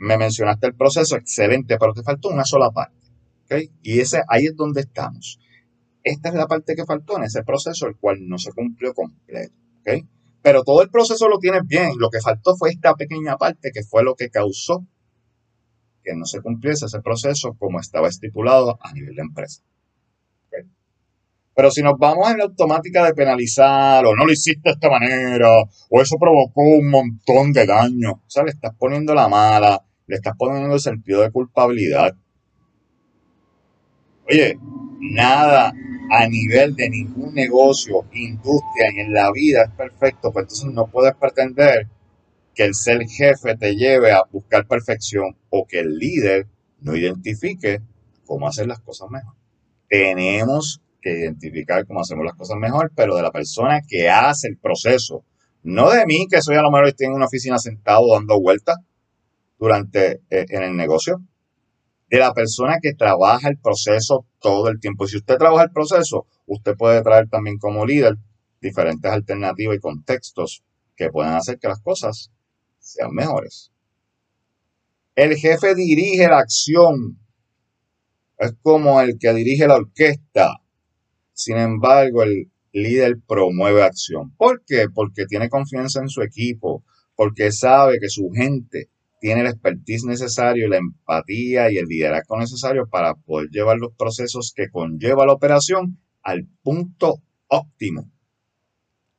me 0.02 0.18
mencionaste 0.18 0.66
el 0.66 0.74
proceso, 0.74 1.16
excelente, 1.16 1.78
pero 1.78 1.94
te 1.94 2.02
faltó 2.02 2.30
una 2.30 2.44
sola 2.44 2.72
parte. 2.72 3.08
¿okay? 3.46 3.70
Y 3.84 4.00
ese, 4.00 4.24
ahí 4.28 4.48
es 4.48 4.56
donde 4.56 4.82
estamos. 4.82 5.40
Esta 6.04 6.30
es 6.30 6.36
la 6.36 6.48
parte 6.48 6.76
que 6.76 6.86
faltó 6.86 7.18
en 7.18 7.26
ese 7.26 7.44
proceso, 7.44 7.88
el 7.88 7.96
cual 7.98 8.18
no 8.28 8.40
se 8.40 8.52
cumplió 8.52 8.96
completo. 8.96 9.54
¿okay? 9.82 10.08
Pero 10.42 10.64
todo 10.64 10.82
el 10.82 10.90
proceso 10.90 11.30
lo 11.30 11.38
tienes 11.38 11.68
bien. 11.68 11.92
Lo 12.00 12.10
que 12.10 12.20
faltó 12.20 12.56
fue 12.56 12.72
esta 12.72 12.96
pequeña 12.96 13.38
parte 13.38 13.70
que 13.72 13.84
fue 13.84 14.04
lo 14.04 14.16
que 14.16 14.30
causó 14.30 14.86
que 16.04 16.16
no 16.16 16.26
se 16.26 16.42
cumpliese 16.42 16.88
ese 16.88 17.00
proceso 17.02 17.56
como 17.60 17.80
estaba 17.80 18.08
estipulado 18.08 18.80
a 18.82 18.92
nivel 18.94 19.14
de 19.14 19.22
empresa. 19.22 19.62
Pero 21.54 21.70
si 21.70 21.84
nos 21.84 21.94
vamos 22.00 22.32
en 22.32 22.40
la 22.40 22.46
automática 22.46 23.06
de 23.06 23.14
penalizar, 23.14 24.04
o 24.06 24.16
no 24.16 24.26
lo 24.26 24.32
hiciste 24.32 24.62
de 24.64 24.72
esta 24.72 24.90
manera, 24.90 25.48
o 25.90 26.02
eso 26.02 26.16
provocó 26.18 26.62
un 26.62 26.90
montón 26.90 27.52
de 27.52 27.68
daño, 27.68 28.14
o 28.14 28.24
sea, 28.26 28.44
le 28.44 28.52
estás 28.52 28.74
poniendo 28.80 29.14
la 29.14 29.28
mala, 29.28 29.84
le 30.08 30.16
estás 30.16 30.36
poniendo 30.38 30.74
el 30.74 30.80
sentido 30.80 31.22
de 31.22 31.32
culpabilidad. 31.32 32.16
Oye, 34.30 34.58
nada 35.00 35.74
a 36.12 36.28
nivel 36.28 36.76
de 36.76 36.90
ningún 36.90 37.34
negocio, 37.34 38.06
industria 38.12 38.92
y 38.96 39.00
en 39.00 39.14
la 39.14 39.32
vida 39.32 39.64
es 39.64 39.72
perfecto, 39.72 40.32
pues 40.32 40.44
entonces 40.44 40.74
no 40.74 40.88
puedes 40.88 41.16
pretender 41.16 41.88
que 42.54 42.66
el 42.66 42.76
ser 42.76 43.08
jefe 43.08 43.56
te 43.56 43.76
lleve 43.76 44.12
a 44.12 44.24
buscar 44.30 44.68
perfección 44.68 45.38
o 45.50 45.66
que 45.66 45.80
el 45.80 45.98
líder 45.98 46.48
no 46.82 46.96
identifique 46.96 47.82
cómo 48.26 48.48
hacer 48.48 48.68
las 48.68 48.82
cosas 48.82 49.10
mejor. 49.10 49.36
Tenemos 49.88 50.82
que 51.02 51.12
identificar 51.12 51.86
cómo 51.86 52.02
hacemos 52.02 52.26
las 52.26 52.36
cosas 52.36 52.58
mejor, 52.58 52.92
pero 52.96 53.16
de 53.16 53.24
la 53.24 53.32
persona 53.32 53.82
que 53.88 54.10
hace 54.10 54.48
el 54.50 54.58
proceso, 54.58 55.24
no 55.64 55.90
de 55.90 56.06
mí, 56.06 56.28
que 56.30 56.42
soy 56.42 56.56
a 56.56 56.62
lo 56.62 56.72
mejor 56.72 56.90
estoy 56.90 57.08
en 57.08 57.14
una 57.14 57.26
oficina 57.26 57.58
sentado 57.58 58.14
dando 58.14 58.40
vueltas 58.40 58.78
durante 59.62 60.24
eh, 60.32 60.46
en 60.50 60.64
el 60.64 60.76
negocio, 60.76 61.22
de 62.10 62.18
la 62.18 62.34
persona 62.34 62.80
que 62.82 62.96
trabaja 62.96 63.48
el 63.48 63.60
proceso 63.60 64.26
todo 64.40 64.70
el 64.70 64.80
tiempo. 64.80 65.08
Si 65.08 65.18
usted 65.18 65.38
trabaja 65.38 65.66
el 65.66 65.72
proceso, 65.72 66.26
usted 66.48 66.76
puede 66.76 67.04
traer 67.04 67.30
también 67.30 67.60
como 67.60 67.86
líder 67.86 68.16
diferentes 68.60 69.10
alternativas 69.12 69.78
y 69.78 69.80
contextos 69.80 70.64
que 70.96 71.10
pueden 71.10 71.34
hacer 71.34 71.60
que 71.60 71.68
las 71.68 71.80
cosas 71.80 72.32
sean 72.80 73.12
mejores. 73.14 73.72
El 75.14 75.36
jefe 75.36 75.76
dirige 75.76 76.28
la 76.28 76.40
acción. 76.40 77.20
Es 78.40 78.54
como 78.64 79.00
el 79.00 79.20
que 79.20 79.32
dirige 79.32 79.68
la 79.68 79.76
orquesta. 79.76 80.58
Sin 81.34 81.58
embargo, 81.58 82.24
el 82.24 82.52
líder 82.72 83.20
promueve 83.28 83.84
acción. 83.84 84.36
¿Por 84.38 84.64
qué? 84.66 84.88
Porque 84.92 85.28
tiene 85.28 85.50
confianza 85.50 86.02
en 86.02 86.10
su 86.10 86.24
equipo, 86.24 86.84
porque 87.16 87.52
sabe 87.52 88.00
que 88.00 88.10
su 88.10 88.32
gente 88.34 88.90
tiene 89.22 89.42
el 89.42 89.48
expertise 89.48 90.04
necesario, 90.04 90.68
la 90.68 90.78
empatía 90.78 91.72
y 91.72 91.78
el 91.78 91.86
liderazgo 91.86 92.40
necesario 92.40 92.88
para 92.88 93.14
poder 93.14 93.50
llevar 93.50 93.78
los 93.78 93.94
procesos 93.94 94.52
que 94.54 94.70
conlleva 94.70 95.28
la 95.28 95.34
operación 95.34 96.00
al 96.24 96.48
punto 96.64 97.22
óptimo. 97.48 98.10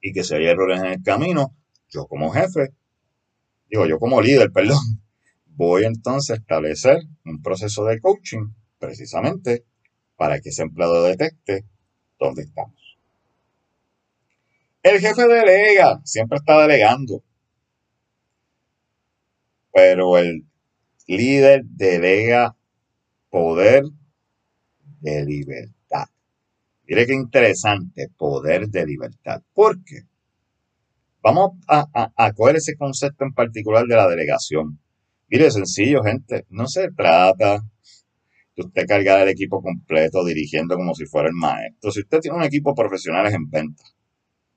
Y 0.00 0.12
que 0.12 0.24
si 0.24 0.34
hay 0.34 0.46
errores 0.46 0.80
en 0.80 0.86
el 0.86 1.02
camino, 1.04 1.56
yo 1.88 2.06
como 2.06 2.32
jefe 2.32 2.74
digo 3.72 3.86
yo 3.86 3.98
como 4.00 4.20
líder, 4.20 4.50
perdón, 4.52 5.00
voy 5.46 5.84
entonces 5.84 6.30
a 6.30 6.40
establecer 6.40 6.98
un 7.24 7.40
proceso 7.40 7.84
de 7.84 8.00
coaching 8.00 8.52
precisamente 8.78 9.64
para 10.16 10.40
que 10.40 10.48
ese 10.48 10.62
empleado 10.62 11.04
detecte 11.04 11.64
dónde 12.18 12.42
estamos. 12.42 12.98
El 14.82 14.98
jefe 14.98 15.28
delega, 15.28 16.00
siempre 16.04 16.38
está 16.38 16.60
delegando. 16.60 17.22
Pero 19.72 20.18
el 20.18 20.44
líder 21.06 21.64
delega 21.64 22.54
poder 23.30 23.84
de 25.00 25.24
libertad. 25.24 26.06
Mire 26.86 27.06
qué 27.06 27.14
interesante, 27.14 28.08
poder 28.16 28.68
de 28.68 28.86
libertad. 28.86 29.42
¿Por 29.52 29.82
qué? 29.82 30.02
Vamos 31.22 31.52
a, 31.68 31.86
a, 32.16 32.32
coger 32.32 32.56
ese 32.56 32.76
concepto 32.76 33.24
en 33.24 33.32
particular 33.32 33.86
de 33.86 33.94
la 33.94 34.08
delegación. 34.08 34.80
Mire, 35.28 35.50
sencillo, 35.50 36.02
gente. 36.02 36.44
No 36.50 36.66
se 36.66 36.90
trata 36.90 37.62
de 38.56 38.62
usted 38.64 38.86
cargar 38.86 39.22
el 39.22 39.28
equipo 39.28 39.62
completo 39.62 40.24
dirigiendo 40.24 40.76
como 40.76 40.94
si 40.94 41.06
fuera 41.06 41.28
el 41.28 41.34
maestro. 41.34 41.92
Si 41.92 42.00
usted 42.00 42.18
tiene 42.20 42.36
un 42.36 42.42
equipo 42.42 42.74
profesionales 42.74 43.32
en 43.34 43.48
venta, 43.48 43.84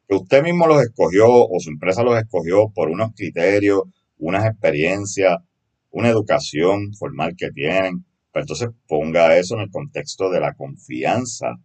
que 0.08 0.16
usted 0.16 0.44
mismo 0.44 0.68
los 0.68 0.82
escogió 0.82 1.28
o 1.28 1.60
su 1.60 1.70
empresa 1.70 2.04
los 2.04 2.18
escogió 2.18 2.70
por 2.74 2.90
unos 2.90 3.12
criterios, 3.16 3.84
unas 4.18 4.46
experiencias, 4.46 5.38
una 5.92 6.10
educación 6.10 6.94
formal 6.94 7.36
que 7.38 7.52
tienen, 7.52 8.06
pues 8.32 8.44
entonces 8.44 8.70
ponga 8.88 9.38
eso 9.38 9.56
en 9.56 9.62
el 9.62 9.72
contexto 9.72 10.30
de 10.30 10.42
la 10.42 10.54
confianza 10.54 11.56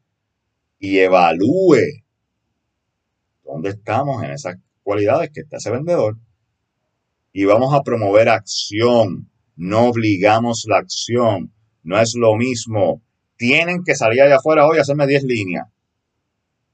y 0.78 0.98
evalúe 0.98 2.04
dónde 3.44 3.70
estamos 3.70 4.22
en 4.22 4.30
esas 4.30 4.56
cualidades 4.82 5.30
que 5.32 5.40
está 5.40 5.56
ese 5.56 5.70
vendedor. 5.70 6.16
Y 7.32 7.44
vamos 7.44 7.74
a 7.74 7.82
promover 7.82 8.28
acción, 8.28 9.30
no 9.56 9.88
obligamos 9.88 10.64
la 10.68 10.78
acción, 10.78 11.52
no 11.82 11.98
es 11.98 12.14
lo 12.16 12.36
mismo. 12.36 13.02
Tienen 13.36 13.82
que 13.84 13.94
salir 13.94 14.22
allá 14.22 14.36
afuera 14.36 14.66
hoy 14.66 14.78
a 14.78 14.82
hacerme 14.82 15.06
10 15.06 15.24
líneas. 15.24 15.66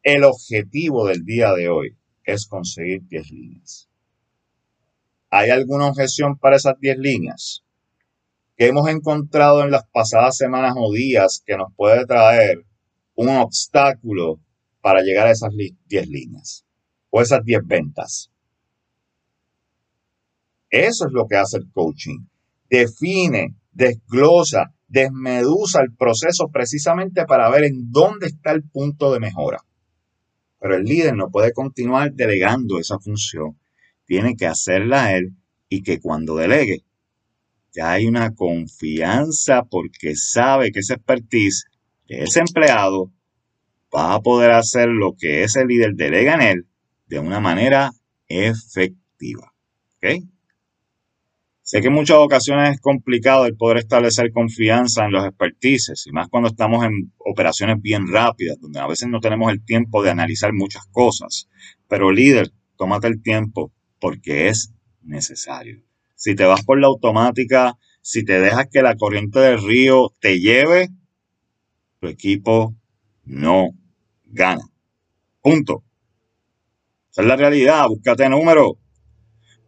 El 0.02 0.24
objetivo 0.24 1.06
del 1.06 1.24
día 1.24 1.52
de 1.52 1.68
hoy 1.68 1.96
es 2.24 2.46
conseguir 2.46 3.02
10 3.08 3.30
líneas. 3.30 3.88
¿Hay 5.30 5.50
alguna 5.50 5.88
objeción 5.88 6.36
para 6.38 6.56
esas 6.56 6.78
10 6.80 6.98
líneas? 6.98 7.62
que 8.56 8.66
hemos 8.66 8.88
encontrado 8.88 9.62
en 9.62 9.70
las 9.70 9.86
pasadas 9.92 10.36
semanas 10.36 10.74
o 10.76 10.92
días 10.92 11.42
que 11.44 11.56
nos 11.56 11.72
puede 11.76 12.06
traer 12.06 12.64
un 13.14 13.28
obstáculo 13.28 14.40
para 14.80 15.02
llegar 15.02 15.26
a 15.26 15.32
esas 15.32 15.50
10 15.86 16.08
líneas 16.08 16.64
o 17.10 17.20
esas 17.20 17.44
10 17.44 17.60
ventas. 17.66 18.30
Eso 20.70 21.06
es 21.06 21.12
lo 21.12 21.26
que 21.26 21.36
hace 21.36 21.58
el 21.58 21.70
coaching. 21.70 22.26
Define, 22.68 23.54
desglosa, 23.72 24.74
desmedusa 24.88 25.82
el 25.82 25.94
proceso 25.94 26.48
precisamente 26.48 27.26
para 27.26 27.50
ver 27.50 27.64
en 27.64 27.90
dónde 27.90 28.26
está 28.26 28.52
el 28.52 28.62
punto 28.62 29.12
de 29.12 29.20
mejora. 29.20 29.58
Pero 30.58 30.76
el 30.76 30.84
líder 30.84 31.14
no 31.14 31.30
puede 31.30 31.52
continuar 31.52 32.12
delegando 32.12 32.78
esa 32.78 32.98
función. 32.98 33.58
Tiene 34.06 34.36
que 34.36 34.46
hacerla 34.46 35.16
él 35.16 35.32
y 35.68 35.82
que 35.82 36.00
cuando 36.00 36.36
delegue 36.36 36.84
ya 37.76 37.92
hay 37.92 38.06
una 38.06 38.34
confianza 38.34 39.64
porque 39.64 40.16
sabe 40.16 40.72
que 40.72 40.80
esa 40.80 40.94
expertise 40.94 41.66
ese 42.08 42.40
empleado 42.40 43.12
va 43.94 44.14
a 44.14 44.20
poder 44.20 44.52
hacer 44.52 44.88
lo 44.88 45.14
que 45.18 45.42
ese 45.42 45.64
líder 45.66 45.94
delega 45.94 46.34
en 46.34 46.40
él 46.40 46.66
de 47.06 47.18
una 47.18 47.40
manera 47.40 47.90
efectiva. 48.28 49.52
¿Ok? 49.96 50.22
Sé 51.62 51.80
que 51.80 51.88
en 51.88 51.94
muchas 51.94 52.18
ocasiones 52.18 52.74
es 52.74 52.80
complicado 52.80 53.44
el 53.44 53.56
poder 53.56 53.78
establecer 53.78 54.30
confianza 54.30 55.04
en 55.04 55.12
los 55.12 55.26
expertices, 55.26 56.06
y 56.06 56.12
más 56.12 56.28
cuando 56.28 56.48
estamos 56.48 56.84
en 56.84 57.12
operaciones 57.18 57.82
bien 57.82 58.06
rápidas, 58.06 58.56
donde 58.60 58.78
a 58.78 58.86
veces 58.86 59.08
no 59.08 59.18
tenemos 59.18 59.50
el 59.50 59.64
tiempo 59.64 60.02
de 60.02 60.10
analizar 60.10 60.52
muchas 60.52 60.86
cosas. 60.92 61.48
Pero 61.88 62.12
líder, 62.12 62.52
tómate 62.76 63.08
el 63.08 63.20
tiempo 63.20 63.72
porque 63.98 64.48
es 64.48 64.72
necesario 65.02 65.86
si 66.16 66.34
te 66.34 66.44
vas 66.44 66.64
por 66.64 66.80
la 66.80 66.88
automática, 66.88 67.78
si 68.00 68.24
te 68.24 68.40
dejas 68.40 68.68
que 68.72 68.82
la 68.82 68.96
corriente 68.96 69.38
del 69.38 69.62
río 69.62 70.12
te 70.18 70.40
lleve, 70.40 70.88
tu 72.00 72.08
equipo 72.08 72.74
no 73.24 73.68
gana. 74.24 74.64
Punto. 75.40 75.84
Esa 77.10 77.22
es 77.22 77.28
la 77.28 77.36
realidad. 77.36 77.86
Búscate 77.88 78.28
números. 78.28 78.72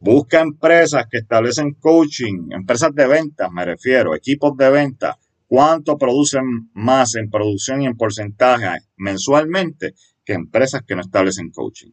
Busca 0.01 0.41
empresas 0.41 1.07
que 1.11 1.19
establecen 1.19 1.75
coaching, 1.75 2.51
empresas 2.51 2.95
de 2.95 3.07
ventas, 3.07 3.51
me 3.53 3.65
refiero, 3.65 4.15
equipos 4.15 4.57
de 4.57 4.71
venta. 4.71 5.19
¿Cuánto 5.47 5.97
producen 5.99 6.71
más 6.75 7.15
en 7.15 7.31
producción 7.31 7.83
y 7.83 7.87
en 7.87 7.97
porcentaje 7.97 8.81
mensualmente 8.97 9.95
que 10.25 10.35
empresas 10.35 10.83
que 10.87 10.95
no 10.95 11.01
establecen 11.01 11.51
coaching? 11.51 11.91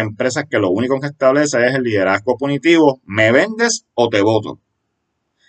Empresas 0.00 0.44
que 0.48 0.58
lo 0.58 0.70
único 0.70 1.00
que 1.00 1.08
establece 1.08 1.64
es 1.66 1.74
el 1.74 1.82
liderazgo 1.82 2.36
punitivo, 2.36 3.00
me 3.04 3.32
vendes 3.32 3.86
o 3.94 4.08
te 4.08 4.22
voto. 4.22 4.60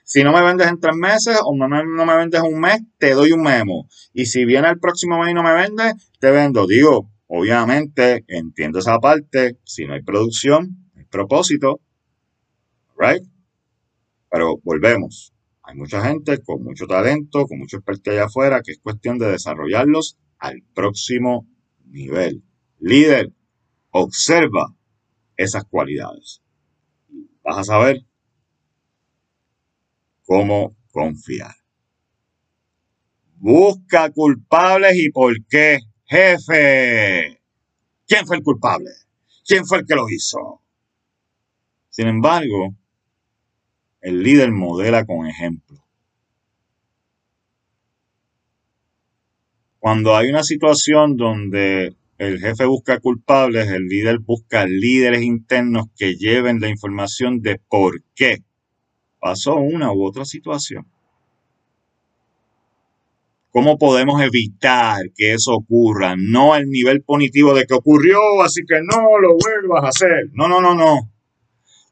Si 0.04 0.24
no 0.24 0.32
me 0.32 0.44
vendes 0.44 0.68
en 0.68 0.80
tres 0.80 0.96
meses 0.96 1.40
o 1.44 1.56
no 1.56 1.68
me, 1.68 2.18
vendes 2.18 2.42
un 2.42 2.60
mes, 2.60 2.80
te 3.00 3.16
doy 3.16 3.32
un 3.32 3.42
memo. 3.42 3.88
Y 4.14 4.28
si 4.28 4.46
viene 4.46 4.70
el 4.70 4.80
próximo 4.80 5.18
mes 5.20 5.32
y 5.32 5.34
no 5.34 5.42
me 5.42 5.54
vendes, 5.54 5.96
te 6.20 6.30
vendo. 6.30 6.68
Digo, 6.68 7.10
obviamente, 7.26 8.24
entiendo 8.28 8.80
esa 8.80 9.00
parte. 9.00 9.58
Si 9.64 9.86
no 9.86 9.96
hay 9.96 10.04
producción, 10.04 10.90
no 10.94 11.00
hay 11.00 11.06
propósito. 11.06 11.80
Right? 12.96 13.24
Pero 14.30 14.58
volvemos. 14.64 15.34
Hay 15.64 15.76
mucha 15.76 16.06
gente 16.06 16.38
con 16.44 16.64
mucho 16.64 16.86
talento, 16.86 17.48
con 17.48 17.58
mucho 17.58 17.78
expertise 17.78 18.14
allá 18.14 18.26
afuera, 18.26 18.62
que 18.64 18.74
es 18.74 18.80
cuestión 18.80 19.18
de 19.18 19.32
desarrollarlos 19.32 20.20
al 20.38 20.62
próximo 20.76 21.48
nivel. 21.88 22.44
Líder, 22.80 23.32
Observa 23.98 24.76
esas 25.38 25.64
cualidades. 25.64 26.42
Vas 27.42 27.60
a 27.60 27.64
saber 27.64 28.02
cómo 30.26 30.76
confiar. 30.92 31.56
Busca 33.36 34.12
culpables 34.12 34.98
y 34.98 35.10
por 35.12 35.34
qué. 35.46 35.80
Jefe, 36.08 37.42
¿quién 38.06 38.28
fue 38.28 38.36
el 38.36 38.44
culpable? 38.44 38.92
¿Quién 39.46 39.66
fue 39.66 39.78
el 39.78 39.86
que 39.86 39.96
lo 39.96 40.10
hizo? 40.10 40.62
Sin 41.90 42.08
embargo, 42.08 42.76
el 44.02 44.22
líder 44.22 44.52
modela 44.52 45.06
con 45.06 45.26
ejemplo. 45.26 45.82
Cuando 49.80 50.18
hay 50.18 50.28
una 50.28 50.44
situación 50.44 51.16
donde 51.16 51.96
el 52.18 52.40
jefe 52.40 52.66
busca 52.66 53.00
culpables, 53.00 53.70
el 53.70 53.88
líder 53.88 54.20
busca 54.20 54.66
líderes 54.66 55.22
internos 55.22 55.88
que 55.98 56.16
lleven 56.16 56.62
la 56.62 56.70
información 56.70 57.42
de 57.42 57.60
por 57.70 58.02
qué 58.16 58.44
pasó 59.20 59.56
una 59.56 59.92
u 59.92 60.06
otra 60.06 60.24
situación. 60.24 60.88
¿Cómo 63.52 63.78
podemos 63.78 64.22
evitar 64.22 65.00
que 65.16 65.34
eso 65.34 65.54
ocurra? 65.54 66.16
No 66.18 66.54
al 66.54 66.68
nivel 66.68 67.02
punitivo 67.02 67.54
de 67.54 67.66
que 67.66 67.74
ocurrió, 67.74 68.42
así 68.44 68.62
que 68.68 68.82
no 68.82 69.18
lo 69.18 69.38
vuelvas 69.38 69.86
a 69.86 69.88
hacer. 69.90 70.30
No, 70.34 70.48
no, 70.48 70.62
no, 70.62 70.76
no. 70.76 71.10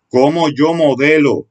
¿Cómo 0.10 0.50
yo 0.50 0.74
modelo 0.74 1.48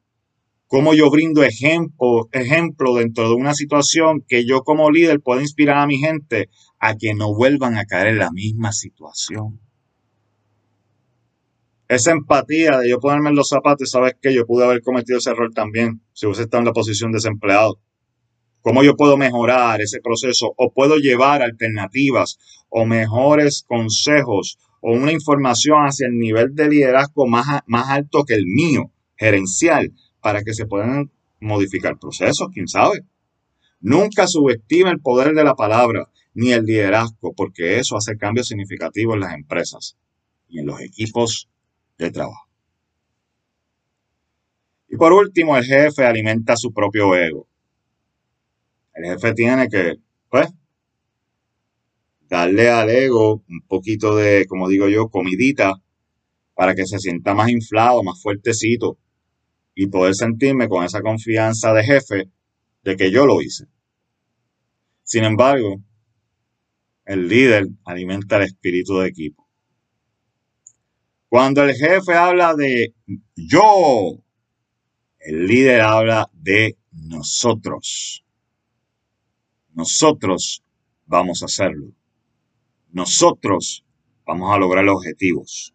cómo 0.72 0.94
yo 0.94 1.10
brindo 1.10 1.42
ejemplo, 1.42 2.30
ejemplo 2.32 2.94
dentro 2.94 3.28
de 3.28 3.34
una 3.34 3.52
situación 3.52 4.24
que 4.26 4.46
yo 4.46 4.62
como 4.62 4.90
líder 4.90 5.20
puedo 5.20 5.42
inspirar 5.42 5.76
a 5.76 5.86
mi 5.86 5.98
gente 5.98 6.48
a 6.84 6.96
que 6.96 7.14
no 7.14 7.32
vuelvan 7.32 7.76
a 7.76 7.84
caer 7.84 8.08
en 8.08 8.18
la 8.18 8.32
misma 8.32 8.72
situación. 8.72 9.60
Esa 11.86 12.10
empatía 12.10 12.78
de 12.78 12.90
yo 12.90 12.98
ponerme 12.98 13.30
en 13.30 13.36
los 13.36 13.50
zapatos 13.50 13.92
sabes 13.92 14.16
que 14.20 14.34
yo 14.34 14.44
pude 14.46 14.64
haber 14.64 14.82
cometido 14.82 15.18
ese 15.18 15.30
error 15.30 15.52
también 15.54 16.02
si 16.12 16.26
hubiese 16.26 16.42
estado 16.42 16.62
en 16.62 16.66
la 16.66 16.72
posición 16.72 17.12
de 17.12 17.18
desempleado. 17.18 17.78
¿Cómo 18.62 18.82
yo 18.82 18.96
puedo 18.96 19.16
mejorar 19.16 19.80
ese 19.80 20.00
proceso 20.00 20.54
o 20.56 20.72
puedo 20.72 20.96
llevar 20.96 21.42
alternativas 21.42 22.38
o 22.68 22.84
mejores 22.84 23.64
consejos 23.68 24.58
o 24.80 24.90
una 24.90 25.12
información 25.12 25.86
hacia 25.86 26.08
el 26.08 26.18
nivel 26.18 26.52
de 26.56 26.68
liderazgo 26.68 27.28
más, 27.28 27.60
más 27.66 27.90
alto 27.90 28.24
que 28.24 28.34
el 28.34 28.46
mío, 28.46 28.90
gerencial, 29.14 29.92
para 30.20 30.42
que 30.42 30.52
se 30.52 30.66
puedan 30.66 31.12
modificar 31.38 31.96
procesos, 32.00 32.48
quién 32.52 32.66
sabe. 32.66 33.04
Nunca 33.80 34.26
subestime 34.26 34.90
el 34.90 35.00
poder 35.00 35.32
de 35.34 35.44
la 35.44 35.54
palabra 35.54 36.08
ni 36.34 36.52
el 36.52 36.64
liderazgo, 36.64 37.32
porque 37.34 37.78
eso 37.78 37.96
hace 37.96 38.16
cambios 38.16 38.48
significativos 38.48 39.14
en 39.14 39.20
las 39.20 39.34
empresas 39.34 39.96
y 40.48 40.60
en 40.60 40.66
los 40.66 40.80
equipos 40.80 41.48
de 41.98 42.10
trabajo. 42.10 42.48
Y 44.88 44.96
por 44.96 45.12
último, 45.12 45.56
el 45.56 45.64
jefe 45.64 46.04
alimenta 46.04 46.56
su 46.56 46.72
propio 46.72 47.14
ego. 47.16 47.48
El 48.94 49.04
jefe 49.06 49.32
tiene 49.32 49.68
que, 49.68 49.96
pues, 50.28 50.48
darle 52.28 52.70
al 52.70 52.90
ego 52.90 53.42
un 53.48 53.62
poquito 53.66 54.16
de, 54.16 54.46
como 54.46 54.68
digo 54.68 54.88
yo, 54.88 55.08
comidita 55.08 55.74
para 56.54 56.74
que 56.74 56.86
se 56.86 56.98
sienta 56.98 57.34
más 57.34 57.50
inflado, 57.50 58.02
más 58.02 58.20
fuertecito 58.20 58.98
y 59.74 59.86
poder 59.86 60.14
sentirme 60.14 60.68
con 60.68 60.84
esa 60.84 61.00
confianza 61.00 61.72
de 61.72 61.84
jefe 61.84 62.30
de 62.84 62.96
que 62.96 63.10
yo 63.10 63.26
lo 63.26 63.40
hice. 63.40 63.64
Sin 65.02 65.24
embargo, 65.24 65.80
el 67.04 67.28
líder 67.28 67.66
alimenta 67.84 68.36
el 68.36 68.44
espíritu 68.44 68.98
de 68.98 69.08
equipo. 69.08 69.48
Cuando 71.28 71.64
el 71.64 71.74
jefe 71.74 72.14
habla 72.14 72.54
de 72.54 72.94
yo, 73.36 74.18
El 75.24 75.46
líder 75.46 75.82
habla 75.82 76.28
de 76.32 76.76
nosotros. 76.90 78.24
Nosotros 79.72 80.64
vamos 81.06 81.42
a 81.42 81.46
hacerlo. 81.46 81.92
Nosotros 82.90 83.84
vamos 84.26 84.52
a 84.52 84.58
lograr 84.58 84.84
los 84.84 84.96
objetivos. 84.96 85.74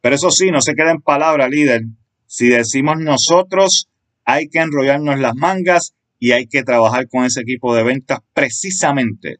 Pero 0.00 0.16
eso 0.16 0.32
sí, 0.32 0.50
no 0.50 0.60
se 0.60 0.74
queda 0.74 0.90
en 0.90 1.00
palabra, 1.00 1.48
líder. 1.48 1.82
Si 2.26 2.48
decimos 2.48 2.98
nosotros, 2.98 3.88
hay 4.24 4.48
que 4.48 4.58
enrollarnos 4.58 5.20
las 5.20 5.36
mangas 5.36 5.94
y 6.18 6.32
hay 6.32 6.48
que 6.48 6.64
trabajar 6.64 7.08
con 7.08 7.24
ese 7.24 7.42
equipo 7.42 7.76
de 7.76 7.84
ventas 7.84 8.20
precisamente 8.34 9.38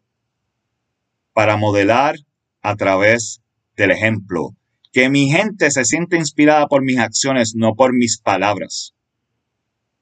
para 1.38 1.56
modelar 1.56 2.16
a 2.62 2.74
través 2.74 3.42
del 3.76 3.92
ejemplo. 3.92 4.56
Que 4.90 5.08
mi 5.08 5.30
gente 5.30 5.70
se 5.70 5.84
siente 5.84 6.16
inspirada 6.16 6.66
por 6.66 6.82
mis 6.82 6.98
acciones, 6.98 7.52
no 7.54 7.76
por 7.76 7.94
mis 7.94 8.18
palabras. 8.20 8.96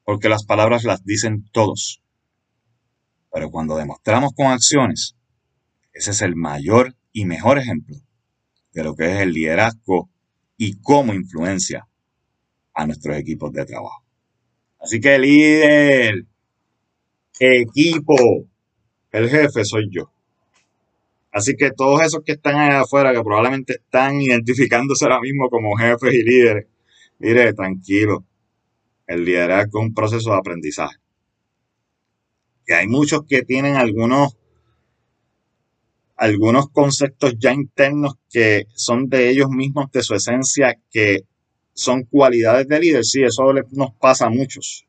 Porque 0.03 0.31
las 0.31 0.47
palabras 0.47 0.85
las 0.85 1.05
dicen 1.05 1.45
todos. 1.53 2.03
Pero 3.31 3.51
cuando 3.51 3.77
demostramos 3.77 4.33
con 4.33 4.47
acciones, 4.47 5.15
ese 5.93 6.13
es 6.13 6.23
el 6.23 6.37
mayor 6.37 6.97
y 7.13 7.27
mejor 7.27 7.59
ejemplo 7.59 7.99
de 8.73 8.83
lo 8.83 8.97
que 8.97 9.13
es 9.13 9.21
el 9.21 9.35
liderazgo 9.35 10.09
y 10.57 10.81
cómo 10.81 11.13
influencia 11.13 11.87
a 12.73 12.87
nuestros 12.87 13.15
equipos 13.15 13.53
de 13.53 13.67
trabajo. 13.67 14.07
Así 14.81 15.01
que 15.01 15.19
líder, 15.19 16.25
equipo, 17.39 18.15
el 19.11 19.29
jefe 19.29 19.67
soy 19.67 19.91
yo. 19.91 20.16
Así 21.37 21.55
que 21.55 21.71
todos 21.71 22.01
esos 22.01 22.23
que 22.25 22.33
están 22.33 22.57
allá 22.57 22.81
afuera, 22.81 23.13
que 23.13 23.23
probablemente 23.23 23.75
están 23.75 24.23
identificándose 24.23 25.05
ahora 25.05 25.21
mismo 25.21 25.51
como 25.51 25.77
jefes 25.77 26.15
y 26.15 26.23
líderes, 26.23 26.67
mire, 27.19 27.53
tranquilo. 27.53 28.25
El 29.07 29.27
liderazgo 29.27 29.81
es 29.81 29.87
un 29.89 29.93
proceso 29.93 30.31
de 30.31 30.39
aprendizaje. 30.39 30.97
Y 32.67 32.73
hay 32.73 32.89
muchos 32.89 33.27
que 33.29 33.43
tienen 33.43 33.77
algunos, 33.77 34.39
algunos 36.17 36.71
conceptos 36.71 37.35
ya 37.39 37.53
internos 37.53 38.15
que 38.31 38.65
son 38.75 39.11
de 39.11 39.29
ellos 39.29 39.51
mismos, 39.51 39.93
de 39.93 40.03
su 40.03 40.15
esencia, 40.15 40.81
que 40.91 41.27
son 41.75 42.05
cualidades 42.05 42.67
de 42.67 42.81
líder. 42.81 43.05
Sí, 43.05 43.23
eso 43.23 43.53
nos 43.73 43.95
pasa 44.01 44.25
a 44.25 44.31
muchos. 44.31 44.87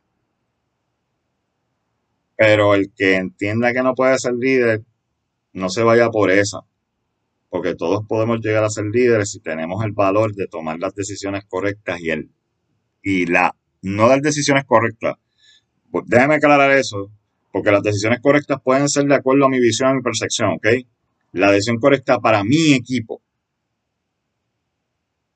Pero 2.37 2.73
el 2.73 2.89
que 2.95 3.15
entienda 3.15 3.73
que 3.73 3.83
no 3.83 3.93
puede 3.93 4.17
ser 4.17 4.35
líder, 4.35 4.85
no 5.53 5.69
se 5.69 5.83
vaya 5.83 6.09
por 6.09 6.31
esa. 6.31 6.61
Porque 7.49 7.75
todos 7.75 8.05
podemos 8.07 8.39
llegar 8.41 8.63
a 8.63 8.69
ser 8.69 8.85
líderes 8.85 9.31
si 9.31 9.39
tenemos 9.39 9.83
el 9.83 9.93
valor 9.93 10.33
de 10.33 10.47
tomar 10.47 10.79
las 10.79 10.93
decisiones 10.93 11.45
correctas 11.47 11.99
y 12.01 12.09
el 12.09 12.29
y 13.01 13.25
la 13.25 13.55
no 13.81 14.09
dar 14.09 14.21
decisiones 14.21 14.65
correctas. 14.65 15.15
Déjeme 16.05 16.35
aclarar 16.35 16.71
eso, 16.71 17.09
porque 17.51 17.71
las 17.71 17.81
decisiones 17.81 18.19
correctas 18.19 18.59
pueden 18.61 18.89
ser 18.89 19.05
de 19.05 19.15
acuerdo 19.15 19.45
a 19.45 19.49
mi 19.49 19.59
visión 19.59 19.91
y 19.91 19.95
mi 19.95 20.01
percepción, 20.01 20.51
¿ok? 20.55 20.67
La 21.31 21.51
decisión 21.51 21.77
correcta 21.77 22.19
para 22.19 22.43
mi 22.43 22.73
equipo. 22.73 23.21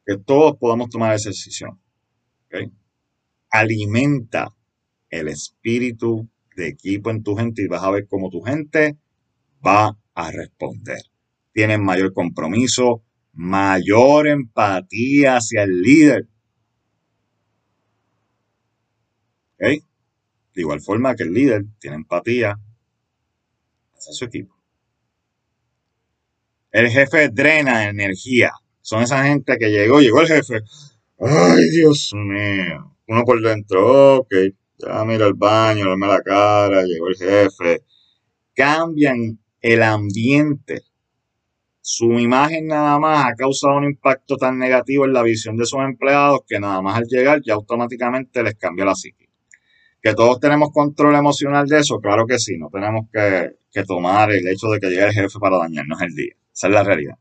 Que 0.06 0.18
todos 0.18 0.58
podamos 0.58 0.90
tomar 0.90 1.16
esa 1.16 1.30
decisión. 1.30 1.80
¿ok? 2.48 2.72
Alimenta 3.50 4.50
el 5.10 5.28
espíritu 5.28 6.28
de 6.56 6.68
equipo 6.68 7.10
en 7.10 7.24
tu 7.24 7.36
gente 7.36 7.62
y 7.62 7.68
vas 7.68 7.84
a 7.84 7.92
ver 7.92 8.08
cómo 8.08 8.30
tu 8.30 8.42
gente 8.42 8.98
va 9.66 9.98
a 10.14 10.32
responder. 10.32 11.02
Tienen 11.54 11.84
mayor 11.84 12.14
compromiso, 12.14 13.04
mayor 13.34 14.28
empatía 14.28 15.38
hacia 15.38 15.64
el 15.64 15.82
líder. 15.82 16.28
¿Ok? 19.56 19.84
De 20.54 20.62
igual 20.62 20.82
forma 20.82 21.16
que 21.16 21.24
el 21.24 21.34
líder 21.34 21.66
tiene 21.80 21.98
empatía 21.98 22.58
hacia 23.94 24.14
su 24.14 24.26
equipo. 24.26 24.56
El 26.72 26.90
jefe 26.90 27.30
drena 27.30 27.90
energía. 27.90 28.52
Son 28.82 29.04
esa 29.04 29.24
gente 29.26 29.58
que 29.58 29.70
llegó, 29.70 30.00
llegó 30.02 30.22
el 30.22 30.28
jefe. 30.28 30.62
Ay, 31.20 31.70
Dios 31.70 32.12
mío. 32.16 32.98
Uno 33.08 33.24
por 33.26 33.42
dentro, 33.42 34.20
ok, 34.20 34.34
ya 34.78 35.04
mira 35.06 35.28
el 35.28 35.34
baño, 35.34 35.90
dame 35.90 36.08
la 36.08 36.22
cara, 36.22 36.84
llegó 36.84 37.10
el 37.10 37.16
jefe. 37.16 37.84
Cambian 38.56 39.41
el 39.62 39.84
ambiente. 39.84 40.82
Su 41.82 42.20
imagen 42.20 42.68
nada 42.68 43.00
más 43.00 43.26
ha 43.26 43.36
causado 43.36 43.78
un 43.78 43.86
impacto 43.86 44.38
tan 44.38 44.58
negativo 44.60 45.06
en 45.06 45.14
la 45.14 45.24
visión 45.24 45.58
de 45.58 45.66
sus 45.66 45.80
empleados 45.80 46.42
que 46.48 46.60
nada 46.60 46.82
más 46.82 46.98
al 46.98 47.06
llegar 47.06 47.42
ya 47.44 47.54
automáticamente 47.54 48.44
les 48.44 48.56
cambia 48.56 48.86
la 48.86 48.96
psique. 48.96 49.30
Que 50.02 50.14
todos 50.14 50.40
tenemos 50.40 50.72
control 50.72 51.16
emocional 51.16 51.68
de 51.68 51.80
eso, 51.80 52.00
claro 52.00 52.26
que 52.26 52.40
sí, 52.40 52.58
no 52.58 52.70
tenemos 52.72 53.08
que, 53.12 53.84
tomar 53.84 54.32
el 54.32 54.48
hecho 54.48 54.68
de 54.68 54.80
que 54.80 54.90
llegue 54.90 55.06
el 55.06 55.14
jefe 55.14 55.40
para 55.40 55.58
dañarnos 55.58 56.02
el 56.02 56.14
día. 56.16 56.34
Esa 56.54 56.68
es 56.68 56.74
la 56.74 56.84
realidad. 56.84 57.16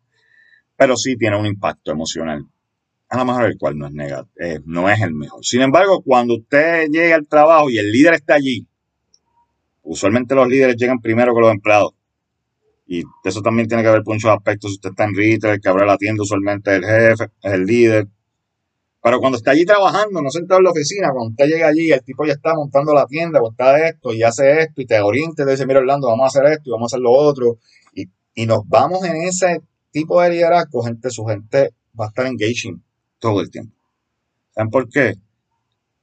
Pero 0.77 0.97
sí 0.97 1.17
tiene 1.17 1.39
un 1.39 1.47
impacto 1.47 1.93
emocional, 1.93 2.47
a 3.09 3.19
lo 3.19 3.25
mejor 3.25 3.45
el 3.47 3.59
cual 3.59 3.77
no 3.77 3.87
es, 3.87 3.93
negativo, 3.93 4.31
eh, 4.41 4.61
no 4.65 4.89
es 4.89 5.01
el 5.01 5.13
mejor. 5.13 5.45
Sin 5.45 5.61
embargo, 5.61 6.03
cuando 6.03 6.37
usted 6.37 6.87
llega 6.91 7.17
al 7.17 7.27
trabajo 7.29 7.71
y 7.71 7.79
el 7.79 7.91
líder 7.91 8.15
está 8.15 8.35
allí, 8.35 8.67
usualmente 9.83 10.35
los 10.35 10.49
líderes 10.49 10.77
llegan 10.77 11.01
primero 11.01 11.35
que 11.35 11.41
los 11.41 11.51
empleados. 11.51 11.93
Y 12.93 13.05
eso 13.23 13.41
también 13.41 13.69
tiene 13.69 13.85
que 13.85 13.89
ver 13.89 14.03
con 14.03 14.17
muchos 14.17 14.33
aspectos. 14.33 14.73
Si 14.73 14.75
usted 14.75 14.91
está 14.91 15.05
en 15.05 15.15
retail, 15.15 15.55
el 15.55 15.61
que 15.61 15.69
abre 15.69 15.87
la 15.87 15.97
tienda 15.97 16.25
usualmente 16.25 16.73
es 16.73 16.79
el 16.79 16.85
jefe, 16.85 17.25
es 17.41 17.53
el 17.53 17.65
líder. 17.65 18.09
Pero 19.01 19.21
cuando 19.21 19.39
está 19.39 19.53
allí 19.53 19.65
trabajando, 19.65 20.21
no 20.21 20.29
sentado 20.29 20.59
en 20.59 20.65
la 20.65 20.71
oficina, 20.73 21.13
cuando 21.13 21.31
usted 21.31 21.47
llega 21.47 21.69
allí, 21.69 21.93
el 21.93 22.03
tipo 22.03 22.27
ya 22.27 22.33
está 22.33 22.53
montando 22.53 22.93
la 22.93 23.07
tienda 23.07 23.41
o 23.41 23.53
está 23.53 23.87
esto 23.87 24.13
y 24.13 24.25
hace 24.25 24.63
esto 24.63 24.83
y 24.83 24.87
te 24.87 25.01
orienta 25.01 25.45
y 25.45 25.47
te 25.47 25.53
dice, 25.53 25.67
mira 25.67 25.79
Orlando, 25.79 26.09
vamos 26.09 26.25
a 26.25 26.27
hacer 26.27 26.53
esto 26.53 26.65
y 26.69 26.73
vamos 26.73 26.93
a 26.93 26.97
hacer 26.97 27.03
lo 27.03 27.13
otro. 27.13 27.59
Y, 27.95 28.07
y 28.35 28.47
nos 28.47 28.67
vamos 28.67 29.05
en 29.05 29.23
ese 29.23 29.61
tipo 29.93 30.21
de 30.21 30.31
liderazgo, 30.31 30.83
gente, 30.83 31.11
su 31.11 31.25
gente 31.27 31.71
va 31.99 32.07
a 32.07 32.09
estar 32.09 32.27
engaging 32.27 32.83
todo 33.21 33.41
el 33.41 33.53
tiempo. 33.53 33.77
¿Saben 34.51 34.69
por 34.69 34.89
qué? 34.89 35.15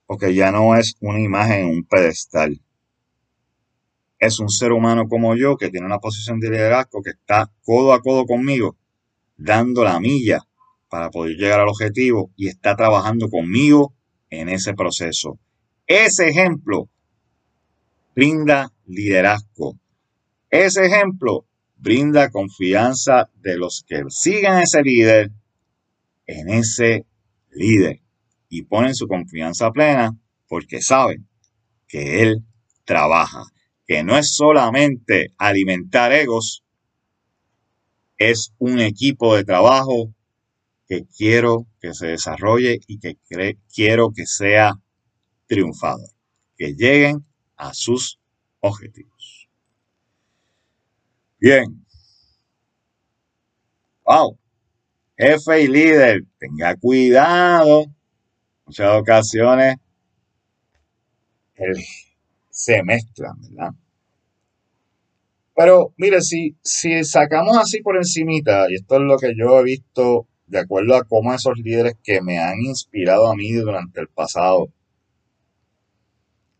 Porque 0.05 0.33
ya 0.33 0.53
no 0.53 0.73
es 0.77 0.95
una 1.01 1.19
imagen 1.19 1.67
en 1.67 1.67
un 1.67 1.83
pedestal. 1.83 2.61
Es 4.19 4.39
un 4.39 4.49
ser 4.49 4.71
humano 4.71 5.07
como 5.07 5.35
yo 5.35 5.57
que 5.57 5.69
tiene 5.69 5.85
una 5.85 5.99
posición 5.99 6.39
de 6.39 6.49
liderazgo 6.49 7.01
que 7.01 7.11
está 7.11 7.51
codo 7.63 7.93
a 7.93 8.01
codo 8.01 8.25
conmigo, 8.25 8.77
dando 9.35 9.83
la 9.83 9.99
milla 9.99 10.41
para 10.89 11.09
poder 11.09 11.35
llegar 11.35 11.59
al 11.59 11.67
objetivo 11.67 12.31
y 12.35 12.47
está 12.47 12.75
trabajando 12.75 13.29
conmigo 13.29 13.93
en 14.29 14.49
ese 14.49 14.73
proceso. 14.73 15.39
Ese 15.85 16.29
ejemplo 16.29 16.89
brinda 18.15 18.73
liderazgo. 18.87 19.77
Ese 20.49 20.85
ejemplo 20.85 21.45
brinda 21.75 22.31
confianza 22.31 23.29
de 23.35 23.57
los 23.57 23.85
que 23.87 24.03
sigan 24.09 24.61
ese 24.61 24.81
líder 24.81 25.31
en 26.25 26.49
ese 26.49 27.05
líder 27.51 28.01
y 28.49 28.63
ponen 28.63 28.95
su 28.95 29.07
confianza 29.07 29.71
plena 29.71 30.17
porque 30.47 30.81
saben 30.81 31.27
que 31.87 32.23
él 32.23 32.43
trabaja, 32.85 33.43
que 33.87 34.03
no 34.03 34.17
es 34.17 34.35
solamente 34.35 35.33
alimentar 35.37 36.11
egos, 36.11 36.63
es 38.17 38.53
un 38.59 38.79
equipo 38.79 39.35
de 39.35 39.45
trabajo 39.45 40.13
que 40.87 41.05
quiero 41.05 41.67
que 41.79 41.93
se 41.93 42.07
desarrolle 42.07 42.79
y 42.87 42.99
que 42.99 43.17
quiero 43.73 44.11
que 44.11 44.25
sea 44.25 44.73
triunfador, 45.47 46.09
que 46.57 46.73
lleguen 46.73 47.25
a 47.55 47.73
sus 47.73 48.19
objetivos. 48.59 49.49
Bien. 51.39 51.85
Wow. 54.05 54.37
Jefe 55.17 55.63
y 55.63 55.67
líder, 55.67 56.23
tenga 56.39 56.75
cuidado. 56.75 57.85
Muchas 58.65 58.99
ocasiones 58.99 59.77
se 62.57 62.83
mezclan, 62.83 63.39
¿verdad? 63.39 63.71
Pero 65.55 65.93
mire, 65.97 66.21
si, 66.21 66.57
si 66.63 67.03
sacamos 67.03 67.55
así 67.57 67.81
por 67.81 67.97
encimita, 67.97 68.69
y 68.69 68.75
esto 68.75 68.95
es 68.95 69.01
lo 69.01 69.17
que 69.17 69.33
yo 69.37 69.59
he 69.59 69.63
visto 69.63 70.27
de 70.47 70.59
acuerdo 70.59 70.95
a 70.95 71.03
cómo 71.03 71.33
esos 71.33 71.57
líderes 71.59 71.93
que 72.03 72.21
me 72.21 72.39
han 72.39 72.59
inspirado 72.61 73.31
a 73.31 73.35
mí 73.35 73.51
durante 73.53 74.01
el 74.01 74.07
pasado, 74.07 74.69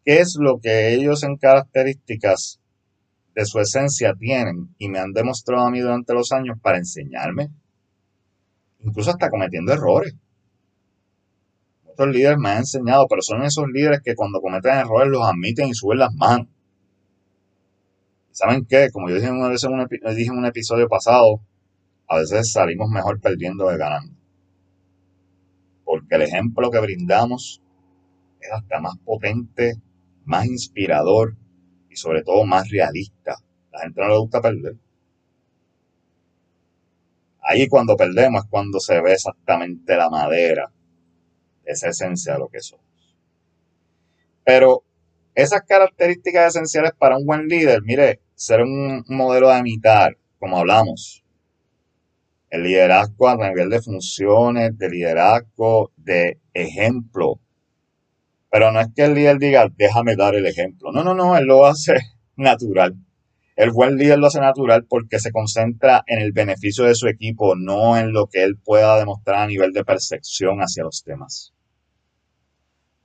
qué 0.05 0.19
es 0.19 0.35
lo 0.39 0.59
que 0.59 0.93
ellos 0.93 1.23
en 1.23 1.35
características 1.37 2.59
de 3.35 3.45
su 3.45 3.59
esencia 3.59 4.13
tienen 4.13 4.75
y 4.77 4.89
me 4.89 4.99
han 4.99 5.13
demostrado 5.13 5.65
a 5.65 5.71
mí 5.71 5.79
durante 5.79 6.13
los 6.13 6.31
años 6.31 6.57
para 6.61 6.77
enseñarme, 6.77 7.49
incluso 8.79 9.09
hasta 9.09 9.29
cometiendo 9.29 9.73
errores. 9.73 10.15
Muchos 11.97 12.13
líderes 12.13 12.37
me 12.37 12.49
han 12.49 12.57
enseñado, 12.59 13.07
pero 13.09 13.23
son 13.23 13.41
esos 13.41 13.67
líderes 13.69 14.01
que 14.03 14.13
cuando 14.13 14.39
cometen 14.39 14.75
errores 14.75 15.09
los 15.09 15.25
admiten 15.25 15.69
y 15.69 15.73
suben 15.73 15.97
las 15.97 16.13
manos. 16.13 16.47
¿Saben 18.29 18.65
qué? 18.65 18.91
Como 18.91 19.09
yo 19.09 19.15
dije, 19.15 19.31
una 19.31 19.49
vez 19.49 19.63
en 19.63 19.73
un, 19.73 19.87
dije 20.15 20.29
en 20.29 20.37
un 20.37 20.45
episodio 20.45 20.87
pasado, 20.87 21.41
a 22.07 22.19
veces 22.19 22.51
salimos 22.51 22.87
mejor 22.91 23.19
perdiendo 23.19 23.67
que 23.67 23.77
ganando. 23.77 24.15
Porque 25.83 26.15
el 26.15 26.21
ejemplo 26.21 26.69
que 26.69 26.79
brindamos 26.81 27.63
es 28.41 28.51
hasta 28.51 28.79
más 28.79 28.95
potente, 28.99 29.73
más 30.23 30.45
inspirador 30.45 31.35
y 31.89 31.95
sobre 31.95 32.21
todo 32.21 32.45
más 32.45 32.69
realista. 32.69 33.37
La 33.71 33.79
gente 33.79 34.01
no 34.01 34.09
le 34.09 34.19
gusta 34.19 34.39
perder. 34.39 34.75
Ahí 37.41 37.67
cuando 37.67 37.97
perdemos 37.97 38.43
es 38.43 38.49
cuando 38.51 38.79
se 38.79 39.01
ve 39.01 39.13
exactamente 39.13 39.97
la 39.97 40.11
madera, 40.11 40.71
esa 41.67 41.89
esencia 41.89 42.33
de 42.33 42.39
lo 42.39 42.47
que 42.47 42.61
somos. 42.61 42.85
Pero 44.43 44.83
esas 45.35 45.61
características 45.67 46.55
esenciales 46.55 46.93
para 46.97 47.17
un 47.17 47.25
buen 47.25 47.47
líder, 47.47 47.81
mire, 47.83 48.21
ser 48.33 48.61
un 48.61 49.03
modelo 49.07 49.49
de 49.49 49.59
imitar, 49.59 50.17
como 50.39 50.57
hablamos. 50.57 51.23
El 52.49 52.63
liderazgo 52.63 53.27
a 53.27 53.35
nivel 53.35 53.69
de 53.69 53.81
funciones, 53.81 54.77
de 54.77 54.89
liderazgo, 54.89 55.91
de 55.97 56.39
ejemplo. 56.53 57.39
Pero 58.49 58.71
no 58.71 58.79
es 58.79 58.87
que 58.95 59.03
el 59.03 59.13
líder 59.13 59.37
diga, 59.37 59.67
déjame 59.75 60.15
dar 60.15 60.33
el 60.33 60.45
ejemplo. 60.45 60.91
No, 60.91 61.03
no, 61.03 61.13
no, 61.13 61.37
él 61.37 61.45
lo 61.45 61.65
hace 61.65 61.95
natural. 62.37 62.95
El 63.57 63.71
buen 63.71 63.97
líder 63.97 64.19
lo 64.19 64.27
hace 64.27 64.39
natural 64.39 64.85
porque 64.87 65.19
se 65.19 65.31
concentra 65.31 66.03
en 66.07 66.19
el 66.19 66.31
beneficio 66.31 66.85
de 66.85 66.95
su 66.95 67.07
equipo, 67.07 67.55
no 67.55 67.97
en 67.97 68.13
lo 68.13 68.27
que 68.27 68.43
él 68.43 68.57
pueda 68.57 68.97
demostrar 68.97 69.43
a 69.43 69.47
nivel 69.47 69.73
de 69.73 69.83
percepción 69.83 70.59
hacia 70.59 70.83
los 70.83 71.03
temas. 71.03 71.53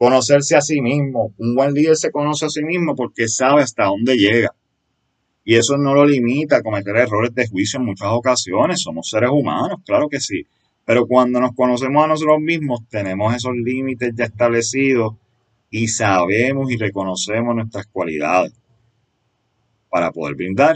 Conocerse 0.02 0.56
a 0.56 0.60
sí 0.60 0.80
mismo. 0.80 1.32
Un 1.38 1.54
buen 1.54 1.74
líder 1.74 1.96
se 1.96 2.10
conoce 2.10 2.46
a 2.46 2.48
sí 2.48 2.60
mismo 2.64 2.96
porque 2.96 3.28
sabe 3.28 3.62
hasta 3.62 3.84
dónde 3.84 4.16
llega. 4.16 4.52
Y 5.44 5.54
eso 5.54 5.76
no 5.76 5.94
lo 5.94 6.04
limita 6.04 6.56
a 6.56 6.62
cometer 6.62 6.96
errores 6.96 7.32
de 7.36 7.46
juicio 7.46 7.78
en 7.78 7.86
muchas 7.86 8.08
ocasiones. 8.10 8.82
Somos 8.82 9.08
seres 9.08 9.30
humanos, 9.30 9.78
claro 9.86 10.08
que 10.08 10.18
sí. 10.18 10.44
Pero 10.84 11.06
cuando 11.06 11.38
nos 11.38 11.54
conocemos 11.54 12.04
a 12.04 12.08
nosotros 12.08 12.40
mismos, 12.40 12.80
tenemos 12.88 13.32
esos 13.32 13.52
límites 13.54 14.12
ya 14.16 14.24
establecidos 14.24 15.14
y 15.70 15.86
sabemos 15.86 16.72
y 16.72 16.78
reconocemos 16.78 17.54
nuestras 17.54 17.86
cualidades 17.86 18.52
para 19.88 20.10
poder 20.10 20.34
brindar 20.34 20.74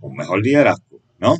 un 0.00 0.14
mejor 0.14 0.40
liderazgo, 0.40 1.00
¿no? 1.18 1.34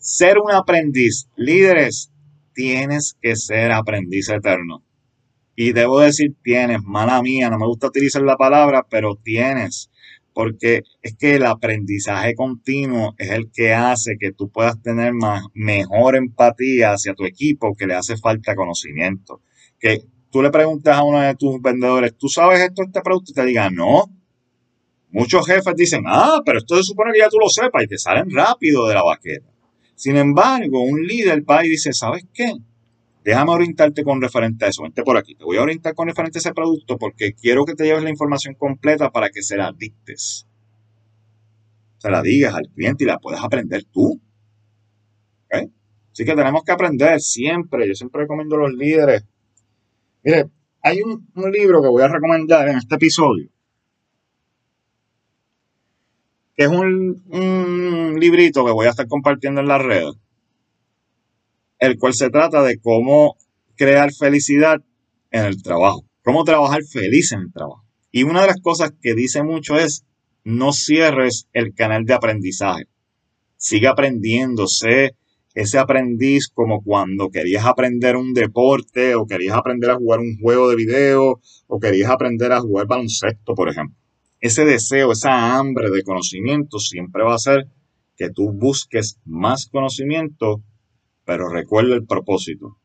Ser 0.00 0.38
un 0.40 0.50
aprendiz, 0.50 1.28
líderes, 1.36 2.10
tienes 2.54 3.16
que 3.22 3.36
ser 3.36 3.70
aprendiz 3.70 4.28
eterno. 4.30 4.82
Y 5.62 5.74
debo 5.74 6.00
decir 6.00 6.36
tienes, 6.42 6.82
mala 6.84 7.20
mía, 7.20 7.50
no 7.50 7.58
me 7.58 7.66
gusta 7.66 7.88
utilizar 7.88 8.22
la 8.22 8.38
palabra, 8.38 8.86
pero 8.88 9.16
tienes 9.22 9.90
porque 10.32 10.84
es 11.02 11.18
que 11.18 11.34
el 11.34 11.44
aprendizaje 11.44 12.34
continuo 12.34 13.14
es 13.18 13.28
el 13.28 13.50
que 13.52 13.74
hace 13.74 14.16
que 14.18 14.32
tú 14.32 14.48
puedas 14.48 14.80
tener 14.80 15.12
más, 15.12 15.44
mejor 15.52 16.16
empatía 16.16 16.92
hacia 16.92 17.12
tu 17.12 17.26
equipo 17.26 17.76
que 17.76 17.86
le 17.86 17.92
hace 17.92 18.16
falta 18.16 18.56
conocimiento. 18.56 19.42
Que 19.78 19.98
tú 20.30 20.40
le 20.40 20.48
preguntas 20.48 20.96
a 20.96 21.02
uno 21.02 21.20
de 21.20 21.34
tus 21.34 21.60
vendedores, 21.60 22.16
¿tú 22.16 22.28
sabes 22.28 22.60
esto 22.60 22.82
este 22.82 23.02
producto? 23.02 23.32
Y 23.32 23.34
te 23.34 23.44
diga, 23.44 23.68
no. 23.68 24.04
Muchos 25.10 25.46
jefes 25.46 25.74
dicen, 25.76 26.04
ah, 26.06 26.40
pero 26.42 26.60
esto 26.60 26.74
se 26.76 26.84
supone 26.84 27.12
que 27.12 27.18
ya 27.18 27.28
tú 27.28 27.36
lo 27.38 27.50
sepas 27.50 27.84
y 27.84 27.86
te 27.86 27.98
salen 27.98 28.30
rápido 28.30 28.88
de 28.88 28.94
la 28.94 29.02
baqueta. 29.02 29.52
Sin 29.94 30.16
embargo, 30.16 30.80
un 30.80 31.06
líder 31.06 31.42
va 31.42 31.66
y 31.66 31.68
dice, 31.68 31.92
¿sabes 31.92 32.24
qué? 32.32 32.50
Déjame 33.22 33.50
orientarte 33.52 34.02
con 34.02 34.20
referente 34.20 34.64
a 34.64 34.68
eso. 34.68 34.82
Vente 34.82 35.02
por 35.02 35.16
aquí. 35.16 35.34
Te 35.34 35.44
voy 35.44 35.58
a 35.58 35.62
orientar 35.62 35.94
con 35.94 36.08
referente 36.08 36.38
a 36.38 36.40
ese 36.40 36.52
producto 36.52 36.96
porque 36.96 37.34
quiero 37.34 37.64
que 37.64 37.74
te 37.74 37.84
lleves 37.84 38.02
la 38.02 38.10
información 38.10 38.54
completa 38.54 39.10
para 39.10 39.28
que 39.30 39.42
se 39.42 39.56
la 39.56 39.72
dictes. 39.76 40.46
Se 41.98 42.10
la 42.10 42.22
digas 42.22 42.54
al 42.54 42.68
cliente 42.74 43.04
y 43.04 43.06
la 43.06 43.18
puedas 43.18 43.44
aprender 43.44 43.84
tú. 43.84 44.20
¿Okay? 45.44 45.70
Así 46.12 46.24
que 46.24 46.34
tenemos 46.34 46.62
que 46.64 46.72
aprender 46.72 47.20
siempre. 47.20 47.86
Yo 47.86 47.94
siempre 47.94 48.22
recomiendo 48.22 48.56
a 48.56 48.60
los 48.60 48.72
líderes. 48.72 49.26
Mire, 50.22 50.46
hay 50.82 51.02
un, 51.02 51.28
libro 51.52 51.82
que 51.82 51.88
voy 51.88 52.02
a 52.02 52.08
recomendar 52.08 52.68
en 52.68 52.78
este 52.78 52.94
episodio. 52.94 53.50
Que 56.56 56.64
es 56.64 56.70
un, 56.70 57.22
un 57.28 58.18
librito 58.18 58.64
que 58.64 58.72
voy 58.72 58.86
a 58.86 58.90
estar 58.90 59.06
compartiendo 59.06 59.60
en 59.60 59.68
la 59.68 59.78
red 59.78 60.08
el 61.80 61.98
cual 61.98 62.14
se 62.14 62.30
trata 62.30 62.62
de 62.62 62.78
cómo 62.78 63.36
crear 63.74 64.12
felicidad 64.12 64.82
en 65.30 65.46
el 65.46 65.62
trabajo, 65.62 66.04
cómo 66.22 66.44
trabajar 66.44 66.82
feliz 66.84 67.32
en 67.32 67.40
el 67.40 67.52
trabajo. 67.52 67.84
Y 68.12 68.22
una 68.24 68.42
de 68.42 68.48
las 68.48 68.60
cosas 68.60 68.92
que 69.00 69.14
dice 69.14 69.42
mucho 69.42 69.76
es, 69.76 70.04
no 70.44 70.72
cierres 70.72 71.48
el 71.52 71.74
canal 71.74 72.04
de 72.04 72.14
aprendizaje. 72.14 72.84
Sigue 73.56 73.88
aprendiendo, 73.88 74.66
sé 74.66 75.16
ese 75.54 75.78
aprendiz 75.78 76.48
como 76.48 76.82
cuando 76.82 77.28
querías 77.30 77.66
aprender 77.66 78.16
un 78.16 78.32
deporte 78.34 79.16
o 79.16 79.26
querías 79.26 79.56
aprender 79.56 79.90
a 79.90 79.96
jugar 79.96 80.20
un 80.20 80.38
juego 80.40 80.68
de 80.68 80.76
video 80.76 81.40
o 81.66 81.80
querías 81.80 82.10
aprender 82.10 82.52
a 82.52 82.60
jugar 82.60 82.86
baloncesto, 82.86 83.54
por 83.54 83.68
ejemplo. 83.68 83.96
Ese 84.40 84.64
deseo, 84.64 85.12
esa 85.12 85.56
hambre 85.56 85.90
de 85.90 86.02
conocimiento 86.02 86.78
siempre 86.78 87.24
va 87.24 87.32
a 87.32 87.36
hacer 87.36 87.66
que 88.16 88.30
tú 88.30 88.52
busques 88.52 89.18
más 89.24 89.66
conocimiento 89.66 90.62
pero 91.30 91.48
recuerda 91.48 91.94
el 91.94 92.06
propósito. 92.06 92.76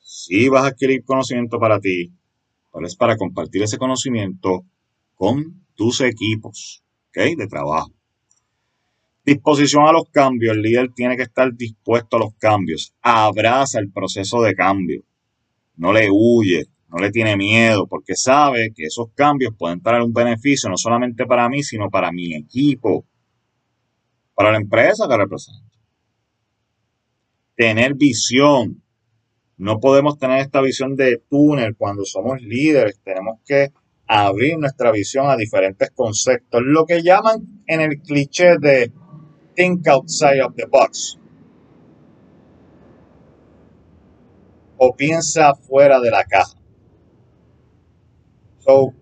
Si 0.00 0.48
vas 0.48 0.64
a 0.64 0.68
adquirir 0.70 1.04
conocimiento 1.04 1.60
para 1.60 1.78
ti, 1.78 2.12
pero 2.72 2.84
es 2.84 2.96
para 2.96 3.16
compartir 3.16 3.62
ese 3.62 3.78
conocimiento 3.78 4.64
con 5.14 5.64
tus 5.76 6.00
equipos 6.00 6.82
de 7.14 7.46
trabajo. 7.48 7.92
Disposición 9.24 9.86
a 9.86 9.92
los 9.92 10.10
cambios. 10.10 10.56
El 10.56 10.62
líder 10.62 10.88
tiene 10.92 11.16
que 11.16 11.22
estar 11.22 11.54
dispuesto 11.54 12.16
a 12.16 12.18
los 12.18 12.34
cambios. 12.34 12.94
Abraza 13.00 13.78
el 13.78 13.92
proceso 13.92 14.42
de 14.42 14.56
cambio. 14.56 15.04
No 15.76 15.92
le 15.92 16.08
huye, 16.10 16.64
no 16.88 16.98
le 16.98 17.12
tiene 17.12 17.36
miedo, 17.36 17.86
porque 17.86 18.16
sabe 18.16 18.72
que 18.74 18.86
esos 18.86 19.12
cambios 19.14 19.54
pueden 19.56 19.80
traer 19.80 20.02
un 20.02 20.12
beneficio 20.12 20.68
no 20.68 20.76
solamente 20.76 21.26
para 21.26 21.48
mí, 21.48 21.62
sino 21.62 21.90
para 21.90 22.10
mi 22.10 22.34
equipo, 22.34 23.04
para 24.34 24.50
la 24.50 24.58
empresa 24.58 25.06
que 25.08 25.16
representa 25.16 25.69
tener 27.60 27.94
visión. 27.94 28.82
No 29.58 29.80
podemos 29.80 30.18
tener 30.18 30.38
esta 30.38 30.62
visión 30.62 30.96
de 30.96 31.22
túnel 31.28 31.76
cuando 31.76 32.06
somos 32.06 32.40
líderes. 32.40 32.98
Tenemos 33.04 33.38
que 33.44 33.68
abrir 34.06 34.56
nuestra 34.56 34.90
visión 34.90 35.28
a 35.28 35.36
diferentes 35.36 35.90
conceptos. 35.90 36.62
Lo 36.64 36.86
que 36.86 37.02
llaman 37.02 37.62
en 37.66 37.82
el 37.82 38.00
cliché 38.00 38.56
de 38.58 38.90
think 39.54 39.86
outside 39.88 40.42
of 40.42 40.54
the 40.56 40.64
box. 40.64 41.18
O 44.78 44.96
piensa 44.96 45.54
fuera 45.54 46.00
de 46.00 46.10
la 46.10 46.24
caja. 46.24 46.58
So, 48.60 48.94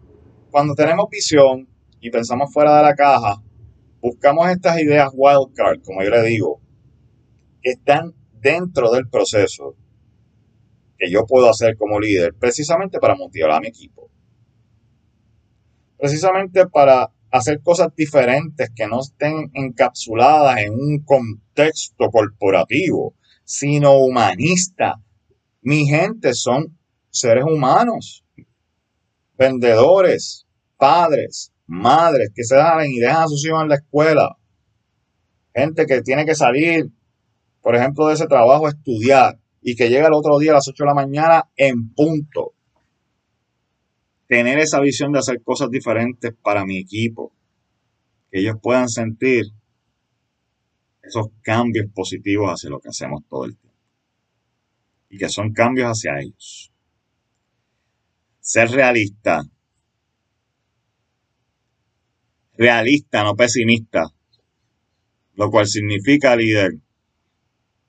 cuando 0.50 0.74
tenemos 0.74 1.09
visión 1.09 1.68
y 2.00 2.11
pensamos 2.11 2.52
fuera 2.52 2.76
de 2.78 2.82
la 2.82 2.94
caja, 2.96 3.40
buscamos 4.00 4.48
estas 4.50 4.80
ideas 4.80 5.11
wildcard, 5.14 5.80
como 5.84 6.02
yo 6.02 6.11
le 6.11 6.22
digo, 6.24 6.61
que 7.62 7.70
están 7.70 8.17
dentro 8.41 8.91
del 8.91 9.09
proceso 9.09 9.76
que 10.99 11.11
yo 11.11 11.24
puedo 11.26 11.49
hacer 11.49 11.76
como 11.76 12.01
líder 12.01 12.34
precisamente 12.34 12.99
para 12.99 13.14
motivar 13.14 13.53
a 13.53 13.61
mi 13.61 13.68
equipo. 13.68 14.11
Precisamente 15.97 16.66
para 16.66 17.11
hacer 17.30 17.61
cosas 17.62 17.95
diferentes 17.95 18.70
que 18.74 18.86
no 18.86 19.01
estén 19.01 19.51
encapsuladas 19.55 20.59
en 20.59 20.72
un 20.72 21.05
contexto 21.05 22.11
corporativo, 22.11 23.14
sino 23.45 23.99
humanista. 23.99 24.97
Mi 25.61 25.86
gente 25.86 26.34
son 26.34 26.78
seres 27.11 27.45
humanos, 27.45 28.24
vendedores, 29.36 30.47
padres, 30.76 31.53
madres 31.66 32.30
que 32.34 32.45
se 32.45 32.57
dan 32.57 32.86
y 32.86 32.99
dejan 32.99 33.24
a 33.24 33.28
sus 33.28 33.45
hijos 33.45 33.62
en 33.62 33.68
la 33.68 33.74
escuela, 33.76 34.36
gente 35.55 35.86
que 35.86 36.03
tiene 36.03 36.24
que 36.24 36.34
salir 36.34 36.91
por 37.68 37.76
ejemplo, 37.76 38.06
de 38.06 38.14
ese 38.14 38.26
trabajo, 38.26 38.66
estudiar 38.66 39.38
y 39.60 39.76
que 39.76 39.90
llega 39.90 40.06
el 40.06 40.14
otro 40.14 40.38
día 40.38 40.52
a 40.52 40.54
las 40.54 40.68
8 40.68 40.84
de 40.84 40.86
la 40.86 40.94
mañana 40.94 41.50
en 41.54 41.92
punto. 41.92 42.54
Tener 44.26 44.58
esa 44.58 44.80
visión 44.80 45.12
de 45.12 45.18
hacer 45.18 45.42
cosas 45.42 45.68
diferentes 45.68 46.32
para 46.42 46.64
mi 46.64 46.78
equipo, 46.78 47.30
que 48.30 48.40
ellos 48.40 48.56
puedan 48.62 48.88
sentir 48.88 49.52
esos 51.02 51.26
cambios 51.42 51.92
positivos 51.94 52.52
hacia 52.52 52.70
lo 52.70 52.80
que 52.80 52.88
hacemos 52.88 53.24
todo 53.28 53.44
el 53.44 53.54
tiempo. 53.54 53.78
Y 55.10 55.18
que 55.18 55.28
son 55.28 55.52
cambios 55.52 55.88
hacia 55.88 56.18
ellos. 56.20 56.72
Ser 58.40 58.70
realista. 58.70 59.42
Realista, 62.56 63.24
no 63.24 63.36
pesimista. 63.36 64.04
Lo 65.34 65.50
cual 65.50 65.66
significa, 65.66 66.34
líder, 66.34 66.78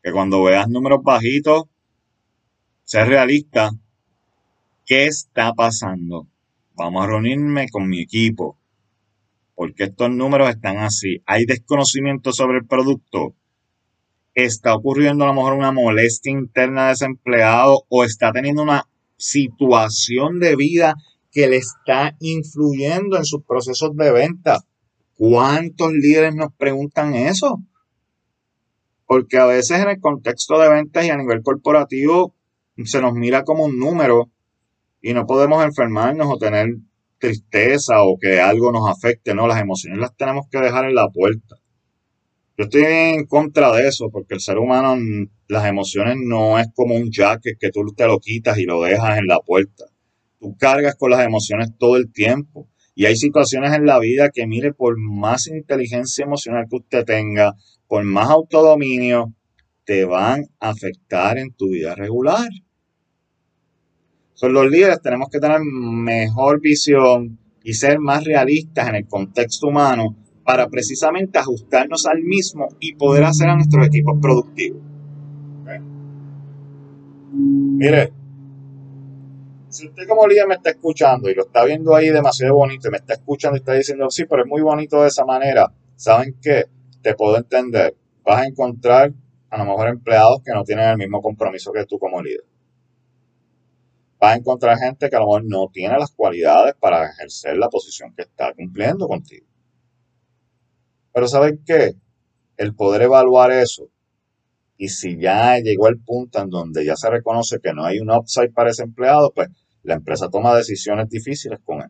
que 0.03 0.11
cuando 0.11 0.43
veas 0.43 0.67
números 0.69 0.99
bajitos, 1.03 1.63
ser 2.83 3.07
realista. 3.07 3.71
¿Qué 4.85 5.05
está 5.05 5.53
pasando? 5.53 6.27
Vamos 6.75 7.03
a 7.03 7.07
reunirme 7.07 7.67
con 7.69 7.87
mi 7.87 8.01
equipo. 8.01 8.57
porque 9.55 9.83
estos 9.83 10.09
números 10.09 10.49
están 10.49 10.77
así? 10.77 11.21
¿Hay 11.25 11.45
desconocimiento 11.45 12.31
sobre 12.31 12.59
el 12.59 12.65
producto? 12.65 13.35
¿Está 14.33 14.73
ocurriendo 14.73 15.25
a 15.25 15.27
lo 15.27 15.33
mejor 15.33 15.53
una 15.53 15.73
molestia 15.73 16.31
interna 16.31 16.87
de 16.87 16.93
ese 16.93 17.05
empleado 17.05 17.83
o 17.89 18.05
está 18.05 18.31
teniendo 18.31 18.63
una 18.63 18.87
situación 19.17 20.39
de 20.39 20.55
vida 20.55 20.95
que 21.31 21.47
le 21.47 21.57
está 21.57 22.15
influyendo 22.19 23.17
en 23.17 23.25
sus 23.25 23.43
procesos 23.43 23.95
de 23.95 24.11
venta. 24.11 24.59
¿Cuántos 25.15 25.91
líderes 25.91 26.33
nos 26.33 26.53
preguntan 26.53 27.13
eso? 27.13 27.59
Porque 29.09 29.39
a 29.39 29.47
veces 29.47 29.79
en 29.79 29.89
el 29.89 29.99
contexto 29.99 30.59
de 30.59 30.69
ventas 30.69 31.03
y 31.03 31.09
a 31.09 31.17
nivel 31.17 31.41
corporativo 31.41 32.35
se 32.85 33.01
nos 33.01 33.13
mira 33.15 33.43
como 33.43 33.65
un 33.65 33.79
número 33.79 34.29
y 35.01 35.15
no 35.15 35.25
podemos 35.25 35.65
enfermarnos 35.65 36.27
o 36.29 36.37
tener 36.37 36.67
tristeza 37.17 38.03
o 38.03 38.19
que 38.19 38.39
algo 38.39 38.71
nos 38.71 38.87
afecte, 38.87 39.33
no, 39.33 39.47
las 39.47 39.59
emociones 39.59 39.99
las 39.99 40.15
tenemos 40.15 40.45
que 40.51 40.59
dejar 40.59 40.85
en 40.85 40.93
la 40.93 41.09
puerta. 41.09 41.55
Yo 42.55 42.65
estoy 42.65 42.83
en 42.83 43.25
contra 43.25 43.71
de 43.71 43.87
eso 43.87 44.11
porque 44.11 44.35
el 44.35 44.41
ser 44.41 44.59
humano, 44.59 44.95
las 45.47 45.65
emociones 45.65 46.17
no 46.23 46.59
es 46.59 46.67
como 46.75 46.93
un 46.93 47.09
jacket 47.09 47.57
que 47.59 47.71
tú 47.71 47.81
te 47.97 48.05
lo 48.05 48.19
quitas 48.19 48.59
y 48.59 48.65
lo 48.65 48.79
dejas 48.83 49.17
en 49.17 49.25
la 49.25 49.39
puerta. 49.39 49.85
Tú 50.39 50.55
cargas 50.55 50.95
con 50.95 51.09
las 51.09 51.25
emociones 51.25 51.69
todo 51.79 51.97
el 51.97 52.11
tiempo. 52.11 52.69
Y 52.99 53.05
hay 53.05 53.15
situaciones 53.15 53.71
en 53.71 53.85
la 53.85 53.97
vida 53.97 54.29
que, 54.29 54.45
mire, 54.45 54.73
por 54.73 54.99
más 54.99 55.47
inteligencia 55.47 56.25
emocional 56.25 56.65
que 56.69 56.75
usted 56.75 57.05
tenga, 57.05 57.55
por 57.87 58.03
más 58.03 58.29
autodominio, 58.29 59.33
te 59.85 60.03
van 60.03 60.47
a 60.59 60.71
afectar 60.71 61.37
en 61.37 61.53
tu 61.53 61.69
vida 61.69 61.95
regular. 61.95 62.49
Son 64.33 64.51
los 64.51 64.69
líderes 64.69 65.01
tenemos 65.01 65.29
que 65.29 65.39
tener 65.39 65.61
mejor 65.61 66.59
visión 66.59 67.39
y 67.63 67.71
ser 67.71 67.99
más 67.99 68.25
realistas 68.25 68.89
en 68.89 68.95
el 68.95 69.07
contexto 69.07 69.67
humano 69.67 70.17
para 70.43 70.67
precisamente 70.67 71.39
ajustarnos 71.39 72.05
al 72.05 72.21
mismo 72.21 72.67
y 72.81 72.95
poder 72.95 73.23
hacer 73.23 73.47
a 73.47 73.55
nuestros 73.55 73.87
equipos 73.87 74.19
productivos. 74.21 74.81
Mire, 77.31 78.11
si 79.69 79.87
usted 79.87 80.07
como 80.07 80.27
líder 80.27 80.47
me 80.47 80.55
está 80.55 80.71
escuchando 80.71 81.29
y 81.29 81.35
lo 81.35 81.43
está 81.43 81.63
viendo 81.63 81.95
ahí 81.95 82.09
demasiado 82.09 82.55
bonito 82.55 82.87
y 82.87 82.91
me 82.91 82.97
está 82.97 83.13
escuchando 83.13 83.57
y 83.57 83.59
está 83.59 83.73
diciendo, 83.73 84.09
sí, 84.09 84.25
pero 84.25 84.43
es 84.43 84.47
muy 84.47 84.61
bonito 84.61 85.01
de 85.01 85.07
esa 85.07 85.25
manera, 85.25 85.71
¿saben 85.95 86.35
qué? 86.41 86.65
Te 87.01 87.15
puedo 87.15 87.37
entender. 87.37 87.95
Vas 88.23 88.41
a 88.41 88.45
encontrar 88.45 89.13
a 89.49 89.57
lo 89.57 89.65
mejor 89.65 89.87
empleados 89.87 90.41
que 90.43 90.53
no 90.53 90.63
tienen 90.63 90.89
el 90.89 90.97
mismo 90.97 91.21
compromiso 91.21 91.71
que 91.71 91.85
tú 91.85 91.99
como 91.99 92.21
líder. 92.21 92.45
Vas 94.19 94.33
a 94.33 94.37
encontrar 94.37 94.77
gente 94.77 95.09
que 95.09 95.15
a 95.15 95.19
lo 95.19 95.25
mejor 95.25 95.45
no 95.45 95.69
tiene 95.71 95.97
las 95.97 96.11
cualidades 96.11 96.75
para 96.79 97.09
ejercer 97.09 97.55
la 97.57 97.69
posición 97.69 98.13
que 98.15 98.23
está 98.23 98.53
cumpliendo 98.53 99.07
contigo. 99.07 99.45
Pero 101.13 101.27
¿saben 101.27 101.63
qué? 101.65 101.95
El 102.57 102.75
poder 102.75 103.03
evaluar 103.03 103.51
eso 103.51 103.89
y 104.81 104.87
si 104.87 105.19
ya 105.19 105.59
llegó 105.59 105.89
el 105.89 105.99
punto 105.99 106.39
en 106.39 106.49
donde 106.49 106.85
ya 106.85 106.95
se 106.95 107.09
reconoce 107.09 107.59
que 107.61 107.73
no 107.73 107.83
hay 107.83 107.99
un 107.99 108.09
upside 108.09 108.53
para 108.53 108.69
ese 108.69 108.83
empleado, 108.83 109.33
pues 109.35 109.49
la 109.83 109.95
empresa 109.95 110.29
toma 110.29 110.55
decisiones 110.55 111.09
difíciles 111.09 111.59
con 111.65 111.81
él. 111.81 111.89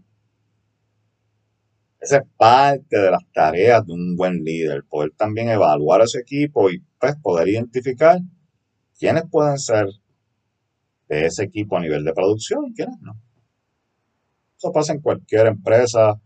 Esa 2.00 2.18
es 2.18 2.24
parte 2.36 3.00
de 3.00 3.12
las 3.12 3.22
tareas 3.32 3.86
de 3.86 3.94
un 3.94 4.16
buen 4.16 4.44
líder, 4.44 4.86
poder 4.90 5.12
también 5.16 5.50
evaluar 5.50 6.02
a 6.02 6.08
su 6.08 6.18
equipo 6.18 6.72
y 6.72 6.80
pues 7.00 7.16
poder 7.22 7.50
identificar 7.50 8.18
quiénes 8.98 9.26
pueden 9.30 9.60
ser 9.60 9.86
de 11.10 11.28
ese 11.28 11.44
equipo 11.44 11.78
a 11.78 11.82
nivel 11.82 12.04
de 12.04 12.14
producción 12.14 12.66
y 12.66 12.74
quiénes 12.74 13.00
no. 13.02 13.14
Eso 14.58 14.72
pasa 14.72 14.94
en 14.94 15.02
cualquier 15.02 15.46
empresa 15.46 16.20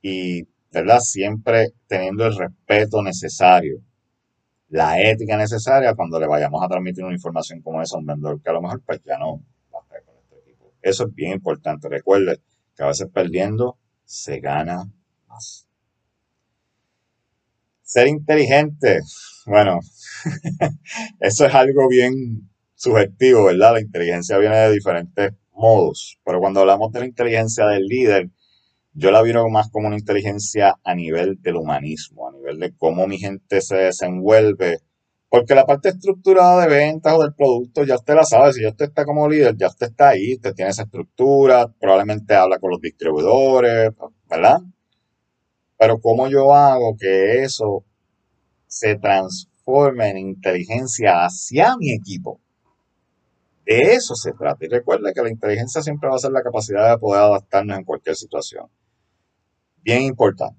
y 0.00 0.44
¿verdad? 0.72 1.00
Siempre 1.00 1.74
teniendo 1.86 2.24
el 2.24 2.34
respeto 2.34 3.02
necesario, 3.02 3.82
la 4.70 5.00
ética 5.00 5.36
necesaria 5.36 5.94
cuando 5.94 6.18
le 6.18 6.26
vayamos 6.26 6.62
a 6.62 6.68
transmitir 6.68 7.04
una 7.04 7.14
información 7.14 7.60
como 7.60 7.82
esa 7.82 7.96
a 7.96 7.98
un 7.98 8.06
vendedor 8.06 8.40
que 8.40 8.50
a 8.50 8.52
lo 8.52 8.62
mejor 8.62 8.82
pues 8.84 9.00
ya 9.04 9.18
no 9.18 9.42
va 9.74 9.80
a 9.80 9.82
estar 9.82 10.04
con 10.04 10.14
este 10.16 10.38
equipo. 10.38 10.72
Eso 10.80 11.06
es 11.06 11.14
bien 11.14 11.32
importante. 11.32 11.88
Recuerde 11.88 12.40
que 12.76 12.82
a 12.84 12.86
veces 12.86 13.08
perdiendo 13.12 13.78
se 14.04 14.38
gana 14.38 14.84
más. 15.28 15.66
Ser 17.82 18.06
inteligente, 18.06 19.00
bueno, 19.46 19.80
eso 21.20 21.46
es 21.46 21.54
algo 21.54 21.88
bien 21.88 22.48
subjetivo, 22.76 23.46
¿verdad? 23.46 23.74
La 23.74 23.80
inteligencia 23.80 24.38
viene 24.38 24.56
de 24.56 24.72
diferentes 24.72 25.32
modos, 25.52 26.18
pero 26.24 26.38
cuando 26.38 26.60
hablamos 26.60 26.92
de 26.92 27.00
la 27.00 27.06
inteligencia 27.06 27.66
del 27.66 27.86
líder, 27.86 28.30
yo 28.92 29.10
la 29.10 29.22
veo 29.22 29.48
más 29.48 29.70
como 29.70 29.86
una 29.86 29.96
inteligencia 29.96 30.74
a 30.82 30.94
nivel 30.94 31.40
del 31.40 31.56
humanismo, 31.56 32.28
a 32.28 32.32
nivel 32.32 32.58
de 32.58 32.74
cómo 32.76 33.06
mi 33.06 33.18
gente 33.18 33.60
se 33.60 33.76
desenvuelve. 33.76 34.78
Porque 35.28 35.54
la 35.54 35.64
parte 35.64 35.90
estructurada 35.90 36.62
de 36.62 36.68
ventas 36.68 37.14
o 37.14 37.22
del 37.22 37.34
producto 37.34 37.84
ya 37.84 37.94
usted 37.94 38.14
la 38.14 38.24
sabe. 38.24 38.52
Si 38.52 38.66
usted 38.66 38.86
está 38.86 39.04
como 39.04 39.28
líder, 39.28 39.56
ya 39.56 39.68
usted 39.68 39.88
está 39.88 40.08
ahí, 40.08 40.34
usted 40.34 40.54
tiene 40.54 40.72
esa 40.72 40.82
estructura, 40.82 41.72
probablemente 41.78 42.34
habla 42.34 42.58
con 42.58 42.70
los 42.70 42.80
distribuidores, 42.80 43.90
¿verdad? 44.28 44.58
Pero 45.78 46.00
cómo 46.00 46.28
yo 46.28 46.52
hago 46.52 46.96
que 46.98 47.44
eso 47.44 47.84
se 48.66 48.96
transforme 48.96 50.10
en 50.10 50.18
inteligencia 50.18 51.24
hacia 51.24 51.76
mi 51.76 51.92
equipo. 51.92 52.40
De 53.70 53.92
eso 53.92 54.16
se 54.16 54.32
trata. 54.32 54.64
Y 54.64 54.68
recuerde 54.68 55.12
que 55.14 55.22
la 55.22 55.30
inteligencia 55.30 55.80
siempre 55.80 56.10
va 56.10 56.16
a 56.16 56.18
ser 56.18 56.32
la 56.32 56.42
capacidad 56.42 56.90
de 56.90 56.98
poder 56.98 57.22
adaptarnos 57.22 57.78
en 57.78 57.84
cualquier 57.84 58.16
situación 58.16 58.66
bien 59.82 60.02
importante. 60.02 60.58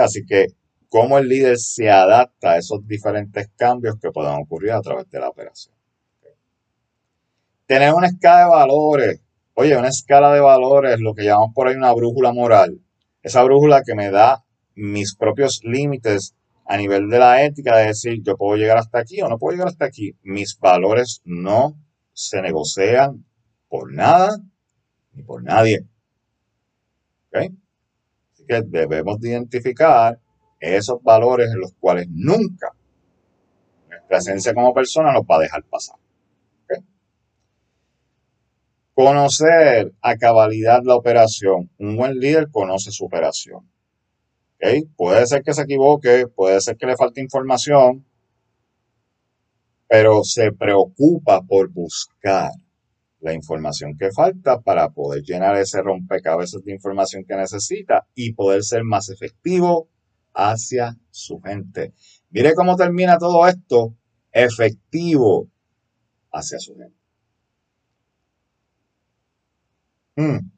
Así 0.00 0.24
que, 0.24 0.46
cómo 0.88 1.18
el 1.18 1.28
líder 1.28 1.58
se 1.58 1.90
adapta 1.90 2.52
a 2.52 2.58
esos 2.58 2.86
diferentes 2.86 3.48
cambios 3.56 3.96
que 4.00 4.12
puedan 4.12 4.40
ocurrir 4.40 4.70
a 4.70 4.80
través 4.80 5.10
de 5.10 5.18
la 5.18 5.30
operación. 5.30 5.74
Tener 7.66 7.92
una 7.92 8.06
escala 8.06 8.44
de 8.44 8.50
valores. 8.50 9.20
Oye, 9.54 9.76
una 9.76 9.88
escala 9.88 10.32
de 10.32 10.40
valores, 10.40 11.00
lo 11.00 11.12
que 11.12 11.24
llamamos 11.24 11.50
por 11.56 11.66
ahí 11.66 11.74
una 11.74 11.92
brújula 11.92 12.32
moral. 12.32 12.80
Esa 13.24 13.42
brújula 13.42 13.82
que 13.84 13.96
me 13.96 14.12
da 14.12 14.44
mis 14.76 15.16
propios 15.16 15.60
límites 15.64 16.36
a 16.66 16.76
nivel 16.76 17.08
de 17.08 17.18
la 17.18 17.42
ética, 17.42 17.76
de 17.78 17.86
decir, 17.88 18.22
yo 18.22 18.36
puedo 18.36 18.56
llegar 18.56 18.78
hasta 18.78 19.00
aquí 19.00 19.20
o 19.22 19.28
no 19.28 19.38
puedo 19.38 19.56
llegar 19.56 19.68
hasta 19.68 19.86
aquí. 19.86 20.16
Mis 20.22 20.56
valores 20.60 21.20
no 21.24 21.76
se 22.14 22.40
negocian 22.40 23.24
por 23.68 23.92
nada 23.92 24.38
ni 25.12 25.22
por 25.22 25.42
nadie. 25.42 25.86
¿Okay? 27.28 27.50
que 28.46 28.62
debemos 28.62 29.18
identificar 29.22 30.18
esos 30.60 31.02
valores 31.02 31.50
en 31.50 31.60
los 31.60 31.72
cuales 31.80 32.06
nunca 32.10 32.72
nuestra 33.88 34.18
esencia 34.18 34.54
como 34.54 34.74
persona 34.74 35.12
nos 35.12 35.22
va 35.22 35.36
a 35.36 35.40
dejar 35.40 35.62
pasar. 35.64 35.96
Conocer 38.94 39.92
a 40.02 40.16
cabalidad 40.16 40.82
la 40.84 40.94
operación. 40.94 41.68
Un 41.78 41.96
buen 41.96 42.20
líder 42.20 42.48
conoce 42.52 42.92
su 42.92 43.04
operación. 43.06 43.68
Puede 44.96 45.26
ser 45.26 45.42
que 45.42 45.52
se 45.52 45.62
equivoque, 45.62 46.28
puede 46.28 46.60
ser 46.60 46.76
que 46.76 46.86
le 46.86 46.96
falte 46.96 47.20
información, 47.20 48.06
pero 49.88 50.24
se 50.24 50.52
preocupa 50.52 51.42
por 51.42 51.70
buscar 51.70 52.50
la 53.20 53.32
información 53.32 53.96
que 53.96 54.12
falta 54.12 54.60
para 54.60 54.90
poder 54.90 55.22
llenar 55.22 55.56
ese 55.56 55.80
rompecabezas 55.80 56.62
de 56.62 56.72
información 56.72 57.24
que 57.24 57.34
necesita 57.36 58.06
y 58.14 58.34
poder 58.34 58.62
ser 58.62 58.84
más 58.84 59.08
efectivo 59.08 59.88
hacia 60.34 60.96
su 61.10 61.40
gente. 61.40 61.94
Mire 62.30 62.54
cómo 62.54 62.76
termina 62.76 63.16
todo 63.16 63.46
esto, 63.46 63.94
efectivo 64.30 65.48
hacia 66.32 66.58
su 66.58 66.76
gente. 66.76 66.98
Hmm. 70.16 70.50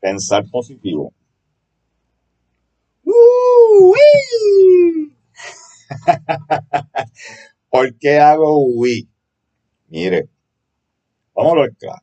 Pensar 0.00 0.44
positivo. 0.50 1.12
¿Por 7.70 7.96
qué 7.98 8.18
hago 8.18 8.64
Wii? 8.64 9.08
Mire, 9.88 10.28
vamos 11.34 11.52
a 11.54 11.60
ver 11.62 11.76
claro. 11.76 12.02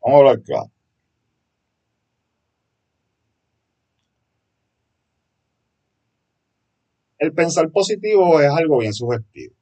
Vamos 0.00 0.20
a 0.20 0.24
ver 0.30 0.42
claro. 0.44 0.70
El 7.18 7.32
pensar 7.32 7.72
positivo 7.72 8.40
es 8.40 8.50
algo 8.52 8.78
bien 8.78 8.94
subjetivo. 8.94 9.56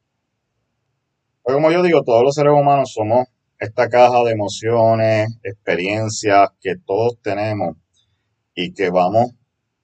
Pues 1.43 1.55
como 1.55 1.71
yo 1.71 1.83
digo, 1.83 2.03
todos 2.05 2.23
los 2.25 2.35
seres 2.35 2.53
humanos 2.53 2.93
somos 2.93 3.29
esta 3.63 3.89
caja 3.89 4.25
de 4.25 4.33
emociones, 4.33 5.39
experiencias 5.45 6.51
que 6.61 6.75
todos 6.85 7.21
tenemos 7.23 7.77
y 8.57 8.73
que 8.73 8.91
vamos 8.91 9.31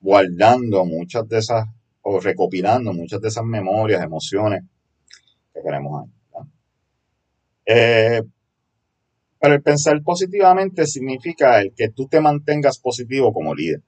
guardando 0.01 0.85
muchas 0.85 1.29
de 1.29 1.39
esas 1.39 1.64
o 2.03 2.18
recopilando 2.18 2.93
muchas 2.93 3.20
de 3.20 3.29
esas 3.29 3.45
memorias, 3.45 4.03
emociones 4.03 4.64
que 5.55 5.62
queremos 5.62 6.03
ahí. 6.03 6.11
Eh, 7.66 8.22
pero 9.41 9.55
el 9.55 9.62
pensar 9.62 10.03
positivamente 10.03 10.85
significa 10.85 11.61
el 11.61 11.72
que 11.72 11.91
tú 11.91 12.09
te 12.09 12.20
mantengas 12.20 12.81
positivo 12.81 13.33
como 13.33 13.55
líder. 13.55 13.83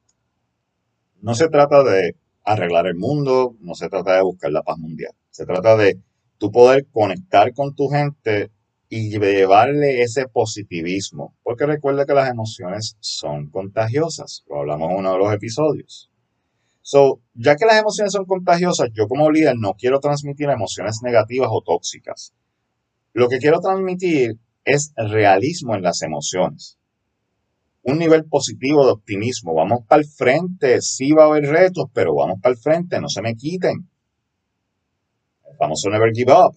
no 1.21 1.35
se 1.35 1.49
trata 1.49 1.83
de 1.83 2.15
arreglar 2.45 2.87
el 2.87 2.95
mundo, 2.95 3.57
no 3.59 3.75
se 3.75 3.89
trata 3.89 4.15
de 4.15 4.23
buscar 4.23 4.53
la 4.53 4.63
paz 4.63 4.79
mundial. 4.79 5.13
Se 5.31 5.47
trata 5.47 5.77
de 5.77 5.99
tú 6.39 6.53
poder 6.53 6.87
conectar 6.93 7.53
con 7.55 7.75
tu 7.75 7.89
gente 7.89 8.53
y 8.93 9.09
llevarle 9.09 10.03
ese 10.03 10.27
positivismo. 10.27 11.37
Porque 11.45 11.65
recuerda 11.65 12.05
que 12.05 12.13
las 12.13 12.29
emociones 12.29 12.97
son 12.99 13.49
contagiosas. 13.49 14.45
Lo 14.49 14.59
hablamos 14.59 14.91
en 14.91 14.97
uno 14.99 15.13
de 15.13 15.19
los 15.19 15.33
episodios. 15.33 16.11
So, 16.83 17.21
ya 17.35 17.55
que 17.55 17.67
las 17.67 17.79
emociones 17.79 18.13
son 18.13 18.25
contagiosas, 18.25 18.91
yo 18.93 19.07
como 19.07 19.31
líder 19.31 19.55
no 19.57 19.75
quiero 19.75 20.01
transmitir 20.01 20.51
emociones 20.51 21.01
negativas 21.05 21.49
o 21.53 21.63
tóxicas. 21.63 22.35
Lo 23.13 23.29
que 23.29 23.39
quiero 23.39 23.61
transmitir 23.61 24.41
es 24.65 24.93
realismo 24.97 25.77
en 25.77 25.83
las 25.83 26.03
emociones. 26.03 26.77
Un 27.83 27.99
nivel 27.99 28.25
positivo 28.25 28.85
de 28.85 28.93
optimismo. 28.93 29.55
Vamos 29.55 29.87
para 29.87 30.03
el 30.03 30.09
frente. 30.09 30.81
Sí 30.83 31.13
va 31.13 31.25
a 31.25 31.27
haber 31.27 31.45
retos, 31.45 31.85
pero 31.95 32.15
vamos 32.15 32.41
para 32.43 32.55
el 32.55 32.59
frente. 32.59 33.01
No 33.01 33.09
se 33.09 33.23
me 33.23 33.37
quiten. 33.37 33.89
Vamos 35.61 35.85
a 35.87 35.91
never 35.91 36.11
give 36.13 36.33
up. 36.33 36.57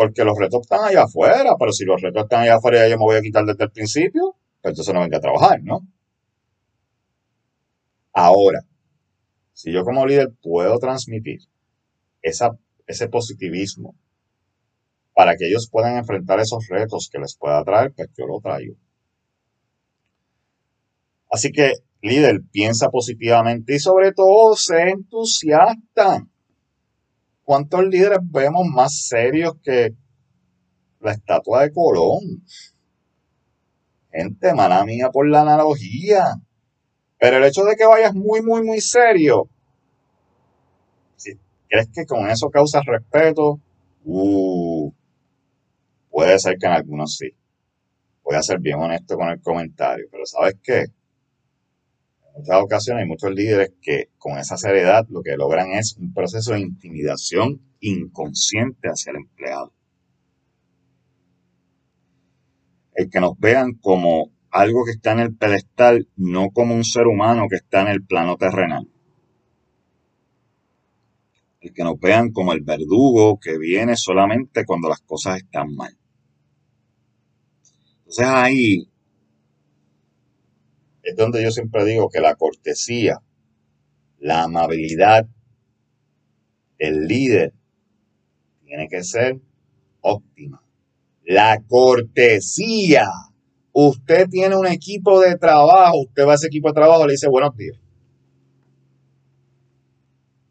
Porque 0.00 0.22
los 0.22 0.38
retos 0.38 0.60
están 0.60 0.84
allá 0.84 1.02
afuera, 1.02 1.56
pero 1.58 1.72
si 1.72 1.84
los 1.84 2.00
retos 2.00 2.22
están 2.22 2.42
allá 2.42 2.54
afuera 2.54 2.86
y 2.86 2.90
yo 2.92 2.98
me 2.98 3.02
voy 3.02 3.16
a 3.16 3.20
quitar 3.20 3.44
desde 3.44 3.64
el 3.64 3.72
principio, 3.72 4.36
pues 4.62 4.70
entonces 4.70 4.94
no 4.94 5.00
venga 5.00 5.18
a 5.18 5.20
trabajar, 5.20 5.60
¿no? 5.64 5.80
Ahora, 8.12 8.60
si 9.54 9.72
yo 9.72 9.82
como 9.82 10.06
líder 10.06 10.30
puedo 10.40 10.78
transmitir 10.78 11.40
ese 12.22 13.08
positivismo 13.08 13.96
para 15.14 15.34
que 15.34 15.48
ellos 15.48 15.68
puedan 15.68 15.96
enfrentar 15.96 16.38
esos 16.38 16.68
retos 16.68 17.08
que 17.10 17.18
les 17.18 17.36
pueda 17.36 17.64
traer, 17.64 17.92
pues 17.92 18.08
yo 18.16 18.24
lo 18.28 18.38
traigo. 18.40 18.76
Así 21.28 21.50
que, 21.50 21.72
líder, 22.02 22.42
piensa 22.52 22.88
positivamente 22.88 23.74
y 23.74 23.80
sobre 23.80 24.12
todo, 24.12 24.54
sé 24.54 24.90
entusiasta. 24.90 26.24
¿Cuántos 27.48 27.82
líderes 27.86 28.18
vemos 28.24 28.66
más 28.66 29.06
serios 29.08 29.54
que 29.62 29.94
la 31.00 31.12
estatua 31.12 31.62
de 31.62 31.72
Colón? 31.72 32.44
Gente, 34.12 34.52
mala 34.52 34.84
mía 34.84 35.08
por 35.10 35.26
la 35.26 35.40
analogía. 35.40 36.24
Pero 37.18 37.38
el 37.38 37.44
hecho 37.44 37.64
de 37.64 37.74
que 37.74 37.86
vayas 37.86 38.14
muy, 38.14 38.42
muy, 38.42 38.62
muy 38.62 38.82
serio, 38.82 39.48
si 41.16 41.38
crees 41.70 41.88
que 41.90 42.04
con 42.04 42.28
eso 42.28 42.50
causas 42.50 42.84
respeto, 42.84 43.58
uh, 44.04 44.92
puede 46.10 46.38
ser 46.38 46.58
que 46.58 46.66
en 46.66 46.72
algunos 46.72 47.16
sí. 47.16 47.30
Voy 48.24 48.36
a 48.36 48.42
ser 48.42 48.58
bien 48.58 48.78
honesto 48.78 49.16
con 49.16 49.30
el 49.30 49.40
comentario, 49.40 50.06
pero 50.10 50.26
¿sabes 50.26 50.56
qué? 50.62 50.84
Muchas 52.38 52.62
ocasiones 52.62 53.02
hay 53.02 53.08
muchos 53.08 53.32
líderes 53.32 53.72
que 53.82 54.10
con 54.16 54.38
esa 54.38 54.56
seriedad 54.56 55.06
lo 55.10 55.22
que 55.22 55.36
logran 55.36 55.72
es 55.72 55.96
un 55.98 56.14
proceso 56.14 56.52
de 56.52 56.60
intimidación 56.60 57.60
inconsciente 57.80 58.88
hacia 58.88 59.10
el 59.10 59.16
empleado. 59.16 59.72
El 62.94 63.10
que 63.10 63.20
nos 63.20 63.38
vean 63.38 63.74
como 63.74 64.30
algo 64.50 64.84
que 64.84 64.92
está 64.92 65.12
en 65.12 65.20
el 65.20 65.34
pedestal, 65.34 66.08
no 66.16 66.50
como 66.50 66.74
un 66.74 66.84
ser 66.84 67.06
humano 67.06 67.46
que 67.48 67.56
está 67.56 67.82
en 67.82 67.88
el 67.88 68.04
plano 68.04 68.36
terrenal. 68.36 68.88
El 71.60 71.72
que 71.72 71.82
nos 71.82 71.98
vean 71.98 72.30
como 72.30 72.52
el 72.52 72.60
verdugo 72.60 73.38
que 73.38 73.58
viene 73.58 73.96
solamente 73.96 74.64
cuando 74.64 74.88
las 74.88 75.00
cosas 75.00 75.38
están 75.38 75.74
mal. 75.74 75.96
Entonces 77.98 78.26
ahí 78.26 78.88
es 81.08 81.16
donde 81.16 81.42
yo 81.42 81.50
siempre 81.50 81.86
digo 81.86 82.10
que 82.10 82.20
la 82.20 82.34
cortesía, 82.34 83.22
la 84.18 84.42
amabilidad, 84.42 85.26
el 86.76 87.06
líder 87.06 87.54
tiene 88.62 88.88
que 88.88 89.02
ser 89.02 89.40
óptima. 90.02 90.62
La 91.24 91.62
cortesía. 91.66 93.08
Usted 93.72 94.28
tiene 94.28 94.54
un 94.54 94.66
equipo 94.66 95.18
de 95.20 95.36
trabajo, 95.36 96.02
usted 96.02 96.26
va 96.26 96.32
a 96.32 96.34
ese 96.34 96.48
equipo 96.48 96.68
de 96.68 96.74
trabajo 96.74 97.04
y 97.04 97.06
le 97.06 97.12
dice 97.12 97.28
buenos 97.28 97.56
días. 97.56 97.78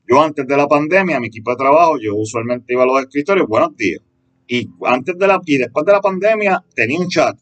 Yo 0.10 0.20
antes 0.24 0.48
de 0.48 0.58
la 0.58 0.68
pandemia, 0.68 1.20
mi 1.20 1.28
equipo 1.28 1.52
de 1.52 1.58
trabajo, 1.58 2.00
yo 2.02 2.16
usualmente 2.16 2.74
iba 2.74 2.82
a 2.82 2.88
los 2.88 3.02
escritorios, 3.02 3.46
buenos 3.48 3.76
días. 3.76 4.02
Y 4.48 4.68
antes 4.86 5.16
de 5.20 5.28
la, 5.28 5.40
y 5.46 5.58
después 5.58 5.86
de 5.86 5.92
la 5.92 6.02
pandemia 6.02 6.66
tenía 6.74 7.00
un 7.00 7.10
chat. 7.10 7.38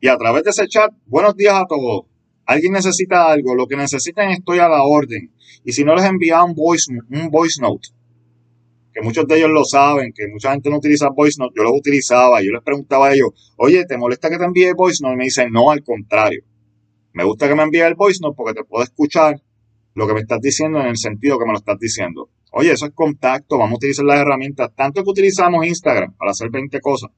Y 0.00 0.08
a 0.08 0.16
través 0.16 0.44
de 0.44 0.50
ese 0.50 0.66
chat, 0.68 0.90
buenos 1.04 1.36
días 1.36 1.54
a 1.54 1.66
todos 1.66 2.15
alguien 2.46 2.72
necesita 2.72 3.30
algo, 3.30 3.54
lo 3.54 3.66
que 3.66 3.76
necesitan 3.76 4.30
estoy 4.30 4.58
a 4.58 4.68
la 4.68 4.82
orden. 4.84 5.32
Y 5.64 5.72
si 5.72 5.84
no 5.84 5.94
les 5.94 6.04
enviaba 6.04 6.44
un 6.44 6.54
voice, 6.54 6.92
un 7.10 7.30
voice 7.30 7.60
note, 7.60 7.88
que 8.92 9.02
muchos 9.02 9.26
de 9.26 9.36
ellos 9.36 9.50
lo 9.50 9.64
saben, 9.64 10.12
que 10.14 10.26
mucha 10.28 10.52
gente 10.52 10.70
no 10.70 10.78
utiliza 10.78 11.10
voice 11.10 11.36
note, 11.38 11.54
yo 11.56 11.64
los 11.64 11.72
utilizaba, 11.76 12.40
yo 12.42 12.50
les 12.52 12.62
preguntaba 12.62 13.08
a 13.08 13.14
ellos, 13.14 13.52
oye, 13.58 13.84
¿te 13.84 13.98
molesta 13.98 14.30
que 14.30 14.38
te 14.38 14.44
envíe 14.44 14.72
voice 14.74 15.02
note? 15.02 15.14
Y 15.14 15.18
me 15.18 15.24
dicen, 15.24 15.52
no, 15.52 15.70
al 15.70 15.82
contrario. 15.82 16.42
Me 17.12 17.24
gusta 17.24 17.48
que 17.48 17.54
me 17.54 17.62
envíe 17.62 17.80
el 17.80 17.94
voice 17.94 18.20
note 18.22 18.34
porque 18.36 18.54
te 18.54 18.64
puedo 18.64 18.84
escuchar 18.84 19.42
lo 19.94 20.06
que 20.06 20.14
me 20.14 20.20
estás 20.20 20.40
diciendo 20.40 20.80
en 20.80 20.86
el 20.86 20.96
sentido 20.96 21.38
que 21.38 21.46
me 21.46 21.52
lo 21.52 21.58
estás 21.58 21.78
diciendo. 21.78 22.30
Oye, 22.52 22.72
eso 22.72 22.86
es 22.86 22.92
contacto, 22.92 23.58
vamos 23.58 23.72
a 23.72 23.76
utilizar 23.76 24.04
las 24.04 24.20
herramientas, 24.20 24.70
tanto 24.74 25.02
que 25.02 25.10
utilizamos 25.10 25.66
Instagram 25.66 26.14
para 26.16 26.30
hacer 26.30 26.48
20 26.50 26.80
cosas. 26.80 27.10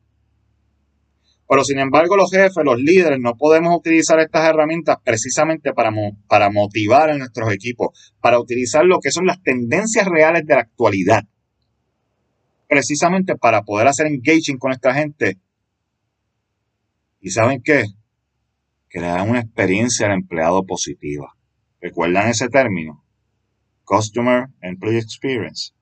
Pero 1.48 1.64
sin 1.64 1.78
embargo, 1.78 2.14
los 2.14 2.30
jefes, 2.30 2.62
los 2.62 2.78
líderes, 2.78 3.18
no 3.18 3.34
podemos 3.34 3.74
utilizar 3.74 4.20
estas 4.20 4.50
herramientas 4.50 4.98
precisamente 5.02 5.72
para, 5.72 5.90
para 6.28 6.50
motivar 6.50 7.08
a 7.08 7.16
nuestros 7.16 7.50
equipos, 7.50 8.12
para 8.20 8.38
utilizar 8.38 8.84
lo 8.84 9.00
que 9.00 9.10
son 9.10 9.24
las 9.24 9.42
tendencias 9.42 10.06
reales 10.06 10.44
de 10.44 10.54
la 10.54 10.60
actualidad. 10.60 11.24
Precisamente 12.68 13.34
para 13.34 13.62
poder 13.62 13.88
hacer 13.88 14.08
engaging 14.08 14.58
con 14.58 14.72
esta 14.72 14.92
gente. 14.92 15.38
¿Y 17.20 17.30
saben 17.30 17.62
qué? 17.62 17.84
Crear 18.88 19.26
una 19.26 19.40
experiencia 19.40 20.06
al 20.06 20.12
empleado 20.12 20.64
positiva. 20.66 21.34
¿Recuerdan 21.80 22.28
ese 22.28 22.48
término? 22.48 23.02
Customer 23.84 24.48
Employee 24.60 24.98
Experience. 24.98 25.72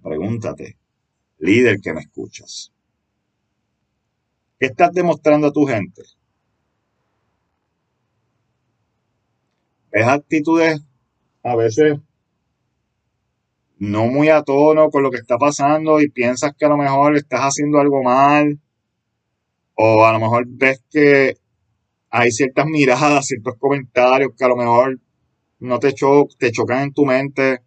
Pregúntate, 0.00 0.78
líder 1.38 1.80
que 1.82 1.92
me 1.92 2.02
escuchas. 2.02 2.72
¿Qué 4.62 4.66
estás 4.66 4.92
demostrando 4.92 5.48
a 5.48 5.52
tu 5.52 5.66
gente? 5.66 6.02
Es 9.90 10.06
actitudes 10.06 10.80
a 11.42 11.56
veces 11.56 11.98
no 13.78 14.06
muy 14.06 14.28
a 14.28 14.44
tono 14.44 14.88
con 14.90 15.02
lo 15.02 15.10
que 15.10 15.16
está 15.16 15.36
pasando 15.36 16.00
y 16.00 16.08
piensas 16.10 16.52
que 16.56 16.64
a 16.64 16.68
lo 16.68 16.76
mejor 16.76 17.16
estás 17.16 17.40
haciendo 17.40 17.80
algo 17.80 18.04
mal 18.04 18.60
o 19.74 20.06
a 20.06 20.12
lo 20.12 20.20
mejor 20.20 20.44
ves 20.46 20.80
que 20.88 21.34
hay 22.10 22.30
ciertas 22.30 22.66
miradas, 22.66 23.26
ciertos 23.26 23.56
comentarios 23.58 24.30
que 24.38 24.44
a 24.44 24.48
lo 24.48 24.56
mejor 24.56 25.00
no 25.58 25.80
te, 25.80 25.92
te 26.38 26.52
chocan 26.52 26.82
en 26.82 26.92
tu 26.92 27.04
mente. 27.04 27.62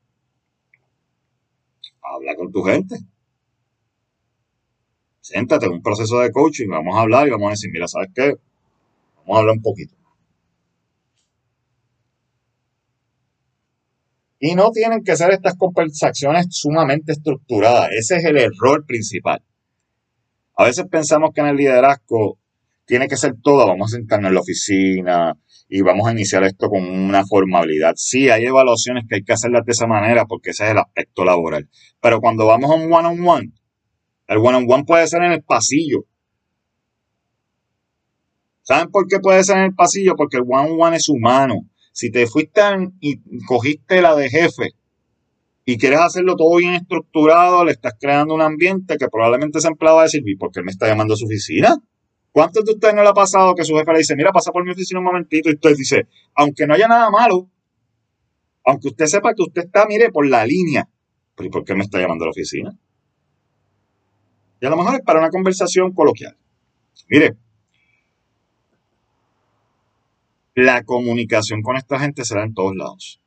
Habla 2.02 2.38
con 2.38 2.54
tu 2.54 2.64
gente 2.64 2.96
siéntate 5.26 5.68
un 5.68 5.82
proceso 5.82 6.20
de 6.20 6.32
coaching, 6.32 6.68
vamos 6.70 6.96
a 6.96 7.02
hablar 7.02 7.28
y 7.28 7.32
vamos 7.32 7.48
a 7.48 7.52
decir, 7.52 7.72
mira, 7.72 7.88
¿sabes 7.88 8.10
qué? 8.14 8.36
Vamos 9.18 9.36
a 9.36 9.40
hablar 9.40 9.56
un 9.56 9.64
poquito. 9.64 9.96
Y 14.40 14.54
no 14.54 14.70
tienen 14.70 15.04
que 15.04 15.16
ser 15.16 15.32
estas 15.32 15.56
conversaciones 15.58 16.46
sumamente 16.52 17.14
estructuradas. 17.14 17.90
Ese 17.98 18.18
es 18.18 18.26
el 18.26 18.38
error 18.38 18.86
principal. 18.86 19.42
A 20.58 20.66
veces 20.66 20.86
pensamos 20.92 21.32
que 21.34 21.42
en 21.42 21.48
el 21.48 21.56
liderazgo 21.56 22.38
tiene 22.86 23.08
que 23.08 23.18
ser 23.18 23.34
todo. 23.42 23.66
Vamos 23.66 23.92
a 23.92 23.98
sentarnos 23.98 24.30
en 24.30 24.36
la 24.36 24.42
oficina 24.42 25.34
y 25.68 25.82
vamos 25.82 26.08
a 26.08 26.12
iniciar 26.12 26.44
esto 26.44 26.70
con 26.70 26.88
una 26.88 27.26
formabilidad. 27.26 27.94
Sí, 27.96 28.30
hay 28.30 28.46
evaluaciones 28.46 29.06
que 29.10 29.16
hay 29.16 29.24
que 29.24 29.34
hacerlas 29.34 29.66
de 29.66 29.72
esa 29.72 29.88
manera 29.88 30.26
porque 30.26 30.52
ese 30.52 30.66
es 30.66 30.72
el 30.72 30.78
aspecto 30.78 31.26
laboral. 31.26 31.68
Pero 32.00 32.22
cuando 32.22 32.46
vamos 32.46 32.70
a 32.70 32.76
un 32.76 32.94
one-on-one, 32.94 33.52
el 34.28 34.38
one-on-one 34.38 34.86
puede 34.86 35.08
ser 35.08 35.24
en 35.24 35.32
el 35.32 35.44
pasillo. 35.44 36.06
¿Saben 38.62 38.90
por 38.90 39.08
qué 39.08 39.20
puede 39.20 39.44
ser 39.44 39.58
en 39.58 39.66
el 39.66 39.76
pasillo? 39.76 40.16
Porque 40.16 40.38
el 40.38 40.44
one-on-one 40.48 40.98
es 40.98 41.08
humano. 41.10 41.70
Si 41.92 42.12
te 42.12 42.26
fuiste 42.28 42.62
y 43.00 43.20
cogiste 43.46 44.02
la 44.02 44.16
de 44.16 44.30
jefe 44.30 44.72
y 45.66 45.78
quieres 45.78 46.00
hacerlo 46.00 46.36
todo 46.36 46.58
bien 46.58 46.74
estructurado, 46.74 47.64
le 47.64 47.72
estás 47.72 47.94
creando 48.00 48.34
un 48.34 48.42
ambiente 48.42 48.98
que 48.98 49.08
probablemente 49.08 49.60
ese 49.60 49.68
empleado 49.68 49.98
va 49.98 50.04
a 50.04 50.06
decir, 50.06 50.22
¿por 50.38 50.52
qué 50.52 50.62
me 50.62 50.72
está 50.72 50.88
llamando 50.88 51.14
a 51.14 51.18
su 51.18 51.26
oficina? 51.26 51.76
¿Cuántos 52.32 52.66
de 52.66 52.74
ustedes 52.74 52.94
no 52.94 53.02
le 53.02 53.10
ha 53.10 53.14
pasado 53.14 53.56
que 53.56 53.64
su 53.64 53.74
jefe 53.76 53.94
le 53.94 54.00
dice, 54.00 54.16
mira, 54.16 54.32
pasa 54.32 54.52
por 54.52 54.66
mi 54.66 54.72
oficina 54.72 55.00
un 55.00 55.06
momentito? 55.06 55.50
Y 55.50 55.54
usted 55.54 55.76
dice, 55.78 56.08
aunque 56.34 56.68
no 56.68 56.74
haya 56.74 56.88
nada 56.88 57.10
malo, 57.10 57.50
aunque 58.66 58.90
usted 58.90 59.06
sepa 59.06 59.34
que 59.34 59.44
usted 59.44 59.66
está, 59.66 59.86
mire, 59.88 60.12
por 60.12 60.28
la 60.28 60.46
línea, 60.46 60.90
¿pero 61.36 61.50
por 61.50 61.64
qué 61.64 61.76
me 61.76 61.84
está 61.84 62.00
llamando 62.00 62.26
a 62.26 62.28
la 62.28 62.32
oficina? 62.32 62.78
Y 64.66 64.68
a 64.68 64.72
lo 64.72 64.78
mejor 64.78 64.95
es 64.95 65.01
para 65.01 65.20
una 65.20 65.30
conversación 65.30 65.93
coloquial. 65.93 66.36
Mire, 67.07 67.38
La 70.55 70.84
comunicación 70.84 71.61
con 71.61 71.78
esta 71.78 71.99
gente 71.99 72.26
se 72.26 72.34
da 72.34 72.43
en 72.43 72.55
todos 72.55 72.76
lados. 72.76 73.22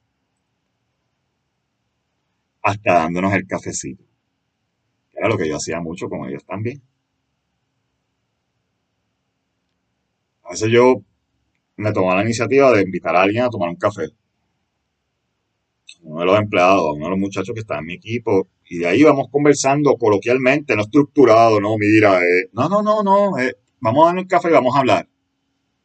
Hasta 2.60 2.92
dándonos 2.92 3.32
el 3.34 3.46
cafecito. 3.46 4.02
Era 5.12 5.28
lo 5.28 5.38
que 5.38 5.48
yo 5.48 5.58
hacía 5.58 5.80
mucho 5.80 6.08
con 6.08 6.28
ellos 6.28 6.44
también. 6.44 6.82
A 10.42 10.50
veces 10.50 10.72
yo 10.72 11.04
me 11.76 11.92
tomaba 11.92 12.16
la 12.16 12.24
iniciativa 12.24 12.72
de 12.72 12.82
invitar 12.82 13.14
a 13.14 13.22
alguien 13.22 13.44
a 13.44 13.48
tomar 13.48 13.68
un 13.68 13.76
café. 13.76 14.08
Uno 16.02 16.18
de 16.18 16.26
los 16.26 16.36
empleados, 16.36 16.96
uno 16.96 17.04
de 17.04 17.10
los 17.10 17.18
muchachos 17.20 17.54
que 17.54 17.60
está 17.60 17.78
en 17.78 17.86
mi 17.86 17.94
equipo, 17.94 18.48
y 18.68 18.78
de 18.78 18.86
ahí 18.86 19.02
vamos 19.02 19.28
conversando 19.30 19.96
coloquialmente, 19.96 20.76
no 20.76 20.82
estructurado, 20.82 21.60
no, 21.60 21.76
mira, 21.78 22.20
eh, 22.20 22.48
no, 22.52 22.68
no, 22.68 22.82
no, 22.82 23.02
no, 23.02 23.38
eh, 23.38 23.56
vamos 23.80 24.04
a 24.04 24.06
darle 24.06 24.22
un 24.22 24.28
café 24.28 24.48
y 24.48 24.52
vamos 24.52 24.74
a 24.76 24.80
hablar, 24.80 25.08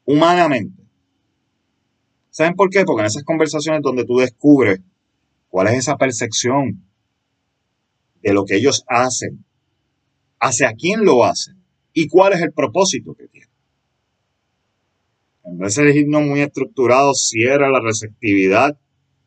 humanamente. 0.05 0.83
¿Saben 2.29 2.55
por 2.55 2.69
qué? 2.69 2.83
Porque 2.83 3.01
en 3.01 3.07
esas 3.07 3.23
conversaciones 3.23 3.81
donde 3.81 4.05
tú 4.05 4.17
descubres 4.17 4.81
cuál 5.49 5.67
es 5.67 5.75
esa 5.75 5.97
percepción 5.97 6.83
de 8.21 8.33
lo 8.33 8.43
que 8.43 8.55
ellos 8.55 8.83
hacen, 8.87 9.45
hacia 10.39 10.73
quién 10.73 11.05
lo 11.05 11.23
hacen 11.23 11.63
y 11.93 12.07
cuál 12.07 12.33
es 12.33 12.41
el 12.41 12.51
propósito 12.51 13.13
que 13.13 13.27
tienen. 13.27 13.49
En 15.45 15.57
vez 15.57 15.75
de 15.75 15.95
irnos 15.95 16.23
muy 16.23 16.41
estructurado, 16.41 17.13
cierra 17.13 17.69
la 17.69 17.81
receptividad 17.81 18.77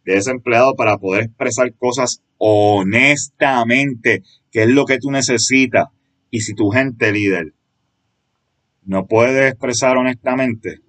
de 0.06 0.16
ese 0.16 0.30
empleado 0.30 0.74
para 0.76 0.96
poder 0.96 1.24
expresar 1.24 1.74
cosas 1.74 2.22
honestamente, 2.38 4.22
que 4.50 4.62
es 4.62 4.68
lo 4.68 4.86
que 4.86 4.98
tú 4.98 5.10
necesitas. 5.10 5.88
Y 6.30 6.40
si 6.40 6.54
tu 6.54 6.70
gente 6.70 7.12
líder 7.12 7.52
no 8.84 9.06
puede 9.06 9.48
expresar 9.48 9.96
honestamente, 9.98 10.80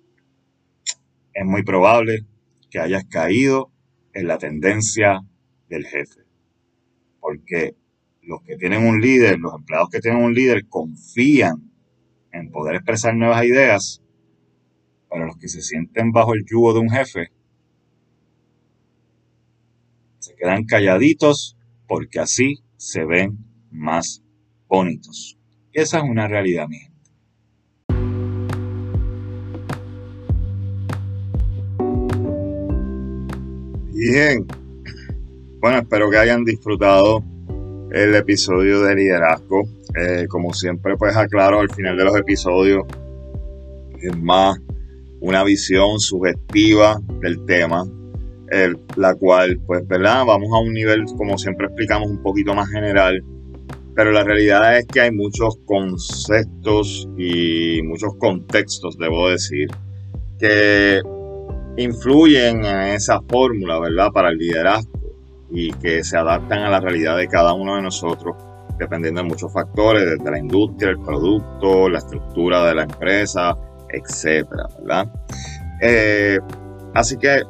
es 1.33 1.45
muy 1.45 1.63
probable 1.63 2.25
que 2.69 2.79
hayas 2.79 3.05
caído 3.05 3.71
en 4.13 4.27
la 4.27 4.37
tendencia 4.37 5.21
del 5.67 5.85
jefe. 5.85 6.21
Porque 7.19 7.75
los 8.21 8.43
que 8.43 8.55
tienen 8.55 8.85
un 8.85 9.01
líder, 9.01 9.39
los 9.39 9.55
empleados 9.55 9.89
que 9.89 9.99
tienen 9.99 10.23
un 10.23 10.33
líder, 10.33 10.67
confían 10.67 11.71
en 12.31 12.51
poder 12.51 12.75
expresar 12.75 13.15
nuevas 13.15 13.43
ideas, 13.45 14.03
pero 15.09 15.25
los 15.25 15.37
que 15.37 15.47
se 15.47 15.61
sienten 15.61 16.11
bajo 16.11 16.35
el 16.35 16.45
yugo 16.45 16.73
de 16.73 16.79
un 16.79 16.89
jefe, 16.89 17.31
se 20.19 20.26
quedan 20.37 20.65
calladitos 20.65 21.57
porque 21.87 22.19
así 22.19 22.59
se 22.77 23.05
ven 23.05 23.37
más 23.71 24.23
bonitos. 24.67 25.37
Esa 25.73 25.97
es 25.97 26.03
una 26.03 26.27
realidad, 26.27 26.67
mi 26.67 26.77
gente. 26.77 26.97
Bien. 33.93 34.45
Bueno, 35.59 35.79
espero 35.79 36.09
que 36.09 36.17
hayan 36.17 36.45
disfrutado 36.45 37.23
el 37.91 38.15
episodio 38.15 38.81
de 38.83 38.95
liderazgo. 38.95 39.63
Eh, 39.99 40.27
como 40.29 40.53
siempre, 40.53 40.95
pues 40.97 41.15
aclaro 41.15 41.59
al 41.59 41.71
final 41.71 41.97
de 41.97 42.03
los 42.03 42.15
episodios, 42.15 42.85
es 44.01 44.15
más 44.17 44.59
una 45.19 45.43
visión 45.43 45.99
subjetiva 45.99 46.99
del 47.21 47.43
tema, 47.45 47.85
la 48.95 49.15
cual, 49.15 49.59
pues, 49.65 49.87
¿verdad? 49.87 50.25
Vamos 50.25 50.49
a 50.53 50.59
un 50.59 50.73
nivel, 50.73 51.05
como 51.17 51.37
siempre 51.37 51.67
explicamos, 51.67 52.09
un 52.09 52.21
poquito 52.21 52.53
más 52.53 52.69
general, 52.69 53.23
pero 53.95 54.11
la 54.11 54.23
realidad 54.23 54.77
es 54.77 54.85
que 54.85 55.01
hay 55.01 55.11
muchos 55.11 55.57
conceptos 55.65 57.09
y 57.17 57.81
muchos 57.83 58.15
contextos, 58.19 58.97
debo 58.97 59.29
decir, 59.29 59.69
que 60.39 61.01
influyen 61.77 62.63
en 62.63 62.89
esa 62.89 63.21
fórmula, 63.27 63.79
¿verdad? 63.79 64.11
Para 64.11 64.29
el 64.29 64.37
liderazgo 64.37 64.91
y 65.49 65.71
que 65.73 66.03
se 66.03 66.17
adaptan 66.17 66.59
a 66.59 66.69
la 66.69 66.79
realidad 66.79 67.17
de 67.17 67.27
cada 67.27 67.53
uno 67.53 67.75
de 67.75 67.81
nosotros, 67.81 68.35
dependiendo 68.77 69.21
de 69.23 69.29
muchos 69.29 69.51
factores, 69.51 70.05
desde 70.05 70.29
la 70.29 70.39
industria, 70.39 70.91
el 70.91 70.99
producto, 70.99 71.89
la 71.89 71.99
estructura 71.99 72.65
de 72.67 72.75
la 72.75 72.83
empresa, 72.83 73.57
etcétera, 73.89 74.67
¿verdad? 74.79 75.11
Eh, 75.81 76.37
así 76.93 77.17
que, 77.17 77.41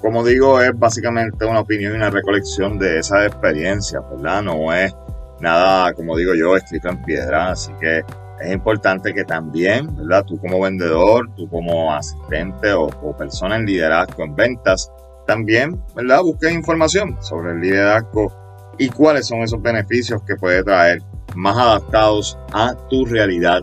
como 0.00 0.24
digo, 0.24 0.60
es 0.60 0.78
básicamente 0.78 1.44
una 1.44 1.60
opinión 1.60 1.92
y 1.92 1.96
una 1.96 2.10
recolección 2.10 2.78
de 2.78 2.98
esas 2.98 3.26
experiencias, 3.26 4.02
¿verdad? 4.10 4.42
No 4.42 4.72
es 4.72 4.94
nada, 5.40 5.92
como 5.94 6.16
digo 6.16 6.34
yo, 6.34 6.56
escrito 6.56 6.88
en 6.88 7.02
piedra, 7.02 7.50
así 7.50 7.72
que 7.80 8.02
es 8.40 8.52
importante 8.52 9.12
que 9.12 9.24
también, 9.24 9.94
¿verdad? 9.96 10.24
Tú 10.24 10.38
como 10.38 10.60
vendedor, 10.60 11.28
tú 11.36 11.48
como 11.48 11.92
asistente 11.92 12.72
o, 12.72 12.84
o 12.84 13.16
persona 13.16 13.56
en 13.56 13.66
liderazgo 13.66 14.24
en 14.24 14.36
ventas, 14.36 14.90
también, 15.26 15.80
¿verdad? 15.94 16.22
Busques 16.22 16.52
información 16.52 17.16
sobre 17.20 17.52
el 17.52 17.60
liderazgo 17.60 18.32
y 18.78 18.88
cuáles 18.88 19.26
son 19.26 19.40
esos 19.40 19.60
beneficios 19.60 20.22
que 20.22 20.36
puede 20.36 20.62
traer 20.62 21.02
más 21.34 21.56
adaptados 21.56 22.38
a 22.52 22.74
tu 22.88 23.04
realidad 23.04 23.62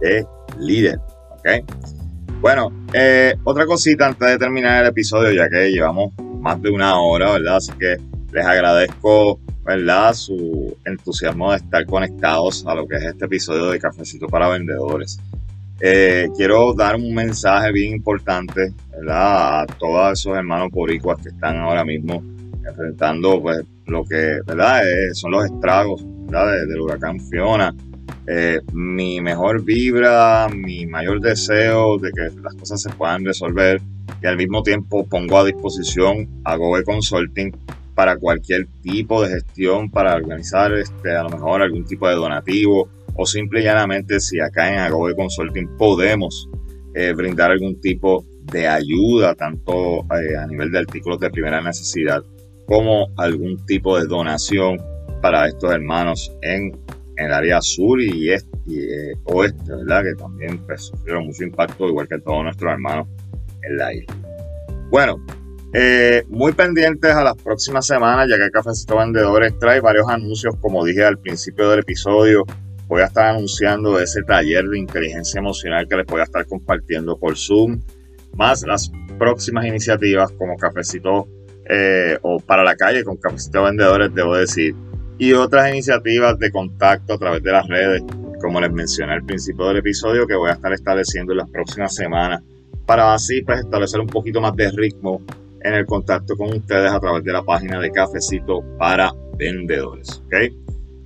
de 0.00 0.26
líder. 0.58 1.00
¿Ok? 1.30 1.95
Bueno, 2.40 2.70
eh, 2.92 3.34
otra 3.44 3.66
cosita 3.66 4.06
antes 4.06 4.28
de 4.28 4.38
terminar 4.38 4.82
el 4.82 4.90
episodio, 4.90 5.32
ya 5.32 5.48
que 5.48 5.70
llevamos 5.70 6.12
más 6.40 6.60
de 6.62 6.70
una 6.70 7.00
hora, 7.00 7.32
¿verdad? 7.32 7.56
Así 7.56 7.72
que 7.72 7.96
les 8.32 8.44
agradezco, 8.44 9.40
¿verdad? 9.64 10.12
Su 10.14 10.76
entusiasmo 10.84 11.50
de 11.50 11.56
estar 11.56 11.84
conectados 11.86 12.64
a 12.66 12.74
lo 12.74 12.86
que 12.86 12.96
es 12.96 13.04
este 13.04 13.24
episodio 13.24 13.70
de 13.70 13.78
Cafecito 13.80 14.26
para 14.28 14.48
Vendedores. 14.48 15.18
Eh, 15.80 16.28
quiero 16.36 16.72
dar 16.74 16.96
un 16.96 17.14
mensaje 17.14 17.70
bien 17.72 17.92
importante 17.96 18.72
¿verdad? 18.92 19.60
a 19.60 19.66
todos 19.66 20.18
esos 20.18 20.34
hermanos 20.36 20.70
boricuas 20.70 21.20
que 21.20 21.28
están 21.28 21.58
ahora 21.58 21.84
mismo 21.84 22.22
enfrentando 22.66 23.42
pues, 23.42 23.60
lo 23.86 24.02
que 24.04 24.38
¿verdad? 24.46 24.88
Eh, 24.88 25.14
son 25.14 25.32
los 25.32 25.44
estragos 25.44 26.02
¿verdad? 26.26 26.66
del 26.66 26.80
huracán 26.80 27.20
Fiona. 27.28 27.74
Eh, 28.26 28.60
mi 28.72 29.20
mejor 29.20 29.64
vibra, 29.64 30.48
mi 30.48 30.86
mayor 30.86 31.20
deseo 31.20 31.98
de 31.98 32.10
que 32.10 32.40
las 32.42 32.54
cosas 32.54 32.82
se 32.82 32.90
puedan 32.90 33.24
resolver 33.24 33.80
y 34.22 34.26
al 34.26 34.36
mismo 34.36 34.62
tiempo 34.62 35.06
pongo 35.06 35.38
a 35.38 35.44
disposición 35.44 36.28
a 36.44 36.56
Gobe 36.56 36.82
Consulting 36.84 37.52
para 37.94 38.16
cualquier 38.16 38.66
tipo 38.82 39.22
de 39.22 39.30
gestión, 39.30 39.90
para 39.90 40.14
organizar 40.14 40.72
este, 40.74 41.16
a 41.16 41.22
lo 41.22 41.30
mejor 41.30 41.62
algún 41.62 41.84
tipo 41.84 42.08
de 42.08 42.14
donativo, 42.14 42.88
o 43.14 43.26
simple 43.26 43.60
y 43.60 43.64
llanamente 43.64 44.20
si 44.20 44.40
acá 44.40 44.72
en 44.72 44.78
Agobe 44.78 45.14
Consulting 45.14 45.76
podemos 45.78 46.48
eh, 46.94 47.12
brindar 47.14 47.50
algún 47.50 47.80
tipo 47.80 48.24
de 48.52 48.68
ayuda, 48.68 49.34
tanto 49.34 50.00
eh, 50.00 50.36
a 50.38 50.46
nivel 50.46 50.70
de 50.70 50.78
artículos 50.78 51.18
de 51.18 51.30
primera 51.30 51.60
necesidad 51.60 52.22
como 52.66 53.08
algún 53.16 53.64
tipo 53.66 53.98
de 53.98 54.06
donación 54.06 54.78
para 55.22 55.46
estos 55.46 55.72
hermanos 55.72 56.32
en, 56.42 56.72
el 57.16 57.32
área 57.32 57.60
sur 57.60 58.00
y, 58.00 58.32
este, 58.32 58.58
y 58.66 58.78
eh, 58.78 59.14
oeste, 59.24 59.72
¿verdad? 59.72 60.02
Que 60.02 60.14
también 60.14 60.58
pues, 60.66 60.82
sufrieron 60.82 61.26
mucho 61.26 61.44
impacto, 61.44 61.88
igual 61.88 62.08
que 62.08 62.18
todos 62.18 62.44
nuestros 62.44 62.72
hermanos 62.72 63.08
en 63.62 63.76
la 63.76 63.94
isla. 63.94 64.14
Bueno, 64.90 65.24
muy 66.28 66.52
pendientes 66.52 67.14
a 67.14 67.22
las 67.22 67.36
próximas 67.36 67.86
semanas, 67.86 68.28
ya 68.30 68.36
que 68.36 68.50
Cafecito 68.50 68.96
Vendedores 68.96 69.58
trae 69.58 69.80
varios 69.80 70.08
anuncios, 70.08 70.54
como 70.60 70.84
dije 70.84 71.04
al 71.04 71.18
principio 71.18 71.68
del 71.68 71.80
episodio, 71.80 72.44
voy 72.88 73.02
a 73.02 73.06
estar 73.06 73.26
anunciando 73.26 73.98
ese 74.00 74.22
taller 74.22 74.64
de 74.64 74.78
inteligencia 74.78 75.38
emocional 75.38 75.86
que 75.88 75.96
les 75.96 76.06
voy 76.06 76.20
a 76.20 76.24
estar 76.24 76.46
compartiendo 76.46 77.18
por 77.18 77.36
Zoom, 77.36 77.80
más 78.34 78.62
las 78.62 78.90
próximas 79.18 79.66
iniciativas 79.66 80.30
como 80.32 80.56
Cafecito 80.56 81.28
eh, 81.68 82.18
o 82.22 82.38
para 82.38 82.62
la 82.62 82.76
calle 82.76 83.02
con 83.02 83.16
Cafecito 83.16 83.64
Vendedores, 83.64 84.14
debo 84.14 84.36
decir, 84.36 84.74
y 85.18 85.32
otras 85.32 85.70
iniciativas 85.70 86.38
de 86.38 86.50
contacto 86.50 87.14
a 87.14 87.18
través 87.18 87.42
de 87.42 87.52
las 87.52 87.66
redes, 87.66 88.02
como 88.40 88.60
les 88.60 88.70
mencioné 88.70 89.14
al 89.14 89.24
principio 89.24 89.66
del 89.68 89.78
episodio, 89.78 90.26
que 90.26 90.34
voy 90.34 90.50
a 90.50 90.54
estar 90.54 90.72
estableciendo 90.72 91.32
en 91.32 91.38
las 91.38 91.50
próximas 91.50 91.94
semanas, 91.94 92.42
para 92.84 93.14
así 93.14 93.42
pues, 93.42 93.60
establecer 93.60 94.00
un 94.00 94.06
poquito 94.06 94.40
más 94.40 94.54
de 94.56 94.70
ritmo 94.70 95.22
en 95.62 95.74
el 95.74 95.86
contacto 95.86 96.36
con 96.36 96.48
ustedes 96.54 96.92
a 96.92 97.00
través 97.00 97.24
de 97.24 97.32
la 97.32 97.42
página 97.42 97.80
de 97.80 97.90
Cafecito 97.90 98.62
para 98.78 99.12
Vendedores. 99.36 100.22
¿okay? 100.26 100.56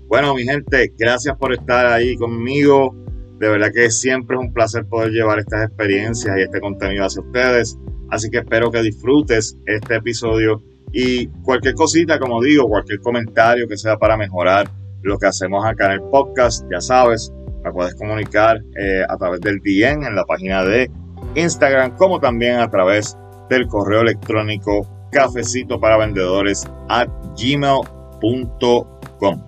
Bueno, 0.06 0.34
mi 0.34 0.44
gente, 0.44 0.92
gracias 0.98 1.36
por 1.36 1.54
estar 1.54 1.86
ahí 1.86 2.16
conmigo. 2.16 2.94
De 3.38 3.48
verdad 3.48 3.70
que 3.72 3.90
siempre 3.90 4.36
es 4.36 4.42
un 4.42 4.52
placer 4.52 4.84
poder 4.84 5.12
llevar 5.12 5.38
estas 5.38 5.68
experiencias 5.68 6.36
y 6.36 6.42
este 6.42 6.60
contenido 6.60 7.06
hacia 7.06 7.22
ustedes. 7.22 7.78
Así 8.10 8.28
que 8.28 8.38
espero 8.38 8.70
que 8.70 8.82
disfrutes 8.82 9.56
este 9.66 9.96
episodio 9.96 10.62
y 10.92 11.26
cualquier 11.42 11.74
cosita, 11.74 12.18
como 12.18 12.42
digo, 12.42 12.68
cualquier 12.68 13.00
comentario 13.00 13.68
que 13.68 13.76
sea 13.76 13.96
para 13.96 14.16
mejorar 14.16 14.68
lo 15.02 15.18
que 15.18 15.26
hacemos 15.26 15.64
acá 15.64 15.86
en 15.86 15.92
el 15.92 16.02
podcast, 16.02 16.64
ya 16.70 16.80
sabes, 16.80 17.32
me 17.64 17.72
puedes 17.72 17.94
comunicar 17.94 18.60
eh, 18.78 19.02
a 19.08 19.16
través 19.16 19.40
del 19.40 19.60
DM 19.60 20.06
en 20.06 20.14
la 20.14 20.24
página 20.24 20.64
de 20.64 20.90
Instagram, 21.34 21.96
como 21.96 22.20
también 22.20 22.56
a 22.56 22.70
través 22.70 23.16
del 23.48 23.66
correo 23.66 24.02
electrónico 24.02 24.86
cafecito 25.10 25.80
para 25.80 25.96
vendedores 25.96 26.64
at 26.88 27.08
gmail.com. 27.36 29.44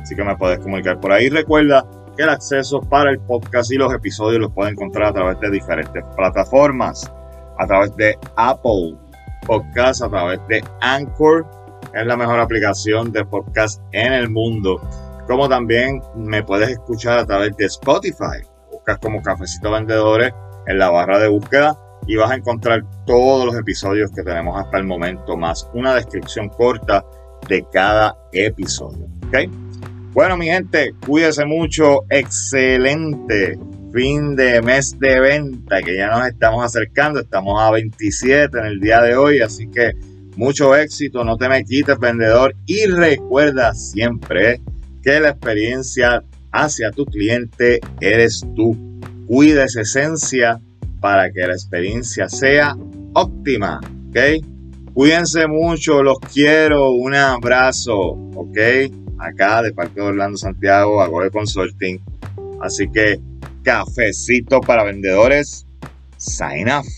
Así 0.00 0.14
que 0.14 0.24
me 0.24 0.36
puedes 0.36 0.60
comunicar 0.60 1.00
por 1.00 1.12
ahí. 1.12 1.28
Recuerda 1.28 1.84
que 2.16 2.22
el 2.22 2.28
acceso 2.28 2.80
para 2.80 3.10
el 3.10 3.18
podcast 3.20 3.72
y 3.72 3.76
los 3.76 3.92
episodios 3.92 4.40
los 4.40 4.52
puedes 4.52 4.72
encontrar 4.72 5.08
a 5.08 5.12
través 5.12 5.40
de 5.40 5.50
diferentes 5.50 6.04
plataformas. 6.16 7.10
a 7.58 7.66
través 7.66 7.94
de 7.96 8.16
Apple 8.36 8.96
Podcast, 9.50 10.00
a 10.00 10.08
través 10.08 10.38
de 10.46 10.62
Anchor, 10.80 11.44
es 11.92 12.06
la 12.06 12.16
mejor 12.16 12.38
aplicación 12.38 13.10
de 13.10 13.24
podcast 13.24 13.82
en 13.90 14.12
el 14.12 14.30
mundo. 14.30 14.80
Como 15.26 15.48
también 15.48 16.00
me 16.14 16.44
puedes 16.44 16.68
escuchar 16.68 17.18
a 17.18 17.26
través 17.26 17.56
de 17.56 17.64
Spotify. 17.64 18.46
Buscas 18.70 19.00
como 19.00 19.20
Cafecito 19.20 19.72
Vendedores 19.72 20.32
en 20.68 20.78
la 20.78 20.90
barra 20.90 21.18
de 21.18 21.26
búsqueda 21.26 21.76
y 22.06 22.14
vas 22.14 22.30
a 22.30 22.36
encontrar 22.36 22.84
todos 23.06 23.44
los 23.44 23.56
episodios 23.56 24.12
que 24.12 24.22
tenemos 24.22 24.56
hasta 24.56 24.78
el 24.78 24.84
momento, 24.84 25.36
más 25.36 25.68
una 25.74 25.96
descripción 25.96 26.48
corta 26.50 27.04
de 27.48 27.66
cada 27.72 28.16
episodio. 28.30 29.08
Bueno, 30.12 30.36
mi 30.36 30.46
gente, 30.46 30.94
cuídese 31.04 31.44
mucho. 31.44 32.04
Excelente 32.08 33.58
fin 33.92 34.36
de 34.36 34.62
mes 34.62 34.98
de 34.98 35.20
venta 35.20 35.82
que 35.82 35.96
ya 35.96 36.08
nos 36.08 36.26
estamos 36.26 36.64
acercando. 36.64 37.20
Estamos 37.20 37.60
a 37.60 37.70
27 37.70 38.58
en 38.58 38.66
el 38.66 38.80
día 38.80 39.00
de 39.02 39.16
hoy, 39.16 39.40
así 39.40 39.68
que 39.68 39.92
mucho 40.36 40.76
éxito. 40.76 41.24
No 41.24 41.36
te 41.36 41.48
me 41.48 41.64
quites, 41.64 41.98
vendedor. 41.98 42.54
Y 42.66 42.86
recuerda 42.86 43.74
siempre 43.74 44.60
que 45.02 45.20
la 45.20 45.30
experiencia 45.30 46.22
hacia 46.52 46.90
tu 46.90 47.04
cliente 47.06 47.80
eres 48.00 48.44
tú. 48.54 48.76
Cuida 49.26 49.64
esa 49.64 49.82
esencia 49.82 50.60
para 51.00 51.30
que 51.30 51.46
la 51.46 51.52
experiencia 51.52 52.28
sea 52.28 52.76
óptima. 53.14 53.80
¿Ok? 54.08 54.18
Cuídense 54.94 55.46
mucho, 55.46 56.02
los 56.02 56.18
quiero. 56.32 56.92
Un 56.92 57.14
abrazo. 57.14 57.96
¿Ok? 58.34 58.58
Acá 59.18 59.62
de 59.62 59.72
parte 59.72 60.00
de 60.00 60.06
Orlando 60.06 60.38
Santiago, 60.38 61.22
de 61.22 61.30
Consulting. 61.30 62.00
Así 62.60 62.90
que 62.90 63.20
cafecito 63.62 64.60
para 64.60 64.84
vendedores. 64.84 65.66
Sign 66.16 66.68
off. 66.68 66.88